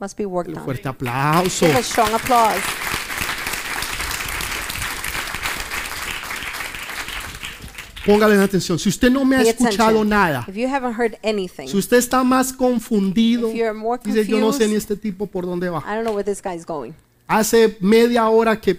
must 0.00 0.16
be 0.16 0.24
worked 0.26 0.50
Un 0.52 0.58
on. 0.58 0.64
fuerte 0.64 0.88
aplauso. 0.88 1.66
Give 1.66 1.78
a 1.78 1.82
strong 1.82 2.12
applause. 2.14 2.62
Póngale 8.06 8.36
atención. 8.42 8.78
Si 8.78 8.88
usted 8.88 9.10
no 9.10 9.24
me 9.24 9.36
ha 9.36 9.42
escuchado 9.42 10.04
nada, 10.04 10.44
If 10.48 10.56
you 10.56 10.66
haven't 10.66 10.94
heard 10.98 11.18
anything, 11.22 11.66
si 11.68 11.76
usted 11.76 11.98
está 11.98 12.24
más 12.24 12.52
confundido, 12.52 13.50
more 13.74 14.00
dice 14.02 14.24
yo 14.26 14.38
no 14.38 14.52
sé 14.52 14.60
confused, 14.60 14.68
ni 14.70 14.76
este 14.76 14.96
tipo 14.96 15.26
por 15.26 15.44
dónde 15.44 15.68
va. 15.68 15.80
I 15.80 15.94
don't 15.94 16.04
know 16.04 16.14
where 16.14 16.24
this 16.24 16.40
guy's 16.42 16.64
going. 16.64 16.92
Hace 17.26 17.76
media 17.80 18.26
hora 18.30 18.58
que 18.58 18.74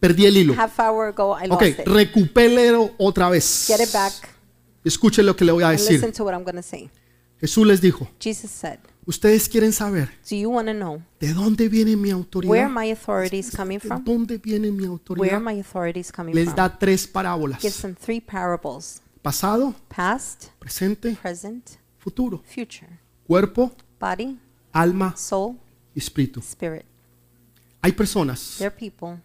perdí 0.00 0.26
el 0.26 0.36
hilo. 0.36 0.54
Half 0.56 0.78
hour 0.80 1.08
ago, 1.08 1.36
I 1.42 1.48
Ok, 1.50 1.62
it. 1.62 1.78
recupérelo 1.86 2.92
otra 2.98 3.28
vez. 3.30 3.66
Get 3.66 3.80
it 3.80 3.92
back 3.92 4.12
Escuche 4.84 5.22
lo 5.22 5.34
que 5.36 5.44
le 5.44 5.52
voy 5.52 5.62
a 5.64 5.68
and 5.70 5.78
decir. 5.78 5.92
listen 5.94 6.12
to 6.12 6.24
what 6.24 6.32
I'm 6.34 6.44
going 6.44 6.56
to 6.56 6.62
say. 6.62 6.88
Jesús 7.40 7.66
les 7.66 7.80
dijo, 7.80 8.08
Jesus 8.20 8.50
said, 8.50 8.78
ustedes 9.06 9.48
quieren 9.48 9.72
saber 9.72 10.08
Do 10.28 10.34
you 10.36 10.50
want 10.50 10.66
to 10.68 10.74
know 10.74 11.00
de 11.20 11.32
dónde 11.34 11.68
viene 11.68 11.96
mi 11.96 12.08
where 12.10 12.14
autoridad. 12.14 12.68
my 12.70 12.90
authority 12.90 13.38
is 13.38 13.50
coming 13.54 13.78
¿De 13.78 13.86
from? 13.88 14.02
dónde 14.04 14.38
viene 14.38 14.70
mi 14.72 14.78
Where 14.84 14.88
autoridad? 14.92 15.40
my 15.40 15.60
authority 15.60 16.00
is 16.00 16.10
coming 16.10 16.34
Les 16.34 16.46
from? 16.46 16.56
da 16.56 16.78
tres 16.78 17.06
parábolas. 17.06 17.60
Them 17.82 17.94
three 17.94 18.20
parables 18.20 19.00
Pasado, 19.22 19.74
past, 19.88 20.46
presente, 20.58 21.16
present, 21.20 21.70
futuro. 21.98 22.42
future. 22.46 22.88
Cuerpo, 23.26 23.70
Body, 24.00 24.38
alma 24.72 25.14
soul, 25.16 25.56
y 25.94 25.98
espíritu. 25.98 26.40
spirit. 26.40 26.84
Hay 27.82 27.92
personas 27.92 28.56
There 28.58 28.68
are 28.68 28.76
people 28.76 29.20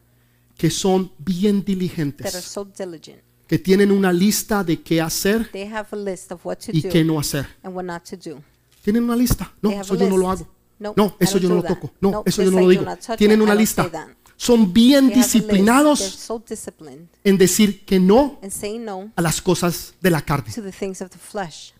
que 0.64 0.70
son 0.70 1.11
bien 1.18 1.57
that 1.57 1.64
are 1.64 1.76
diligentes, 1.76 2.34
so 2.45 2.64
diligent. 2.64 3.20
que 3.47 3.59
tienen 3.59 3.91
una 3.91 4.14
lista 4.14 4.64
de 4.64 4.82
qué 4.82 5.01
hacer 5.01 5.51
They 5.51 5.68
have 5.68 5.89
a 5.91 5.95
list 5.97 6.32
of 6.32 6.45
what 6.45 6.55
to 6.59 6.72
y 6.72 6.82
qué 6.84 7.03
do 7.03 7.11
no 7.14 7.20
hacer. 7.20 7.45
and 7.64 7.76
what 7.76 7.84
not 7.84 8.03
to 8.09 8.16
do. 8.16 8.41
Tienen 8.82 9.03
una 9.03 9.18
lista. 9.18 9.51
No, 9.61 9.70
They 9.72 9.78
have 9.80 9.84
eso 9.86 9.93
a 9.95 9.97
yo 9.97 10.09
no 10.09 10.18
lo 10.18 10.30
list. 10.32 10.41
hago. 10.43 10.51
Nope, 10.80 10.93
No, 10.97 11.05
I 11.20 11.24
eso 11.26 11.34
don't 11.34 11.43
yo 11.43 11.49
no 11.49 11.55
do 11.55 11.61
lo 11.61 11.68
that. 11.68 11.76
toco. 11.82 11.93
No, 11.99 12.11
Nope, 12.11 12.30
eso 12.30 12.43
yo 12.43 12.51
no 12.51 12.57
lo 12.59 12.64
do 12.64 12.70
digo. 12.70 12.84
not 12.86 12.99
touch 13.01 13.18
Tienen 13.18 13.39
it, 13.39 13.41
I 13.41 13.43
una 13.43 13.51
don't 13.55 13.59
lista. 13.59 13.89
that. 13.91 14.07
Son 14.38 14.72
bien 14.74 14.89
They 14.89 14.93
have 14.93 15.03
a 15.03 15.18
list. 15.20 15.34
They're 15.34 15.41
disciplinados 15.41 15.99
so 15.99 16.39
disciplined 16.47 17.09
en 17.26 17.38
decir 17.38 17.84
que 17.84 17.99
no 17.99 18.39
and 18.41 18.51
say 18.53 18.80
no 18.80 19.11
a 19.18 19.22
las 19.22 19.41
cosas 19.41 19.95
de 20.01 20.09
la 20.11 20.22
carne. 20.22 20.49
to 20.53 20.61
the 20.61 20.72
things 20.72 21.01
of 21.01 21.09
the 21.09 21.18
flesh. 21.20 21.74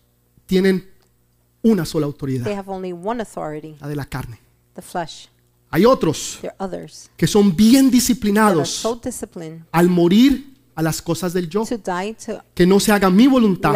Tienen 0.44 0.86
una 1.62 1.86
sola 1.86 2.04
They 2.06 2.12
autoridad, 2.12 2.46
have 2.54 2.70
only 2.70 2.92
one 2.92 3.22
authority, 3.22 3.76
la 3.80 3.88
de 3.88 3.96
la 3.96 4.04
carne. 4.04 4.38
the 4.74 4.82
flesh. 4.82 5.28
Hay 5.74 5.84
otros 5.86 6.38
que 7.16 7.26
son 7.26 7.56
bien 7.56 7.90
disciplinados 7.90 8.86
al 9.72 9.88
morir 9.88 10.54
a 10.76 10.82
las 10.82 11.02
cosas 11.02 11.32
del 11.32 11.48
yo, 11.48 11.64
que 12.54 12.64
no 12.64 12.78
se 12.78 12.92
haga 12.92 13.10
mi 13.10 13.26
voluntad, 13.26 13.74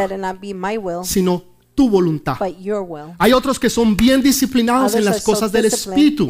sino 1.02 1.42
tu 1.78 1.88
voluntad. 1.88 2.36
Hay 3.18 3.32
otros 3.32 3.56
que 3.56 3.70
son 3.70 3.96
bien 3.96 4.20
disciplinados 4.20 4.96
en 4.96 5.04
las 5.04 5.22
cosas 5.22 5.52
del 5.52 5.66
Espíritu. 5.66 6.28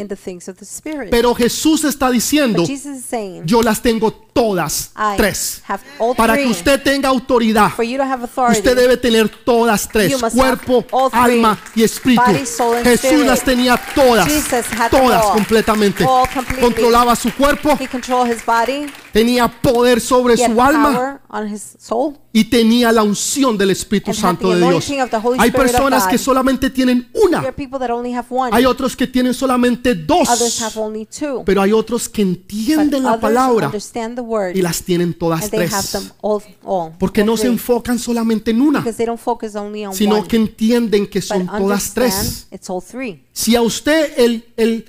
Pero 1.11 1.35
Jesús 1.35 1.85
está 1.85 2.11
diciendo, 2.11 2.67
yo 3.47 3.63
las 3.63 3.81
tengo 3.81 4.13
todas 4.13 4.93
tres. 5.17 5.63
Para 6.19 6.37
que 6.37 6.47
usted 6.47 6.83
tenga 6.83 7.09
autoridad, 7.09 7.71
For 7.71 7.83
you 7.83 7.97
to 7.97 8.03
have 8.03 8.25
authority, 8.25 8.59
usted 8.59 8.77
debe 8.77 8.99
tener 8.99 9.31
todas 9.31 9.89
tres, 9.89 10.15
cuerpo, 10.35 10.85
alma 11.13 11.59
y 11.75 11.83
espíritu. 11.83 12.31
Jesús 12.85 13.25
las 13.25 13.43
tenía 13.43 13.81
todas, 13.95 14.29
todas 14.91 15.25
completamente. 15.29 16.07
Controlaba 16.61 17.17
su 17.17 17.33
cuerpo, 17.33 17.79
tenía 19.13 19.49
poder 19.49 20.01
sobre 20.01 20.35
he 20.35 20.43
had 20.45 20.53
su 20.55 20.61
alma 20.63 20.93
power 20.93 21.21
on 21.31 21.53
his 21.55 21.77
soul, 21.79 22.15
y 22.33 22.45
tenía 22.45 22.93
la 22.93 23.03
unción 23.03 23.57
del 23.59 23.71
Espíritu 23.71 24.11
And 24.11 24.19
had 24.19 24.21
Santo 24.23 24.49
the 24.51 24.55
de 24.57 24.61
Dios. 24.61 24.71
anointing 24.71 25.01
of 25.01 25.11
the 25.11 25.17
Holy 25.17 25.39
Hay 25.39 25.49
Spirit 25.49 25.67
of 25.67 25.73
personas 25.73 26.05
God. 26.05 26.11
que 26.11 26.19
solamente 26.19 26.71
tienen 26.71 27.11
there 27.13 27.25
una, 27.27 27.39
are 27.41 27.53
people 27.53 27.79
that 27.79 27.91
only 27.91 28.13
have 28.15 28.27
one, 28.31 28.51
hay 28.55 28.65
otros 28.65 28.95
que 28.97 29.07
tienen 29.07 29.35
solamente 29.35 29.91
others 29.93 30.07
dos, 30.07 30.63
have 30.63 30.79
only 30.81 31.07
two, 31.07 31.43
pero 31.45 31.63
hay 31.63 31.73
otros 31.73 32.09
que 32.09 32.25
but 32.25 32.37
entienden 32.37 33.03
la 33.03 33.11
others 33.13 33.21
palabra 33.23 33.67
understand 33.67 34.15
the 34.17 34.21
word, 34.23 34.55
y 34.57 34.63
las 34.63 34.83
tienen 34.83 35.15
todas 35.15 35.43
and 35.43 35.51
they 35.51 35.61
have 35.63 35.71
tres. 35.71 35.91
them 35.93 36.11
all, 36.21 36.43
all 36.65 36.93
Porque 36.99 37.23
all 37.23 37.27
no 37.27 37.37
se 37.37 37.43
three. 37.45 37.53
enfocan 37.53 37.99
solamente 37.99 38.51
en 38.53 38.61
una, 38.61 38.81
because 38.81 38.97
they 38.97 39.07
don't 39.07 39.21
focus 39.21 39.55
only 39.57 39.85
on 39.85 39.95
sino 39.95 40.17
one, 40.17 40.29
que 40.29 40.37
entienden 40.37 41.07
que 41.09 41.21
but 41.21 41.27
son 41.29 41.47
todas 41.47 41.93
tres. 41.95 42.15
understand 42.15 42.53
it's 42.53 42.71
all 42.71 42.81
three. 42.83 43.23
Si 43.33 43.57
a 43.57 43.63
usted 43.63 44.13
el, 44.19 44.45
el, 44.57 44.85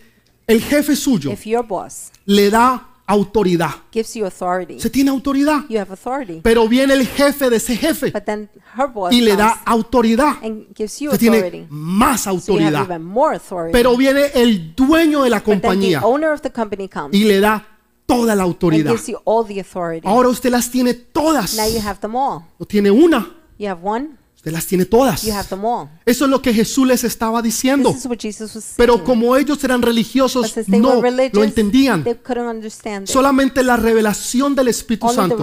el 0.47 0.61
jefe 0.61 0.95
suyo 0.95 1.31
If 1.31 1.45
your 1.45 1.65
boss 1.65 2.11
le 2.25 2.49
da 2.49 2.88
autoridad, 3.09 3.71
gives 3.91 4.13
you 4.13 4.23
authority, 4.25 4.79
se 4.79 4.89
tiene 4.89 5.09
autoridad, 5.09 5.67
you 5.67 5.79
have 5.79 5.91
authority, 5.91 6.41
pero 6.43 6.67
viene 6.67 6.93
el 6.93 7.07
jefe 7.07 7.49
de 7.49 7.55
ese 7.57 7.75
jefe 7.75 8.11
but 8.11 8.23
then 8.23 8.47
her 8.77 8.87
boss 8.87 9.11
y 9.11 9.21
le 9.21 9.35
da 9.35 9.61
autoridad, 9.65 10.33
and 10.43 10.67
gives 10.75 10.99
you 10.99 11.09
se 11.09 11.17
tiene 11.17 11.65
más 11.71 12.21
so 12.21 12.31
you 12.31 12.37
have 12.37 12.75
autoridad. 12.75 12.83
even 12.85 13.03
more 13.03 13.35
authority. 13.35 13.73
Pero 13.73 13.97
viene 13.97 14.27
el 14.35 14.75
dueño 14.75 15.23
de 15.23 15.29
la 15.31 15.39
but 15.39 15.45
then 15.45 15.59
the 15.61 15.67
compañía 15.67 16.01
owner 16.03 16.31
of 16.31 16.41
the 16.41 16.51
company 16.51 16.87
comes 16.87 17.15
y 17.15 17.23
le 17.23 17.39
da 17.39 17.65
toda 18.05 18.35
la 18.35 18.43
and 18.43 18.53
autoridad. 18.53 18.91
gives 18.91 19.07
you 19.07 19.17
all 19.25 19.43
the 19.43 19.59
authority. 19.59 20.07
Ahora 20.07 20.29
usted 20.29 20.51
las 20.51 20.69
tiene 20.69 20.93
todas. 20.93 21.55
Now 21.55 21.67
you 21.67 21.79
have 21.83 21.99
them 22.01 22.15
all. 22.15 22.43
No 22.59 22.65
tiene 22.67 22.91
una, 22.91 23.27
You 23.57 23.67
have 23.69 23.81
one, 23.83 24.18
usted 24.39 24.53
las 24.53 24.65
tiene 24.65 24.85
todas. 24.85 25.23
you 25.23 25.33
have 25.33 25.49
them 25.49 25.65
all. 25.65 25.89
Eso 26.05 26.23
es 26.23 26.31
lo 26.31 26.41
que 26.41 26.53
Jesús 26.53 26.87
les 26.87 27.03
estaba 27.03 27.41
diciendo. 27.41 27.89
This 27.91 27.99
is 27.99 28.05
what 28.05 28.17
Jesus 28.17 28.55
was 28.55 28.73
Pero 28.77 29.03
como 29.03 29.35
ellos 29.35 29.61
eran 29.65 29.81
religiosos, 29.81 30.55
no 30.67 31.01
lo 31.33 31.43
entendían. 31.43 32.05
they 32.05 32.15
couldn't 32.15 32.47
understand 32.47 33.03
it. 33.03 33.13
Solamente 33.13 33.63
la 33.63 33.75
revelación 33.75 34.55
del 34.55 34.69
Espíritu 34.69 35.07
Only 35.07 35.15
Santo 35.15 35.35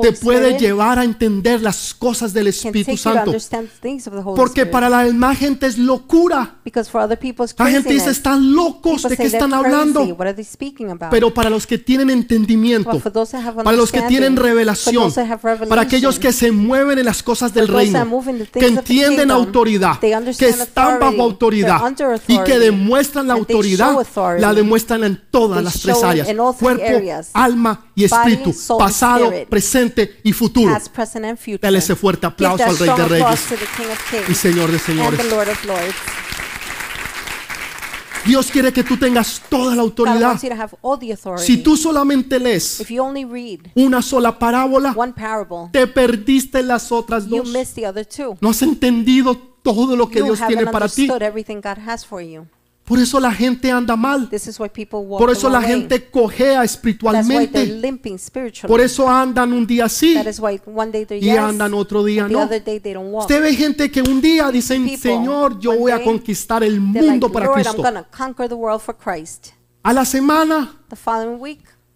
te 0.00 0.12
puede 0.12 0.52
Spirit 0.52 0.58
llevar 0.58 0.98
a 0.98 1.04
entender 1.04 1.60
las 1.60 1.92
cosas 1.92 2.32
del 2.32 2.46
Espíritu 2.46 2.96
Santo. 2.96 3.32
Porque 4.34 4.62
Spirit. 4.62 4.72
para 4.72 4.88
la 4.88 5.04
demás 5.04 5.38
gente 5.38 5.66
es 5.66 5.76
locura. 5.76 6.56
For 6.90 7.02
other 7.02 7.18
La 7.58 7.66
gente 7.66 7.92
dice, 7.92 8.10
están 8.10 8.54
locos, 8.54 9.02
¿de 9.02 9.18
qué 9.18 9.24
están 9.24 9.52
hablando? 9.52 10.16
Pero 11.10 11.34
para 11.34 11.50
los 11.50 11.66
que 11.66 11.76
tienen 11.76 12.08
entendimiento, 12.08 12.98
para 13.62 13.76
los 13.76 13.92
que 13.92 14.00
tienen 14.02 14.36
revelación, 14.36 15.12
para 15.68 15.82
aquellos 15.82 16.18
que 16.18 16.32
se 16.32 16.50
mueven 16.52 16.98
en 16.98 17.04
las 17.04 17.22
cosas 17.22 17.52
del 17.52 17.68
reino, 17.68 18.13
que 18.52 18.66
entienden 18.66 19.30
autoridad, 19.30 19.98
que 19.98 20.48
están 20.48 20.98
bajo 21.00 21.22
autoridad 21.22 21.80
y 22.28 22.38
que 22.40 22.58
demuestran 22.58 23.26
la 23.28 23.34
autoridad, 23.34 23.96
la 24.38 24.54
demuestran 24.54 25.04
en 25.04 25.22
todas 25.30 25.62
las 25.62 25.80
tres 25.80 26.02
áreas, 26.02 26.28
cuerpo, 26.58 26.84
alma 27.32 27.86
y 27.94 28.04
espíritu, 28.04 28.54
pasado, 28.78 29.32
presente 29.48 30.20
y 30.22 30.32
futuro. 30.32 30.76
Dale 31.60 31.78
ese 31.78 31.96
fuerte 31.96 32.26
aplauso 32.26 32.64
al 32.64 32.78
Rey 32.78 32.90
de 32.96 33.08
Reyes 33.08 33.40
y 34.28 34.34
Señor 34.34 34.70
de 34.70 34.78
señores. 34.78 35.20
the 35.20 35.28
Lord 35.28 35.48
of 35.48 35.64
Lords. 35.64 35.94
Dios 38.24 38.50
quiere 38.50 38.72
que 38.72 38.82
tú 38.82 38.96
tengas 38.96 39.40
toda 39.48 39.74
la 39.74 39.82
autoridad. 39.82 40.38
Si 41.36 41.58
tú 41.58 41.76
solamente 41.76 42.38
lees 42.38 42.80
if 42.80 42.90
you 42.90 43.02
only 43.02 43.24
read 43.24 43.60
una 43.74 44.02
sola 44.02 44.38
parábola, 44.38 44.94
te 45.72 45.86
perdiste 45.86 46.62
las 46.62 46.90
otras 46.90 47.28
dos. 47.28 47.48
No 48.40 48.50
has 48.50 48.62
entendido 48.62 49.36
todo 49.62 49.96
lo 49.96 50.08
que 50.08 50.22
Dios 50.22 50.40
tiene 50.46 50.66
para 50.66 50.88
ti. 50.88 51.08
Por 52.84 52.98
eso 52.98 53.18
la 53.18 53.32
gente 53.32 53.70
anda 53.70 53.96
mal. 53.96 54.28
Por 54.28 55.30
eso 55.30 55.48
la 55.48 55.62
gente 55.62 56.10
cojea 56.10 56.62
espiritualmente. 56.64 57.80
Por 58.66 58.80
eso 58.80 59.08
andan 59.08 59.52
un 59.54 59.66
día 59.66 59.88
they're 59.88 61.18
y 61.20 61.30
andan 61.30 61.72
otro 61.72 62.04
día 62.04 62.28
no. 62.28 62.48
Usted 63.18 63.42
ve 63.42 63.54
gente 63.54 63.90
que 63.90 64.02
un 64.02 64.20
día 64.20 64.50
dicen, 64.50 64.98
Señor, 64.98 65.58
yo 65.58 65.78
voy 65.78 65.92
a 65.92 66.02
conquistar 66.02 66.62
el 66.62 66.78
mundo 66.80 67.32
para 67.32 67.50
Cristo. 67.52 67.82
A 69.82 69.92
la 69.92 70.04
semana, 70.04 70.80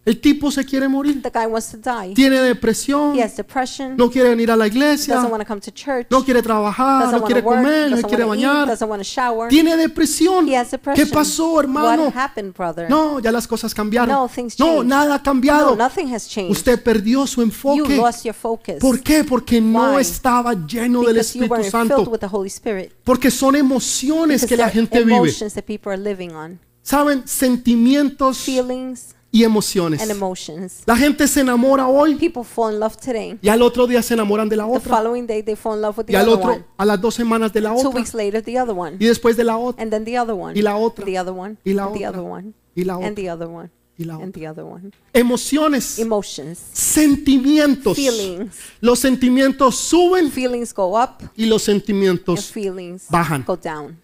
el 0.09 0.21
tipo 0.21 0.51
se 0.51 0.65
quiere 0.65 0.89
morir. 0.89 1.21
the 1.23 1.31
guy 1.31 1.47
wants 1.47 1.71
to 1.71 1.77
die. 1.77 2.15
Tiene 2.15 2.41
depresión, 2.41 3.15
He 3.17 3.23
has 3.23 3.37
depression. 3.37 3.97
no 3.97 4.11
quiere 4.11 4.31
venir 4.31 4.51
a 4.51 4.57
la 4.57 4.67
iglesia, 4.67 5.15
doesn't 5.15 5.31
want 5.31 5.43
to 5.43 5.47
come 5.47 5.61
to 5.61 5.71
church. 5.71 6.07
no 6.11 6.25
quiere 6.25 6.43
trabajar, 6.43 7.05
doesn't 7.05 7.21
no 7.21 7.27
quiere 7.27 7.41
work. 7.43 7.57
comer, 7.59 7.91
no 7.91 8.03
quiere 8.09 8.23
eat. 8.25 8.29
bañar. 8.29 8.67
Doesn't 8.69 8.89
want 8.89 9.01
to 9.03 9.05
shower. 9.09 9.49
Tiene 9.49 9.77
depresión. 9.77 10.49
He 10.49 10.57
has 10.57 10.69
¿Qué 10.69 10.77
depression. 10.79 11.11
pasó, 11.11 11.61
hermano? 11.61 12.05
What 12.05 12.15
happened, 12.17 12.55
brother? 12.55 12.89
No, 12.89 13.21
ya 13.21 13.31
las 13.33 13.47
cosas 13.47 13.75
cambiaron. 13.75 14.09
No, 14.15 14.29
things 14.29 14.59
No, 14.59 14.67
changed. 14.67 14.87
nada 14.89 15.15
ha 15.15 15.19
No, 15.19 15.23
cambiado. 15.23 15.77
nothing 15.77 16.13
has 16.15 16.27
changed. 16.29 16.53
Usted 16.53 16.83
perdió 16.83 17.27
su 17.27 17.41
you 17.41 17.45
enfoque. 17.47 17.97
lost 17.97 18.25
your 18.25 18.35
focus. 18.35 18.77
¿Por 18.81 19.01
qué? 19.03 19.25
Porque 19.25 19.61
no 19.61 19.95
Why? 19.95 20.01
estaba 20.01 20.55
lleno 20.55 21.03
del 21.03 21.15
because 21.17 21.39
you 21.39 21.45
Espíritu 21.45 21.71
Santo. 21.71 21.97
filled 21.97 22.09
with 22.13 22.21
the 22.21 22.29
Holy 22.31 22.49
Spirit. 22.49 22.93
Porque 23.05 23.31
son 23.31 23.57
emociones 23.57 24.43
Because 24.43 24.49
que 24.49 24.57
la 24.57 24.71
gente 24.71 25.05
vive. 25.05 25.33
that 25.55 25.65
people 25.65 25.93
are 25.93 26.01
living 26.01 26.31
on. 26.31 26.59
¿Saben? 26.83 27.27
Sentimientos 27.27 28.39
Feelings 28.39 29.15
y 29.31 29.45
emociones. 29.45 30.01
and 30.01 30.11
emotions. 30.11 30.83
La 30.87 30.97
gente 30.97 31.29
se 31.29 31.41
enamora 31.41 31.87
hoy 31.87 32.15
People 32.15 32.45
fall 32.45 32.73
in 32.75 32.81
love 32.81 32.97
today. 32.97 33.39
y 33.43 33.49
al 33.49 33.61
otro 33.63 33.87
día 33.87 34.03
se 34.03 34.15
enamoran 34.15 34.49
de 34.49 34.57
la 34.57 34.65
The 34.65 34.71
otra. 34.79 34.97
following 34.97 35.27
day 35.27 35.43
they 35.43 35.55
fall 35.57 35.75
in 35.77 35.83
love 35.83 35.99
with 35.99 36.07
Y 36.09 36.13
the 36.13 36.17
al 36.17 36.29
other 36.29 36.39
otro, 36.39 36.53
one. 36.53 36.65
a 36.79 36.85
las 36.87 37.01
dos 37.01 37.15
semanas 37.15 37.53
de 37.53 37.61
la 37.61 37.71
Two 37.71 37.89
otra. 37.89 37.91
weeks 38.01 38.15
later, 38.15 38.43
the 38.43 38.59
other 38.59 38.75
one. 38.75 38.97
Y 38.99 39.05
después 39.07 39.37
de 39.37 39.45
la 39.45 39.59
otra. 39.59 39.83
And 39.83 39.91
then 39.93 40.05
the 40.05 40.19
other 40.19 40.35
one. 40.35 40.59
Y 40.59 40.63
la 40.63 40.77
otra. 40.77 41.05
The 41.05 41.19
other 41.19 41.33
one. 41.35 41.57
Y 41.65 41.75
la 41.75 41.85
and 41.85 41.95
the 41.95 42.07
otra. 42.07 42.09
other 42.09 42.23
one. 42.23 42.53
Y 42.75 42.85
la 42.85 42.95
And 42.95 43.03
otra. 43.05 43.15
the 43.17 43.31
other 43.31 43.49
one. 43.49 43.71
Y 43.99 44.05
la 44.05 44.15
And 44.15 44.23
otra. 44.29 44.33
the 44.41 44.47
other 44.49 44.65
one. 44.65 44.93
Emociones. 45.13 45.99
Emotions. 45.99 46.59
Sentimientos. 46.73 47.97
Feelings. 47.97 48.55
Los 48.81 48.99
sentimientos 49.01 49.77
suben 49.77 50.31
Feelings 50.31 50.73
go 50.73 50.97
up 50.99 51.23
y 51.37 51.47
los 51.47 51.69
and 51.69 51.81
sentimientos 51.81 52.47
feelings 52.51 53.07
bajan. 53.11 53.45
go 53.47 53.57
down. 53.57 53.99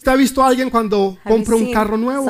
¿Usted 0.00 0.12
ha 0.12 0.16
visto 0.16 0.42
a 0.42 0.46
alguien 0.46 0.70
cuando 0.70 1.18
Have 1.22 1.34
compra 1.34 1.56
un 1.56 1.70
carro 1.70 1.98
nuevo? 1.98 2.24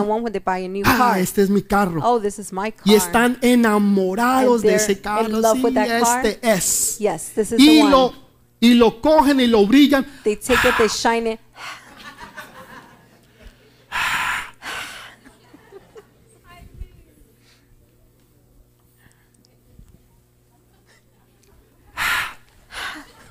Ah, 0.87 1.21
este 1.21 1.43
es 1.43 1.51
mi 1.51 1.63
carro. 1.63 2.01
Oh, 2.03 2.21
this 2.21 2.41
is 2.41 2.53
my 2.53 2.73
car. 2.73 2.83
Y 2.85 2.97
están 2.97 3.39
enamorados 3.43 4.63
de 4.63 4.75
ese 4.75 5.01
carro. 5.01 5.41
Sí, 5.55 5.63
este 5.77 6.41
es. 6.43 6.99
Yes, 6.99 7.31
this 7.33 7.53
is 7.53 7.61
Y 7.61 7.67
the 7.77 7.83
one. 7.83 7.91
lo, 7.93 8.13
y 8.59 8.75
lo 8.75 9.01
cogen 9.01 9.39
y 9.39 9.47
lo 9.47 9.65
brillan. 9.69 10.05
They 10.25 10.35
take 10.35 10.69
it, 10.69 10.75
they 10.79 10.89
shine 10.89 11.31
it. 11.31 11.41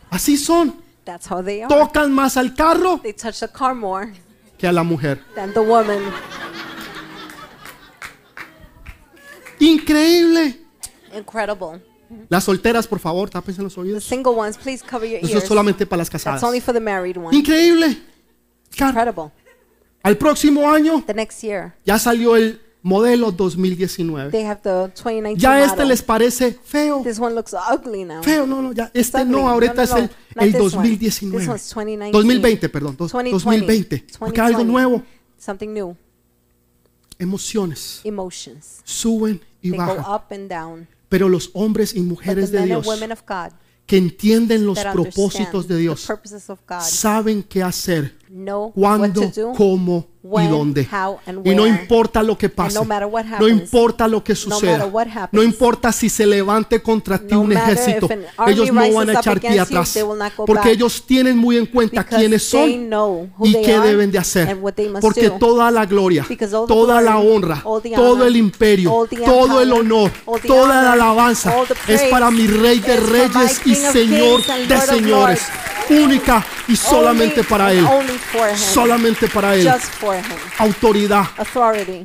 Así 0.09 0.37
son. 0.37 0.81
That's 1.03 1.29
how 1.29 1.43
they 1.43 1.61
are. 1.61 1.67
Tocan 1.67 2.13
más 2.13 2.37
al 2.37 2.55
carro 2.55 3.01
They 3.03 3.11
touch 3.11 3.41
the 3.41 3.49
car 3.49 3.75
more 3.75 4.13
que 4.59 4.67
a 4.67 4.71
la 4.71 4.83
mujer. 4.83 5.23
than 5.35 5.53
the 5.53 5.59
woman. 5.59 5.99
Increíble. 9.59 10.59
Incredible. 11.15 11.81
Las 12.29 12.43
solteras, 12.45 12.87
por 12.87 12.99
favor, 12.99 13.29
tápense 13.29 13.61
los 13.61 13.75
The 13.75 13.81
oídos. 13.81 14.03
single 14.03 14.33
ones, 14.33 14.57
please 14.57 14.83
cover 14.83 15.07
your 15.07 15.19
Eso 15.19 15.27
es 15.27 15.33
ears. 15.35 15.47
solamente 15.47 15.85
para 15.85 15.99
las 15.99 16.09
That's 16.09 16.23
casadas. 16.23 16.43
only 16.43 16.59
for 16.61 16.73
the 16.73 16.79
married 16.79 17.17
ones. 17.17 17.33
Increíble. 17.37 17.97
Car- 18.77 18.89
Incredible. 18.89 19.31
Al 20.01 20.17
próximo 20.17 20.69
año 20.71 21.03
The 21.05 21.13
next 21.13 21.41
year, 21.43 21.73
ya 21.85 21.99
salió 21.99 22.35
el 22.35 22.61
modelo 22.81 23.31
2019. 23.31 24.31
they 24.31 24.45
have 24.45 24.61
the 24.61 24.89
2019 24.95 25.37
Ya 25.37 25.59
este 25.59 25.69
model. 25.71 25.87
les 25.89 26.01
parece 26.01 26.51
feo. 26.63 27.01
This 27.03 27.19
one 27.19 27.35
looks 27.35 27.53
ugly 27.53 28.05
now. 28.05 28.23
Feo, 28.23 28.45
no, 28.47 28.61
no, 28.61 28.71
ya. 28.71 28.89
Este 28.93 29.25
no, 29.25 29.49
ahorita 29.49 29.73
no, 29.73 29.81
es 29.83 29.91
el, 29.91 30.01
not 30.35 30.43
el 30.45 30.51
this 30.53 30.73
one. 30.73 30.97
This 30.97 31.19
2019. 31.19 31.47
one's 31.49 31.69
2019. 31.69 32.11
2020, 32.13 32.69
perdón. 32.69 32.95
dos- 32.97 33.11
2020. 33.11 33.65
2020. 33.99 34.05
Porque 34.17 34.39
algo 34.41 34.59
2020. 34.59 34.71
nuevo. 34.71 35.03
Something 35.37 35.73
new. 35.73 35.95
Emociones 37.17 37.99
Emotions. 38.05 38.79
suben 38.85 39.41
y 39.61 39.71
They 39.71 39.77
go 39.79 39.85
bajan. 39.85 40.13
up 40.15 40.23
and 40.31 40.49
down. 40.49 40.87
Pero 41.09 41.27
los 41.27 41.49
hombres 41.53 41.93
y 41.93 41.99
But 41.99 42.07
mujeres 42.07 42.51
de 42.51 42.65
Dios 42.65 42.85
women 42.87 43.11
of 43.11 43.23
God 43.27 43.51
que 43.85 43.97
entienden 43.97 44.65
los 44.65 44.79
propósitos 44.79 45.67
de 45.67 45.77
Dios 45.77 46.05
purposes 46.05 46.49
of 46.49 46.59
God 46.67 46.81
saben 46.81 47.41
qué 47.43 47.63
hacer, 47.63 48.15
know 48.29 48.71
what 48.75 48.99
cuándo, 48.99 49.21
to 49.21 49.41
do, 49.41 49.53
cómo 49.53 50.07
y 50.21 50.47
dónde. 50.47 50.87
how, 50.91 51.17
and 51.25 51.45
Y 51.47 51.55
no 51.55 51.65
importa 51.65 52.21
lo 52.21 52.37
que 52.37 52.49
pase, 52.49 52.77
no 53.39 53.47
importa 53.47 54.07
lo 54.07 54.23
que 54.23 54.35
suceda, 54.35 54.83
happens, 54.83 55.29
no 55.31 55.41
importa 55.41 55.91
si 55.91 56.09
se 56.09 56.25
levante 56.25 56.81
contra 56.81 57.17
ti 57.17 57.35
un 57.35 57.51
ejército, 57.53 58.07
ellos 58.47 58.71
no 58.71 58.93
van 58.93 59.09
a 59.09 59.13
up 59.13 59.19
echar 59.19 59.39
pie 59.39 59.59
against 59.59 59.95
you, 59.95 60.11
atrás, 60.11 60.33
porque 60.45 60.71
ellos 60.71 61.03
tienen 61.05 61.37
muy 61.37 61.57
en 61.57 61.65
cuenta 61.65 62.03
quiénes 62.03 62.43
son 62.43 62.69
y 63.43 63.53
qué 63.53 63.79
deben 63.79 64.11
de 64.11 64.17
hacer, 64.17 64.59
porque 64.99 65.29
toda 65.31 65.71
la 65.71 65.85
gloria, 65.85 66.25
toda 66.67 67.01
la 67.01 67.17
honra, 67.17 67.63
todo 67.63 68.25
el 68.25 68.35
imperio, 68.35 69.07
todo 69.25 69.61
el 69.61 69.71
honor, 69.71 70.11
toda 70.45 70.83
la 70.83 70.93
alabanza 70.93 71.53
es 71.87 72.03
para 72.03 72.29
mi 72.29 72.45
Rey 72.45 72.79
de 72.79 72.97
Reyes 72.97 73.61
y 73.65 73.73
Señor 73.73 74.41
de 74.45 74.77
señores, 74.81 75.41
única 75.89 76.45
y 76.67 76.75
solamente 76.75 77.43
para 77.43 77.73
Él, 77.73 77.87
for 78.19 78.47
him. 78.47 78.57
solamente 78.57 79.27
para 79.27 79.55
Él. 79.55 79.63
Just 79.63 79.85
for 79.93 80.15
him. 80.15 80.23
Autoridad, 80.59 81.25
Authority. 81.37 82.03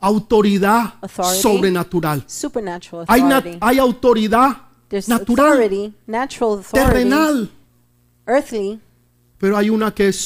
autoridad 0.00 0.94
Authority. 1.02 1.40
sobrenatural. 1.42 2.24
Supernatural 2.26 3.04
Hay, 3.08 3.22
na- 3.22 3.38
authority. 3.38 3.58
hay 3.60 3.78
autoridad 3.78 4.56
There's 4.88 5.08
natural, 5.08 5.48
authority, 5.48 5.92
natural 6.06 6.58
authority, 6.60 6.90
terrenal, 6.92 7.48
earthly, 8.26 8.80
pero 9.44 9.58
hay 9.58 9.68
una 9.68 9.92
que 9.92 10.08
es 10.08 10.16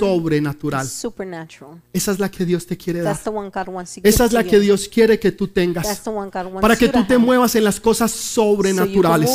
sobrenatural. 0.00 0.84
Esa 1.92 2.10
es 2.10 2.18
la 2.18 2.28
que 2.28 2.44
Dios 2.44 2.66
te 2.66 2.76
quiere 2.76 3.00
dar. 3.00 3.16
Esa 4.02 4.24
es 4.24 4.32
la 4.32 4.42
que 4.42 4.58
Dios 4.58 4.88
quiere 4.88 5.20
que 5.20 5.30
tú 5.30 5.46
tengas. 5.46 6.02
Para 6.60 6.74
que 6.74 6.88
tú 6.88 7.04
te 7.04 7.18
muevas 7.18 7.54
en 7.54 7.62
las 7.62 7.78
cosas 7.78 8.10
sobrenaturales. 8.10 9.30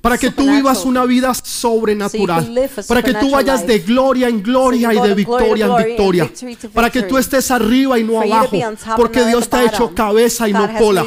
para 0.00 0.18
que 0.18 0.30
tú 0.30 0.50
vivas 0.50 0.84
una 0.84 1.04
vida 1.04 1.32
sobrenatural, 1.34 2.70
para 2.86 3.02
que 3.02 3.14
tú 3.14 3.30
vayas 3.30 3.66
de 3.66 3.78
gloria 3.80 4.28
en 4.28 4.42
gloria 4.42 4.92
y 4.94 5.00
de 5.00 5.14
victoria 5.14 5.66
en 5.66 5.76
victoria, 5.86 6.30
para 6.72 6.90
que 6.90 7.02
tú 7.02 7.18
estés 7.18 7.50
arriba 7.50 7.98
y 7.98 8.04
no 8.04 8.20
abajo, 8.20 8.56
porque 8.96 9.24
Dios 9.24 9.48
te 9.48 9.56
ha 9.56 9.64
hecho 9.66 9.94
cabeza 9.94 10.48
y 10.48 10.52
no 10.52 10.68
cola, 10.78 11.04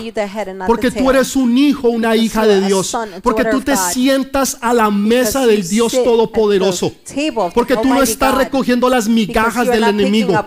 porque 0.68 0.92
tú 0.92 1.10
eres 1.10 1.36
un 1.36 1.58
hijo, 1.58 1.90
una 1.90 2.16
hija 2.16 2.46
de 2.46 2.62
Dios, 2.62 2.96
porque 3.22 3.46
tú 3.46 3.62
te 3.62 3.76
sientas 3.76 4.58
a 4.62 4.74
la 4.74 4.90
mesa 4.90 5.46
del 5.46 5.68
Dios 5.68 5.92
Todopoderoso, 5.92 6.94
porque 7.54 7.76
tú 7.76 7.86
no 7.86 8.02
estás 8.02 8.36
recogiendo 8.36 8.90
las 8.90 9.08
migajas 9.08 9.68
del 9.68 9.84
enemigo, 9.84 10.46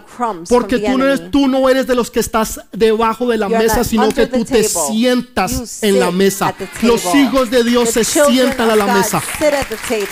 porque 0.49 0.78
tú 0.78 0.99
no 0.99 1.05
eres, 1.05 1.30
tú 1.30 1.49
no 1.49 1.68
eres 1.68 1.86
de 1.86 1.95
los 1.95 2.11
que 2.11 2.20
estás 2.20 2.61
debajo 2.72 3.26
de 3.28 3.38
la 3.38 3.49
mesa, 3.49 3.84
sino 3.84 4.09
que 4.11 4.26
tú 4.26 4.45
te 4.45 4.64
sientas 4.64 5.82
en 5.82 6.01
la 6.01 6.11
mesa. 6.11 6.55
Los 6.82 7.14
hijos 7.14 7.51
de 7.51 7.64
Dios 7.64 7.90
se 7.90 8.05
sientan 8.05 8.70
a 8.70 8.76
la 8.76 8.86
mesa. 8.86 9.22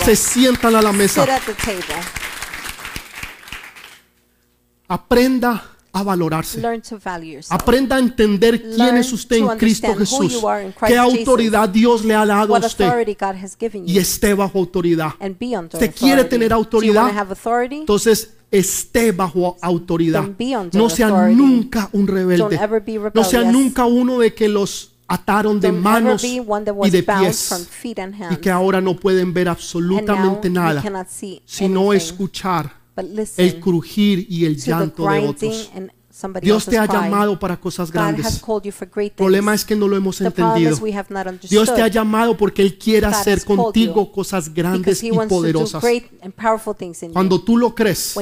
Se 0.05 0.17
sientan 0.17 0.75
a 0.77 0.83
la 0.83 0.93
mesa. 0.93 1.27
Aprenda 4.89 5.72
a 5.93 6.03
valorarse. 6.03 6.63
Aprenda 7.51 7.97
a 7.97 7.99
entender 7.99 8.63
quién 8.63 8.97
es 8.97 9.13
usted 9.13 9.37
en 9.37 9.49
Cristo 9.59 9.95
Jesús. 9.95 10.43
Qué 10.87 10.97
autoridad 10.97 11.69
Dios 11.69 12.05
le 12.05 12.15
ha 12.15 12.25
dado 12.25 12.57
a 12.57 12.59
usted. 12.59 12.91
Y 13.87 13.99
esté 13.99 14.35
bajo 14.35 14.59
autoridad. 14.59 15.13
¿Usted 15.73 15.95
quiere 15.95 16.25
tener 16.25 16.53
autoridad? 16.53 17.11
Entonces 17.71 18.35
esté 18.51 19.13
bajo 19.13 19.57
autoridad. 19.61 20.25
No 20.73 20.91
sea 20.91 21.29
nunca 21.29 21.89
un 21.93 22.07
rebelde. 22.07 22.59
No 23.15 23.25
sea 23.25 23.45
nunca 23.45 23.85
uno 23.85 24.19
de 24.19 24.35
que 24.35 24.49
los 24.49 24.93
ataron 25.09 25.61
de 25.61 25.73
manos 25.73 26.25
y 26.25 26.91
de 26.91 27.03
pies 27.03 27.69
y 28.31 28.37
que 28.37 28.51
ahora 28.51 28.81
no 28.81 28.97
pueden 28.97 29.35
ver 29.35 29.49
absolutamente 29.49 30.49
nada, 30.49 30.83
sino 31.45 31.93
escuchar 31.93 32.82
el 33.37 33.61
crujir 33.61 34.27
y 34.29 34.45
el 34.45 34.57
llanto 34.57 35.09
de 35.09 35.27
otros. 35.27 35.71
Dios 36.43 36.67
te 36.67 36.79
ha 36.79 36.87
llamado 36.87 37.39
para 37.39 37.59
cosas 37.59 37.91
grandes. 37.91 38.43
El 38.97 39.11
problema 39.13 39.55
es 39.55 39.65
que 39.65 39.77
no 39.77 39.89
lo 39.89 39.97
hemos 39.97 40.21
entendido. 40.21 40.79
Dios 41.49 41.75
te 41.75 41.83
ha 41.83 41.89
llamado 41.89 42.37
porque 42.37 42.63
Él 42.63 42.79
quiere 42.79 43.07
hacer 43.07 43.45
contigo 43.45 44.11
cosas 44.13 44.53
grandes 44.53 45.03
y 45.03 45.11
poderosas. 45.11 45.85
Cuando 47.13 47.43
tú 47.43 47.57
lo 47.57 47.75
crees, 47.75 48.15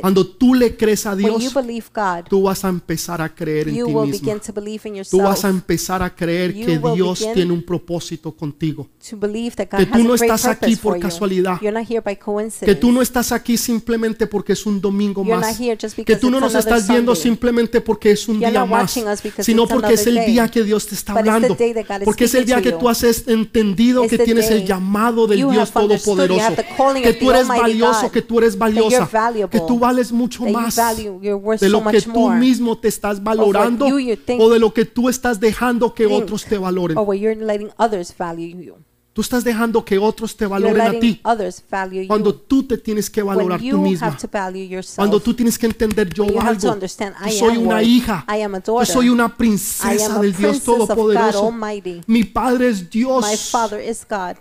cuando 0.00 0.26
tú 0.26 0.54
le 0.54 0.76
crees 0.76 1.06
a 1.06 1.16
Dios, 1.16 1.54
tú 2.28 2.42
vas 2.42 2.64
a 2.64 2.68
empezar 2.68 3.20
a 3.20 3.34
creer 3.34 3.68
en 3.68 3.74
ti 3.74 3.94
mismo. 3.94 4.04
Tú 5.10 5.18
vas 5.18 5.44
a 5.44 5.48
empezar 5.48 6.02
a 6.02 6.14
creer 6.14 6.54
que 6.54 6.78
Dios 6.94 7.26
tiene 7.34 7.52
un 7.52 7.62
propósito 7.62 8.32
contigo. 8.32 8.88
Que 9.00 9.86
tú 9.86 10.04
no 10.04 10.14
estás 10.14 10.46
aquí 10.46 10.76
por 10.76 10.98
casualidad. 10.98 11.60
Que 12.60 12.74
tú 12.74 12.92
no 12.92 13.02
estás 13.02 13.32
aquí 13.32 13.56
simplemente 13.56 14.26
porque 14.26 14.52
es 14.52 14.66
un 14.66 14.80
domingo 14.80 15.24
más. 15.24 15.58
Que 16.04 16.16
tú 16.16 16.30
no 16.30 16.40
nos 16.40 16.54
estás 16.54 16.88
viendo 16.88 17.14
simplemente 17.26 17.80
porque 17.80 18.12
es 18.12 18.28
un 18.28 18.38
día 18.38 18.64
más, 18.64 18.98
sino 19.40 19.66
porque 19.66 19.94
es 19.94 20.06
el 20.06 20.24
día 20.26 20.48
que 20.48 20.62
Dios 20.62 20.86
te 20.86 20.94
está 20.94 21.12
hablando, 21.12 21.56
porque 22.04 22.24
es 22.24 22.34
el 22.34 22.44
día 22.46 22.62
que 22.62 22.72
tú 22.72 22.88
has 22.88 23.02
entendido 23.26 24.06
que 24.06 24.18
tienes 24.18 24.50
el 24.50 24.64
llamado 24.64 25.26
del 25.26 25.48
Dios 25.50 25.72
Todopoderoso, 25.72 26.54
que 27.02 27.12
tú 27.14 27.30
eres 27.30 27.48
valioso, 27.48 28.10
que 28.10 28.22
tú 28.22 28.38
eres 28.38 28.56
valiosa, 28.56 29.08
que 29.50 29.60
tú 29.60 29.78
vales 29.78 30.12
mucho 30.12 30.44
más 30.44 30.76
de 30.76 31.68
lo 31.68 31.84
que 31.84 32.00
tú 32.00 32.30
mismo 32.30 32.78
te 32.78 32.88
estás 32.88 33.22
valorando 33.22 33.86
o 33.86 34.50
de 34.50 34.58
lo 34.58 34.72
que 34.72 34.84
tú 34.84 35.08
estás 35.08 35.40
dejando 35.40 35.94
que 35.94 36.06
otros 36.06 36.44
te 36.44 36.58
valoren. 36.58 36.96
Tú 39.16 39.22
estás 39.22 39.44
dejando 39.44 39.82
que 39.82 39.96
otros 39.96 40.36
te 40.36 40.44
valoren 40.46 40.76
a 40.82 40.90
ti. 41.00 41.20
Cuando 42.06 42.34
tú 42.34 42.62
te 42.64 42.76
tienes 42.76 43.08
que 43.08 43.22
valorar 43.22 43.58
tú 43.70 43.78
misma. 43.82 44.08
Cuando 44.94 45.20
tú 45.20 45.32
tienes 45.32 45.58
que 45.58 45.64
entender 45.64 46.12
yo 46.12 46.24
valgo. 46.44 46.60
Yo 47.24 47.30
soy 47.38 47.56
una 47.56 47.82
hija. 47.82 48.24
Yo 48.84 48.92
soy 48.92 49.08
una 49.08 49.34
princesa 49.34 49.86
del 50.20 50.32
Dios 50.36 50.56
Todopoderoso. 50.86 51.50
Mi 52.06 52.24
Padre 52.24 52.68
es 52.68 52.90
Dios. 52.90 53.24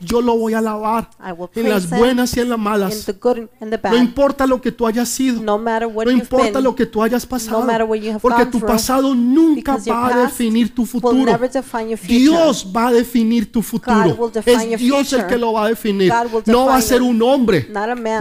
Yo 0.01 0.21
lo 0.21 0.37
voy 0.37 0.53
a 0.55 0.57
alabar 0.57 1.09
en 1.55 1.69
las 1.69 1.83
buenas 1.97 2.35
y 2.35 2.39
en 2.41 2.49
las 2.49 2.59
malas. 2.59 3.05
No 3.91 3.97
importa 3.97 4.45
lo 4.45 4.59
que 4.59 4.73
tú 4.73 4.85
hayas 4.85 5.07
sido. 5.07 5.41
No 6.05 6.11
importa 6.11 6.59
lo 6.59 6.75
que 6.75 6.85
tú 6.85 7.01
hayas 7.01 7.25
pasado. 7.25 7.61
Porque 8.21 8.45
tu 8.51 8.59
pasado 8.67 9.15
nunca 9.15 9.77
va 9.89 10.07
a 10.07 10.09
definir 10.25 10.75
tu 10.75 10.85
futuro. 10.85 11.31
Dios 12.17 12.67
va 12.75 12.87
a 12.87 12.91
definir 12.91 13.49
tu 13.49 13.61
futuro. 13.61 13.93
Dios 14.77 15.13
el 15.13 15.27
que 15.27 15.37
lo 15.37 15.53
va 15.53 15.65
a 15.65 15.69
definir. 15.69 16.11
No 16.45 16.65
va 16.65 16.77
a 16.77 16.81
ser 16.81 17.01
un 17.01 17.21
hombre. 17.21 17.67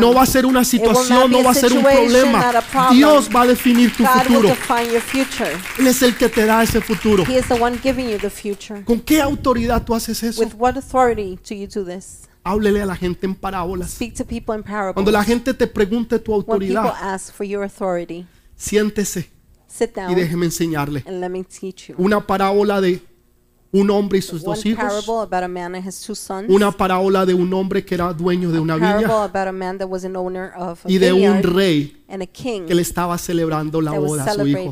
No 0.01 0.15
va 0.15 0.23
a 0.23 0.27
ser 0.27 0.47
una 0.47 0.65
situación, 0.65 1.31
no 1.31 1.43
va 1.43 1.51
a 1.51 1.55
ser 1.55 1.73
un 1.73 1.83
problema. 1.83 2.53
Dios 2.93 3.29
va 3.35 3.43
a 3.43 3.47
definir 3.47 3.95
tu 3.97 4.05
futuro. 4.05 4.49
Él 5.79 5.87
es 5.87 6.03
el 6.03 6.17
que 6.17 6.29
te 6.29 6.47
da 6.47 6.63
ese 6.63 6.81
futuro. 6.81 7.25
¿Con 8.85 9.01
qué 9.01 9.21
autoridad 9.21 9.83
tú 9.85 9.95
haces 9.95 10.23
eso? 10.23 10.43
Háblele 12.47 12.83
a 12.83 12.87
la 12.87 12.95
gente 12.95 13.27
en 13.27 13.35
parábolas. 13.35 13.97
Cuando 14.93 15.11
la 15.11 15.25
gente 15.25 15.55
te 15.55 15.67
pregunte 15.67 16.19
tu 16.19 16.35
autoridad, 16.35 16.93
siéntese 18.55 19.31
y 20.09 20.15
déjeme 20.15 20.47
enseñarle. 20.47 21.05
Una 21.97 22.21
parábola 22.27 22.81
de 22.81 23.03
un 23.75 23.91
hombre 23.91 24.18
y 24.18 24.22
sus 24.22 24.43
dos 24.45 24.64
hijos. 24.64 25.05
Una 26.49 26.70
parábola 26.70 27.27
de 27.27 27.35
un 27.35 27.53
hombre 27.53 27.85
que 27.85 27.97
era 27.97 28.12
dueño 28.12 28.53
de 28.53 28.61
una 28.61 28.77
viña 28.77 29.01
y 30.87 30.99
de 30.99 31.12
un 31.12 31.43
rey 31.43 32.05
que 32.66 32.75
le 32.75 32.83
estaba 32.83 33.18
celebrando 33.18 33.81
la 33.81 33.99
boda 33.99 34.25
a 34.25 34.35
su 34.35 34.47
hijo. 34.47 34.70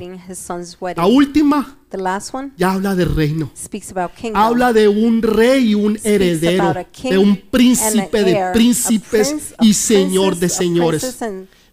La 0.97 1.07
última 1.07 1.79
ya 2.57 2.73
habla 2.73 2.95
de 2.95 3.05
reino. 3.05 3.51
Habla 4.35 4.73
de 4.73 4.87
un 4.87 5.21
rey 5.21 5.71
y 5.71 5.75
un 5.75 5.99
heredero, 6.05 6.73
de 7.03 7.19
un 7.19 7.37
príncipe 7.51 8.23
de 8.23 8.51
príncipes 8.53 9.55
y 9.61 9.75
señor 9.75 10.37
de 10.37 10.49
señores. 10.49 11.19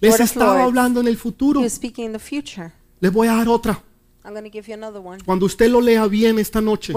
Les 0.01 0.19
estaba 0.19 0.63
hablando 0.63 0.99
en 0.99 1.07
el 1.07 1.17
futuro. 1.17 1.61
Les 1.61 3.13
voy 3.13 3.27
a 3.27 3.35
dar 3.35 3.47
otra. 3.47 3.83
Cuando 5.25 5.45
usted 5.45 5.69
lo 5.69 5.81
lea 5.81 6.05
bien 6.07 6.39
esta 6.39 6.61
noche, 6.61 6.93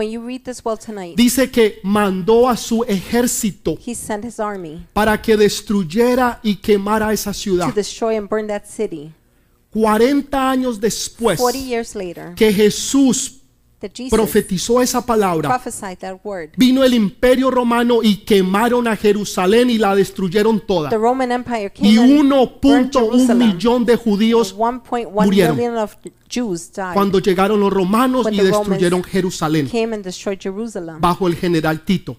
dice 1.17 1.51
que 1.51 1.81
mandó 1.83 2.49
a 2.49 2.57
su 2.57 2.85
ejército 2.85 3.77
para 4.93 5.21
que 5.21 5.37
destruyera 5.37 6.41
y 6.43 6.57
quemara 6.57 7.13
esa 7.13 7.33
ciudad. 7.33 7.73
40 9.71 10.51
años 10.51 10.81
después 10.81 11.41
que 12.37 12.53
Jesús 12.53 13.42
profetizó 14.11 14.81
esa 14.81 15.05
palabra, 15.05 15.61
vino 16.57 16.85
el 16.85 16.95
imperio 16.95 17.51
romano 17.51 17.99
y 18.03 18.17
quemaron 18.19 18.87
a 18.89 18.97
Jerusalén 18.97 19.69
y 19.71 19.79
la 19.79 19.95
destruyeron 19.95 20.61
toda. 20.67 20.91
Y 20.91 20.95
1.1 20.95 23.37
millón 23.37 23.85
de 23.85 23.97
judíos 23.97 24.55
murieron 24.55 25.59
cuando 26.95 27.19
llegaron 27.19 27.61
los 27.61 27.71
romanos 27.73 28.27
y 28.31 28.37
destruyeron 28.37 29.03
Jerusalén 29.03 29.69
bajo 31.01 31.27
el 31.29 31.35
general 31.37 31.85
Tito. 31.85 32.17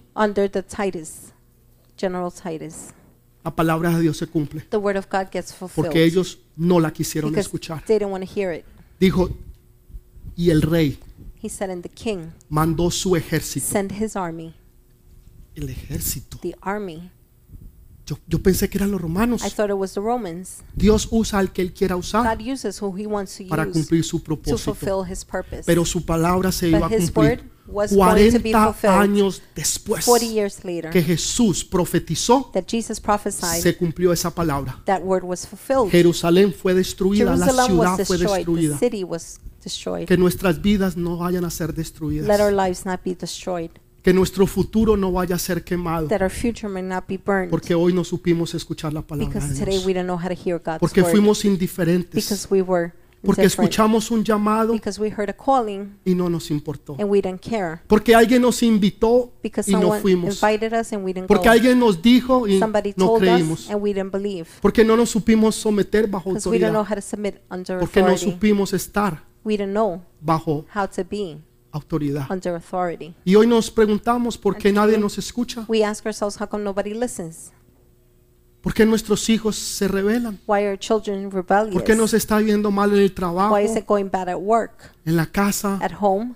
La 3.44 3.54
palabra 3.54 3.90
de 3.90 4.00
Dios 4.00 4.16
se 4.16 4.26
cumple 4.26 4.66
porque 5.74 6.04
ellos 6.04 6.38
no 6.56 6.80
la 6.80 6.92
quisieron 6.92 7.36
escuchar. 7.36 7.84
Dijo, 8.98 9.28
y 10.36 10.50
el 10.50 10.62
rey 10.62 10.98
He 11.44 11.50
said, 11.50 11.68
and 11.68 11.82
the 11.82 11.90
king 11.90 12.32
mandó 12.48 12.90
su 12.90 13.16
ejército. 13.16 13.66
sent 13.66 13.92
his 13.92 14.16
army, 14.16 14.54
El 15.54 15.68
ejército. 15.68 16.38
the 16.40 16.56
army. 16.62 17.10
Yo, 18.06 18.18
yo 18.26 18.38
pensé 18.42 18.68
que 18.70 18.78
eran 18.78 18.90
los 18.90 19.00
romanos. 19.00 19.42
I 19.44 19.50
thought 19.50 19.68
it 19.70 19.76
was 19.76 19.92
the 19.92 20.00
Romans. 20.00 20.62
Dios 20.74 21.06
usa 21.10 21.38
al 21.38 21.52
que 21.52 21.60
Él 21.62 21.72
quiera 21.74 21.96
usar 21.96 22.24
God 22.36 22.42
uses 22.46 22.80
who 22.80 22.94
he 22.96 23.06
wants 23.06 23.36
to 23.36 23.44
para 23.46 23.64
use 23.66 23.72
cumplir 23.72 24.04
su 24.04 24.18
to 24.20 24.24
propósito. 24.24 24.58
fulfill 24.74 25.04
his 25.10 25.22
purpose. 25.24 25.62
Pero 25.66 25.84
su 25.84 26.04
palabra 26.04 26.50
se 26.50 26.68
iba 26.68 26.86
a 26.86 26.88
But 26.88 26.92
his 26.98 27.14
word 27.14 27.38
cumplir 27.40 27.50
was 27.66 27.92
going 27.94 28.30
to 28.32 28.38
be 28.40 28.52
40 28.52 28.72
fulfilled 28.72 28.94
años 29.02 29.42
después 29.54 30.04
40 30.04 30.26
years 30.26 30.64
later 30.64 30.90
que 30.90 31.02
Jesús 31.02 31.64
profetizó, 31.64 32.50
that 32.52 32.64
Jesus 32.66 33.00
prophesied 33.00 33.62
se 33.62 33.74
cumplió 33.76 34.12
esa 34.12 34.30
palabra. 34.34 34.82
that 34.84 35.02
word 35.02 35.24
was 35.24 35.46
fulfilled. 35.46 35.90
Jerusalén 35.90 36.52
fue 36.54 36.74
destruida, 36.74 37.36
la 37.36 37.46
Jerusalem 37.46 37.78
was 37.78 37.88
ciudad 37.96 38.06
fue 38.06 38.18
destroyed. 38.18 38.44
The 38.44 38.52
destruida. 38.52 38.78
city 38.78 39.04
was 39.04 39.40
destroyed. 39.64 40.06
Que 40.06 40.16
nuestras 40.16 40.60
vidas 40.62 40.96
no 40.96 41.16
vayan 41.16 41.44
a 41.44 41.50
ser 41.50 41.70
Let 41.70 41.76
destruidas. 41.76 42.40
our 42.40 42.52
lives 42.52 42.84
not 42.86 43.00
be 43.04 43.14
destroyed. 43.14 43.70
Que 44.02 44.12
nuestro 44.12 44.46
futuro 44.46 44.98
no 44.98 45.10
vaya 45.12 45.34
a 45.36 45.38
ser 45.38 45.64
quemado. 45.64 46.08
That 46.08 46.20
our 46.20 46.30
future 46.30 46.68
may 46.68 46.82
not 46.82 47.04
be 47.08 47.16
burned. 47.16 47.48
Porque 47.50 47.74
hoy 47.74 47.94
no 47.94 48.04
supimos 48.04 48.54
escuchar 48.54 48.92
la 48.92 49.00
palabra 49.00 49.28
Because 49.32 49.54
de 49.54 49.58
today 49.60 49.74
Dios. 49.76 49.86
we 49.86 49.94
don't 49.94 50.06
know 50.06 50.18
how 50.18 50.28
to 50.28 50.34
hear 50.34 50.58
God's 50.62 50.78
Porque 50.80 51.00
word. 51.00 51.10
fuimos 51.10 51.44
indiferentes. 51.46 52.14
Because 52.14 52.46
we 52.50 52.60
were 52.60 52.92
Porque 53.24 53.44
escuchamos 53.44 54.10
un 54.10 54.22
llamado 54.22 54.74
Because 54.74 55.00
we 55.00 55.08
heard 55.08 55.30
a 55.30 55.32
calling 55.32 55.96
y 56.04 56.14
no 56.14 56.28
nos 56.28 56.50
importó. 56.50 56.98
Porque 57.88 58.14
alguien 58.14 58.42
nos 58.42 58.62
invitó 58.62 59.32
Because 59.42 59.70
y 59.70 59.74
no 59.74 59.92
fuimos. 60.02 60.42
invited 60.42 60.78
us 60.78 60.92
and 60.92 61.02
we 61.02 61.14
didn't 61.14 61.26
Porque 61.26 61.48
alguien 61.48 61.78
nos 61.78 62.02
dijo 62.02 62.46
y 62.46 62.58
Somebody 62.58 62.92
no 62.98 63.06
told 63.06 63.20
creímos. 63.22 63.60
us 63.60 63.70
and 63.70 63.82
we 63.82 63.94
didn't 63.94 64.12
believe. 64.12 64.46
Porque 64.60 64.84
no 64.84 64.98
nos 64.98 65.08
supimos 65.08 65.54
someter 65.54 66.06
bajo 66.08 66.28
Because 66.28 66.46
we 66.50 66.58
don't 66.58 66.72
know 66.72 66.80
autoridad. 66.80 66.90
how 66.90 66.94
to 66.96 67.00
submit 67.00 67.36
under 67.50 67.78
Porque 67.78 68.02
no 68.02 68.18
supimos 68.18 68.74
estar 68.74 69.24
We 69.44 69.56
didn't 69.56 69.72
know 69.74 70.02
bajo 70.20 70.64
how 70.74 70.86
to 70.86 71.04
be 71.04 71.38
autoridad. 71.72 72.30
under 72.30 72.54
authority. 72.54 73.14
Y 73.24 73.34
hoy 73.34 73.46
nos 73.46 73.70
preguntamos 73.70 74.38
por 74.38 74.56
qué 74.56 74.68
And 74.68 74.78
nadie 74.78 74.98
nos 74.98 75.18
escucha. 75.18 75.64
We 75.68 75.84
ask 75.84 76.04
ourselves, 76.06 76.40
how 76.40 76.46
come 76.48 76.64
nobody 76.64 76.94
listens? 76.94 77.52
¿Por 78.62 78.72
qué 78.72 78.86
nuestros 78.86 79.28
hijos 79.28 79.56
se 79.56 79.86
rebelan? 79.88 80.40
Why 80.46 80.64
are 80.64 80.78
children 80.78 81.30
rebellious? 81.30 81.74
¿Por 81.74 81.84
qué 81.84 81.94
nos 81.94 82.14
está 82.14 82.40
yendo 82.40 82.70
mal 82.70 82.90
en 82.94 83.00
el 83.00 83.12
trabajo, 83.12 83.54
Why 83.54 83.64
is 83.64 83.76
it 83.76 83.86
going 83.86 84.08
bad 84.10 84.28
at 84.30 84.38
work, 84.40 84.90
en 85.04 85.16
la 85.16 85.26
casa, 85.26 85.78
at 85.82 85.92
home, 86.00 86.34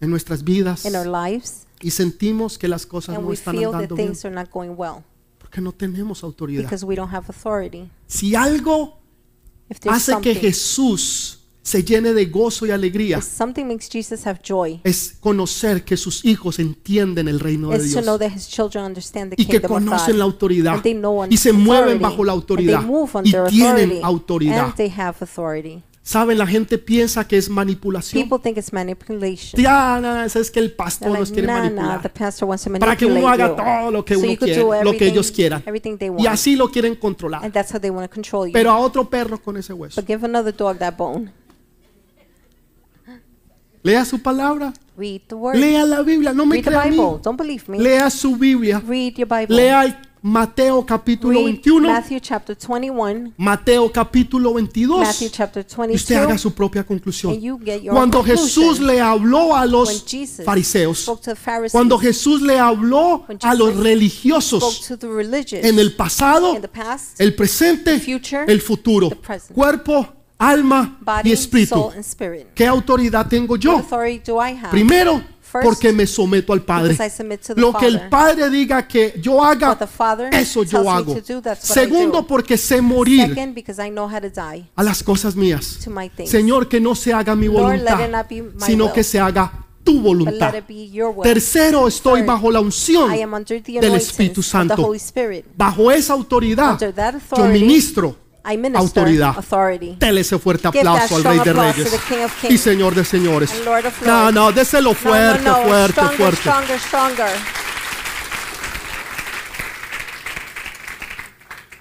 en 0.00 0.10
nuestras 0.10 0.44
vidas? 0.44 0.84
in 0.84 0.94
our 0.94 1.06
lives? 1.08 1.66
Y 1.82 1.90
sentimos 1.90 2.56
que 2.56 2.68
las 2.68 2.86
cosas 2.86 3.16
And 3.16 3.24
no 3.24 3.28
we 3.30 3.34
están 3.34 3.56
feel 3.56 3.72
that 3.72 3.80
andando 3.80 3.96
bien. 3.96 4.08
things 4.10 4.24
are 4.24 4.32
not 4.34 4.48
going 4.50 4.70
well 4.76 5.02
Porque 5.40 5.60
no 5.60 5.72
tenemos 5.72 6.22
autoridad. 6.22 6.62
because 6.62 6.84
we 6.86 6.94
don't 6.94 7.12
have 7.12 7.26
authority. 7.28 7.90
Si 8.06 8.36
algo 8.36 9.00
If 9.68 9.78
hace 9.88 10.20
que 10.20 10.36
Jesús 10.36 11.35
se 11.66 11.82
llene 11.82 12.12
de 12.12 12.26
gozo 12.26 12.64
y 12.64 12.70
alegría, 12.70 13.18
if 13.18 13.24
something 13.24 13.64
makes 13.64 13.88
Jesus 13.90 14.24
have 14.24 14.38
joy, 14.40 14.80
es 14.84 15.16
conocer 15.18 15.84
que 15.84 15.96
sus 15.96 16.24
hijos 16.24 16.60
entienden 16.60 17.26
el 17.26 17.40
reino 17.40 17.70
de 17.70 17.78
is 17.78 17.92
to 17.92 18.02
know 18.02 18.16
Dios 18.16 18.30
that 18.30 18.36
his 18.38 18.46
children 18.48 18.84
understand 18.84 19.30
the 19.34 19.42
y 19.42 19.46
que 19.46 19.60
kingdom 19.60 19.72
of 19.72 19.78
conocen 19.84 20.18
la 20.18 20.24
autoridad 20.24 20.74
And 20.74 20.82
they 20.84 20.94
know 20.94 21.26
y 21.28 21.36
se 21.36 21.48
authority, 21.50 21.68
mueven 21.68 22.00
bajo 22.00 22.22
la 22.24 22.32
and 22.34 22.40
autoridad 22.40 22.78
they 22.80 22.86
move 22.88 23.10
y 23.14 23.18
under 23.18 23.50
tienen 23.50 23.74
authority, 23.80 24.00
autoridad. 24.04 24.64
And 24.66 24.74
they 24.76 24.90
have 24.96 25.16
authority. 25.20 25.82
¿Saben? 26.04 26.38
La 26.38 26.46
gente 26.46 26.78
piensa 26.78 27.26
que 27.26 27.36
es 27.36 27.48
manipulación. 27.50 28.22
People 28.22 28.38
think 28.40 28.56
it's 28.58 28.72
manipulation. 28.72 29.60
Ya, 29.60 29.98
no, 30.00 30.22
eso 30.22 30.38
es 30.38 30.52
que 30.52 30.60
el 30.60 30.66
They're 30.66 30.76
pastor 30.76 31.08
like, 31.08 31.18
nos 31.18 31.32
quiere 31.32 31.48
nah, 31.48 31.54
nah, 31.54 31.62
the 31.64 31.80
manipular. 31.82 32.12
pastor 32.12 32.48
wants 32.48 32.62
to 32.62 32.70
Para 32.78 32.96
que 32.96 33.06
uno 33.06 33.28
haga 33.28 33.48
you. 33.48 33.56
todo 33.56 33.90
lo 33.90 34.04
que 34.04 34.14
so 34.14 34.20
uno 34.20 34.30
you 34.30 34.38
could 34.38 34.46
quiere, 34.52 34.62
do 34.62 34.68
lo 34.68 34.78
que 34.92 34.98
everything, 34.98 35.12
ellos 35.12 35.32
quieran. 35.32 35.62
everything 35.66 35.96
they 35.98 36.06
Y 36.06 36.10
want. 36.12 36.28
así 36.28 36.54
lo 36.54 36.70
quieren 36.70 36.94
controlar. 36.94 37.42
and 37.44 37.52
that's 37.52 37.74
how 37.74 37.80
they 37.80 37.90
want 37.90 38.08
to 38.08 38.14
control 38.14 38.46
you. 38.46 38.52
Pero 38.52 38.70
a 38.70 38.78
otro 38.78 39.10
perro 39.10 39.42
con 39.42 39.56
ese 39.56 39.72
hueso. 39.72 40.00
but 40.00 40.06
give 40.06 40.24
another 40.24 40.54
dog 40.54 40.78
that 40.78 40.94
bone. 40.96 41.32
Lea 43.86 44.04
su 44.04 44.18
palabra. 44.18 44.72
Read 44.96 45.20
the 45.28 45.36
word. 45.36 45.56
Lea 45.56 45.84
la 45.84 46.02
Biblia. 46.02 46.32
No 46.32 46.44
me 46.44 46.56
Read 46.56 46.64
the 46.64 46.70
crea 46.70 46.82
a 46.82 46.86
mí. 46.86 46.96
Bible. 46.96 47.20
Don't 47.22 47.38
believe 47.38 47.68
me. 47.68 47.78
Lea 47.78 48.10
su 48.10 48.34
Biblia. 48.34 48.82
Read 48.84 49.14
your 49.14 49.28
Bible. 49.28 49.54
Lea 49.54 49.84
el 49.84 49.96
Mateo 50.22 50.84
capítulo 50.84 51.38
Read 51.38 51.44
21. 51.62 51.88
Matthew 51.88 52.18
chapter 52.18 52.56
21, 52.56 53.34
Mateo 53.36 53.92
capítulo 53.92 54.54
22. 54.54 54.98
Matthew 54.98 55.28
chapter 55.30 55.64
Y 55.64 55.94
usted 55.94 56.16
haga 56.16 56.26
22, 56.34 56.40
su 56.40 56.52
propia 56.52 56.82
conclusión. 56.82 57.34
and 57.34 57.40
you 57.40 57.60
get 57.64 57.80
your 57.80 57.94
Cuando. 57.94 58.24
Jesús 58.24 58.80
le 58.80 59.00
habló 59.00 59.54
a 59.54 59.64
los 59.66 60.04
fariseos, 60.44 61.08
cuando 61.70 61.96
Jesús 61.96 62.42
le 62.42 62.58
habló 62.58 63.24
a 63.40 63.54
los 63.54 63.76
religiosos 63.76 64.64
spoke 64.64 64.88
to 64.88 64.98
the 64.98 65.06
religious 65.06 65.64
en 65.64 65.78
el 65.78 65.94
pasado, 65.94 66.56
in 66.56 66.60
the 66.60 66.66
past, 66.66 67.20
el 67.20 67.36
presente, 67.36 67.92
the 67.92 68.00
future, 68.00 68.44
el 68.48 68.60
futuro, 68.60 69.10
cuerpo, 69.54 70.15
alma 70.38 70.98
y 71.24 71.32
espíritu. 71.32 71.92
¿Qué 72.54 72.66
autoridad 72.66 73.26
tengo 73.26 73.56
yo? 73.56 73.82
Primero, 74.70 75.22
porque 75.62 75.92
me 75.92 76.06
someto 76.06 76.52
al 76.52 76.62
Padre. 76.62 76.96
Lo 77.56 77.72
que 77.72 77.86
el. 77.86 78.08
Padre 78.08 78.50
diga 78.50 78.86
que 78.86 79.14
yo 79.20 79.42
haga, 79.42 79.78
eso 80.32 80.62
yo 80.62 80.90
hago. 80.90 81.16
Segundo, 81.58 82.18
do. 82.18 82.26
porque 82.26 82.56
sé 82.56 82.80
morir 82.80 83.36
a 84.74 84.82
las 84.82 85.02
cosas 85.02 85.34
mías. 85.36 85.78
Señor, 86.24 86.68
que 86.68 86.80
no 86.80 86.94
se 86.94 87.12
haga 87.12 87.34
mi 87.34 87.48
voluntad, 87.48 88.26
sino 88.58 88.92
que 88.92 89.02
se 89.02 89.18
haga 89.18 89.66
tu 89.82 90.00
voluntad. 90.00 90.54
Tercero, 91.22 91.88
estoy 91.88 92.22
bajo 92.22 92.50
la 92.50 92.60
unción 92.60 93.10
del 93.10 93.94
Espíritu 93.94 94.42
Santo. 94.42 94.92
Bajo 95.56 95.90
esa 95.90 96.12
autoridad, 96.12 96.78
yo 97.36 97.44
ministro 97.46 98.25
I 98.48 98.56
minister 98.56 98.78
autoridad. 99.02 99.36
authority. 99.38 99.96
Dele 99.98 100.20
ese 100.20 100.38
fuerte 100.38 100.68
aplauso 100.68 101.16
al 101.16 101.24
Rey 101.24 101.38
de 101.40 101.52
Reyes 101.52 101.90
to 101.90 101.96
the 101.96 102.02
King 102.08 102.24
of 102.24 102.44
y 102.50 102.58
Señor 102.58 102.94
de 102.94 103.04
Señores. 103.04 103.50
and 103.52 103.64
Lord 103.64 103.86
of 103.86 104.02
No, 104.02 104.12
Lords. 104.22 104.34
no, 104.34 104.52
déselo 104.52 104.94
fuerte, 104.94 105.42
no, 105.42 105.50
no, 105.52 105.58
no. 105.62 105.68
fuerte, 105.68 105.92
stronger, 105.92 106.16
fuerte. 106.16 106.40
stronger, 106.40 106.78
stronger. 106.80 107.28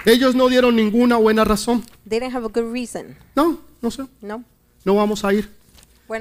Ellos 0.06 0.36
no 0.36 0.48
dieron 0.50 0.76
ninguna 0.76 1.18
buena 1.18 1.44
razón. 1.44 1.84
They 2.08 2.20
didn't 2.20 2.36
have 2.36 2.46
a 2.46 2.50
good 2.50 2.72
reason. 2.72 3.18
No, 3.36 3.60
no 3.82 3.90
sé. 3.92 4.06
No, 4.22 4.44
No 4.84 4.96
vamos 4.96 5.24
a 5.26 5.34
ir. 5.34 5.50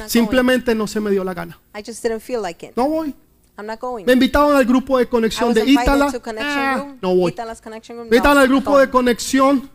Simplemente 0.07 0.75
no 0.75 0.87
se 0.87 1.01
me 1.01 1.11
dio 1.11 1.23
la 1.23 1.35
gana. 1.35 1.59
going. 1.73 1.83
I 1.83 1.85
just 1.87 2.03
didn't 2.03 2.21
feel 2.21 2.41
like 2.41 2.65
it. 2.67 2.73
No 2.77 2.89
voy. 2.89 3.15
I'm 3.59 3.67
not 3.67 3.79
going. 3.79 4.07
Me 4.07 4.15
invitaron 4.15 4.57
al 4.57 4.65
grupo 4.65 4.97
de 4.99 5.07
conexión 5.07 5.53
de 5.53 5.65
Ítala. 5.67 6.11
Ah, 6.41 6.95
no 7.03 7.15
voy. 7.15 7.35
Me 7.37 8.03
invitaron 8.05 8.39
al 8.39 8.49
grupo 8.49 8.79
de 8.79 8.87
going. 8.87 8.91
conexión 8.91 9.71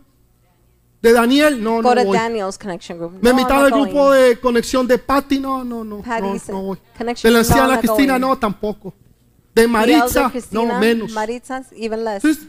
de 1.02 1.14
Daniel. 1.14 1.62
No, 1.64 1.82
Go 1.82 1.96
no 1.96 2.02
to 2.02 2.08
voy. 2.08 2.18
Daniel's 2.18 2.58
connection 2.58 3.00
room. 3.00 3.14
Me 3.16 3.20
No, 3.22 3.30
invitaron 3.32 3.66
al 3.66 3.72
grupo 3.72 4.06
going. 4.06 4.20
de 4.30 4.40
conexión 4.40 4.88
de 4.88 4.98
Patty. 4.98 5.40
No, 5.40 5.64
no, 5.64 5.84
no. 5.84 6.04
No, 6.06 6.34
no 6.50 6.62
voy. 6.62 6.78
connection 6.98 7.30
De 7.30 7.34
la 7.34 7.40
no, 7.44 7.48
anciana 7.48 7.68
not 7.74 7.80
Cristina, 7.80 8.14
going. 8.14 8.22
no, 8.22 8.38
tampoco. 8.38 8.94
De 9.56 9.68
Maritza, 9.68 10.32
no, 10.52 10.80
menos. 10.80 11.12
Maritza's, 11.12 11.68
even 11.76 12.04
less. 12.04 12.24
Entonces, 12.24 12.48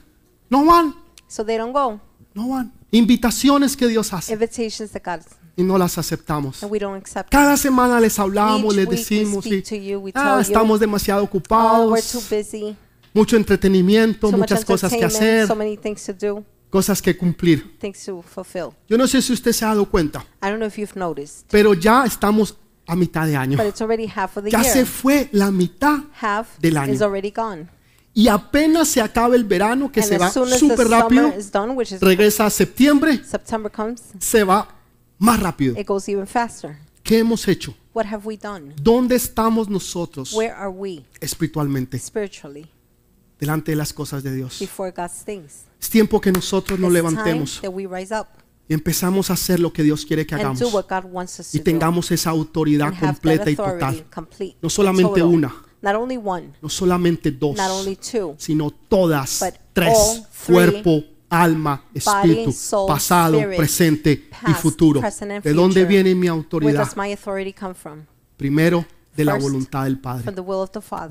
no 0.48 0.64
van, 0.64 0.94
So 1.28 1.44
they 1.44 1.56
don't 1.56 1.72
go. 1.72 2.00
no 2.34 2.48
van. 2.50 2.72
Invitaciones 2.92 3.76
que 3.76 3.86
Dios 3.86 4.12
hace 4.12 4.32
Invitations 4.32 4.90
that 4.92 5.02
God 5.04 5.20
y 5.56 5.62
no 5.62 5.76
las 5.78 5.96
aceptamos. 5.98 6.62
and 6.62 6.70
we 6.72 6.78
don't 6.78 6.96
accept. 6.96 7.30
Cada 7.30 7.56
semana 7.56 8.00
les 8.00 8.18
hablamos, 8.18 8.74
Each 8.74 8.76
les 8.80 8.86
we 8.88 8.96
decimos, 8.96 9.46
y, 9.46 9.62
to 9.62 9.74
you, 9.76 10.10
ah, 10.14 10.38
estamos 10.40 10.78
you, 10.78 10.80
demasiado 10.80 11.20
oh, 11.22 11.24
we're 11.24 11.30
too 11.32 11.38
ocupados, 11.38 12.30
busy. 12.30 12.76
mucho 13.14 13.36
entretenimiento, 13.36 14.28
So 14.28 14.32
much 14.32 14.40
muchas 14.40 14.64
cosas 14.64 14.92
que 14.92 15.04
hacer, 15.04 15.46
so 15.46 15.54
cosas 16.70 17.02
que 17.02 17.16
cumplir. 17.16 17.76
Yo 18.88 18.96
no 18.96 19.06
sé 19.06 19.20
si 19.20 19.32
usted 19.32 19.52
se 19.52 19.64
ha 19.64 19.68
dado 19.68 19.86
cuenta, 19.86 20.24
I 20.42 20.46
don't 20.46 20.56
know 20.56 20.68
if 20.68 20.76
you've 20.76 20.98
noticed, 20.98 21.46
pero 21.50 21.74
ya 21.74 22.04
estamos 22.04 22.56
a 22.86 22.96
mitad 22.96 23.26
de 23.26 23.36
año. 23.36 23.58
Ya 24.50 24.64
se 24.64 24.86
fue 24.86 25.28
la 25.32 25.50
mitad 25.50 25.98
del 26.58 26.76
año. 26.76 26.92
is 26.92 27.02
already 27.02 27.30
gone. 27.30 27.68
y 28.14 28.28
apenas 28.28 28.88
se 28.88 29.00
acaba 29.00 29.36
el 29.36 29.44
verano, 29.44 29.90
que 29.92 30.02
se 30.02 30.18
va 30.18 30.30
súper 30.30 30.88
rápido, 30.88 31.32
regresa 32.00 32.46
a 32.46 32.50
septiembre, 32.50 33.20
se 34.18 34.44
va 34.44 34.68
más 35.18 35.40
rápido. 35.40 35.78
it 35.78 35.86
goes 35.86 36.08
even 36.08 36.26
faster. 36.26 36.76
¿Qué 37.02 37.18
hemos 37.18 37.46
hecho? 37.48 37.74
What 37.92 38.06
have 38.06 38.24
we 38.24 38.36
done? 38.36 38.72
¿Dónde 38.80 39.16
estamos 39.16 39.68
nosotros 39.68 40.32
Where 40.32 40.52
are 40.52 40.68
we 40.68 41.04
espiritualmente 41.20 41.98
spiritually 41.98 42.70
delante 43.40 43.72
de 43.72 43.76
las 43.76 43.92
cosas 43.92 44.22
de 44.22 44.34
Dios? 44.34 44.60
Es 44.60 45.90
tiempo 45.90 46.20
que 46.20 46.30
nosotros 46.30 46.78
nos 46.78 46.92
levantemos 46.92 47.60
y 48.68 48.74
empezamos 48.74 49.30
a 49.30 49.32
hacer 49.32 49.58
lo 49.58 49.72
que 49.72 49.82
Dios 49.82 50.06
quiere 50.06 50.24
que 50.26 50.34
hagamos 50.36 50.62
y 51.52 51.58
tengamos 51.60 52.10
esa 52.12 52.30
autoridad 52.30 52.92
completa 52.98 53.50
y 53.50 53.56
total. 53.56 54.06
No 54.62 54.70
solamente 54.70 55.22
una, 55.22 55.52
Not 55.82 55.94
only 55.96 56.18
one, 56.18 56.52
no 56.60 56.68
solamente 56.68 57.30
dos, 57.30 57.56
not 57.56 57.70
only 57.70 57.96
two, 57.96 58.34
sino 58.36 58.70
todas, 58.70 59.40
But 59.40 59.54
tres, 59.72 60.22
cuerpo, 60.46 61.02
alma, 61.30 61.82
espíritu, 61.94 62.54
pasado, 62.86 63.40
presente 63.56 64.28
y 64.46 64.52
futuro. 64.52 65.00
¿De 65.42 65.54
dónde 65.54 65.86
viene 65.86 66.14
mi 66.14 66.28
where 66.28 66.36
autoridad? 66.36 66.84
does 66.84 66.96
my 66.96 67.12
authority 67.12 67.54
come 67.54 67.74
from? 67.74 68.04
Primero, 68.36 68.84
de 69.16 69.24
la 69.24 69.38
voluntad 69.38 69.84
del 69.84 69.98
Padre. 69.98 70.32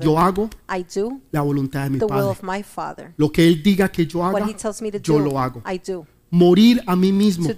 Yo 0.02 0.18
hago 0.18 0.48
I 0.68 0.84
do 0.94 1.20
la 1.30 1.42
voluntad 1.42 1.84
de 1.84 1.90
mi 1.90 1.98
Padre. 1.98 3.14
Lo 3.16 3.30
que 3.30 3.46
Él 3.46 3.62
diga 3.62 3.90
que 3.90 4.06
yo 4.06 4.20
What 4.20 4.42
haga, 4.42 4.50
He 4.50 4.54
tells 4.54 4.82
me 4.82 4.90
to 4.90 4.98
yo 4.98 5.14
do, 5.14 5.20
lo 5.20 5.38
hago. 5.38 5.62
I 5.70 5.78
do. 5.78 6.06
Morir 6.30 6.82
a 6.86 6.94
mí 6.94 7.12
mismo. 7.12 7.48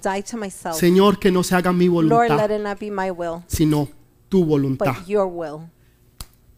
Señor, 0.73 1.19
que 1.19 1.31
no 1.31 1.43
se 1.43 1.55
haga 1.55 1.73
mi 1.73 1.89
voluntad, 1.89 2.49
let 2.49 2.57
it 2.57 2.63
not 2.63 2.79
be 2.81 2.91
my 2.91 3.11
will, 3.11 3.43
sino 3.47 3.89
tu 4.29 4.45
voluntad. 4.45 4.87
but 4.87 5.07
your 5.07 5.27
will. 5.27 5.69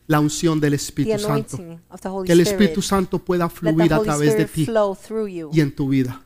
La 0.06 0.20
unción 0.20 0.60
del 0.60 0.74
Espíritu 0.74 1.18
Santo. 1.18 1.56
Que 2.24 2.32
el. 2.32 2.40
Espíritu 2.40 2.82
Santo 2.82 3.18
pueda 3.18 3.48
fluir 3.48 3.92
a 3.92 4.00
través 4.00 4.36
de 4.36 4.44
ti 4.44 4.66
y 5.52 5.60
en 5.60 5.74
tu 5.74 5.88
vida. 5.88 6.22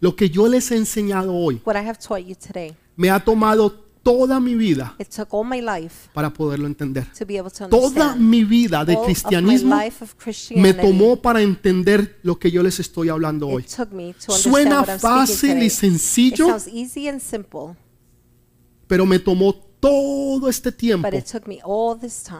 Lo 0.00 0.16
que 0.16 0.30
yo 0.30 0.48
les 0.48 0.70
he 0.72 0.76
enseñado 0.76 1.32
hoy 1.32 1.62
What 1.64 1.76
I 1.76 1.86
have 1.86 1.98
taught 1.98 2.26
you 2.26 2.34
today, 2.34 2.74
me 2.96 3.08
ha 3.08 3.20
tomado 3.22 3.84
toda 4.02 4.40
mi 4.40 4.54
vida 4.54 4.94
it 4.98 5.08
took 5.08 5.32
all 5.32 5.44
my 5.44 5.60
life 5.60 6.08
para 6.12 6.32
poderlo 6.32 6.66
entender. 6.66 7.06
to 7.18 7.24
be 7.24 7.38
able 7.38 7.50
to 7.50 7.68
Toda 7.68 8.16
mi 8.16 8.44
vida 8.44 8.84
de 8.84 8.96
All 8.96 9.04
cristianismo 9.04 9.74
of 9.76 10.14
me 10.56 10.74
tomó 10.74 11.20
para 11.20 11.40
entender 11.40 12.18
lo 12.22 12.38
que 12.38 12.50
yo 12.50 12.62
les 12.62 12.80
estoy 12.80 13.08
hablando 13.08 13.48
hoy. 13.48 13.64
Suena 14.18 14.84
fácil 14.84 15.62
y 15.62 15.70
sencillo, 15.70 16.56
pero 18.86 19.06
me 19.06 19.18
tomó 19.18 19.54
todo 19.82 20.48
este 20.48 20.70
tiempo 20.70 21.08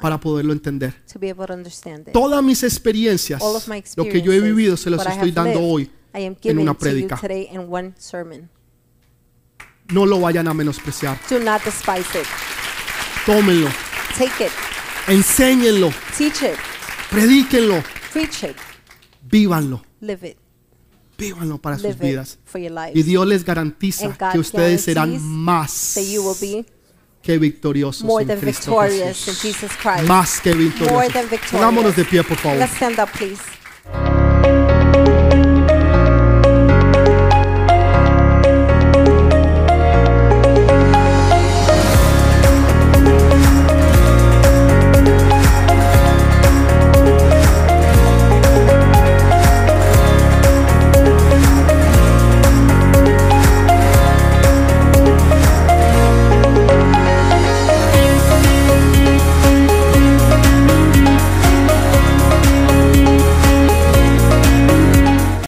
para 0.00 0.20
poderlo 0.20 0.52
entender. 0.52 0.94
Todas 2.12 2.42
mis 2.42 2.62
experiencias, 2.62 3.42
lo 3.96 4.04
que 4.04 4.22
yo 4.22 4.32
he 4.32 4.40
vivido, 4.40 4.76
se 4.76 4.90
I 4.90 4.94
estoy 4.94 5.32
dando 5.32 5.60
hoy 5.60 5.90
en 6.12 6.58
una 6.58 6.74
prédica. 6.74 7.16
today 7.20 7.48
in 7.52 7.66
one 7.68 7.94
sermon. 7.98 8.48
No 9.92 10.06
lo 10.06 10.20
vayan 10.20 10.48
a 10.48 10.54
menospreciar. 10.54 11.18
Do 11.28 11.38
not 11.40 11.62
despise 11.64 12.18
it. 12.18 12.26
Tómenlo, 13.26 13.68
Take 14.18 14.46
it. 14.46 14.52
enséñenlo, 15.08 15.92
Teach 16.16 16.42
it. 16.42 16.56
predíquenlo, 17.10 17.82
Preach 18.12 18.42
it. 18.44 18.56
vívanlo, 19.22 19.82
Live 20.00 20.28
it. 20.30 20.36
vívanlo 21.18 21.58
para 21.58 21.76
sus 21.76 21.84
Live 21.84 21.94
it 21.96 22.02
vidas. 22.02 22.38
for 22.44 22.60
your 22.60 22.72
Y 22.72 22.74
lives. 22.94 23.06
Dios 23.06 23.26
les 23.26 23.44
garantiza 23.44 24.16
que 24.32 24.38
ustedes 24.38 24.82
serán 24.84 25.20
más 25.22 25.92
That 25.94 26.02
you 26.04 26.22
will 26.22 26.36
be 26.40 26.66
que 27.22 27.38
victoriosos 27.38 28.02
more 28.02 28.22
en 28.22 28.28
than 28.28 28.40
Cristo 28.40 28.72
victorious 28.72 29.28
in 29.28 29.34
Jesús. 29.34 29.40
Jesus 29.42 29.70
Christ. 29.80 30.08
Más 30.08 30.40
que 30.40 30.50
More 30.54 30.64
victoriosos. 30.64 31.12
than 31.12 31.22
victorious. 31.30 31.50
Pongámonos 31.52 31.94
de 31.96 32.04
pie, 32.04 32.24
por 32.24 32.36
favor. 32.36 32.58
Let's 32.58 32.74
stand 32.74 32.98
up, 32.98 33.08
please. 33.16 33.40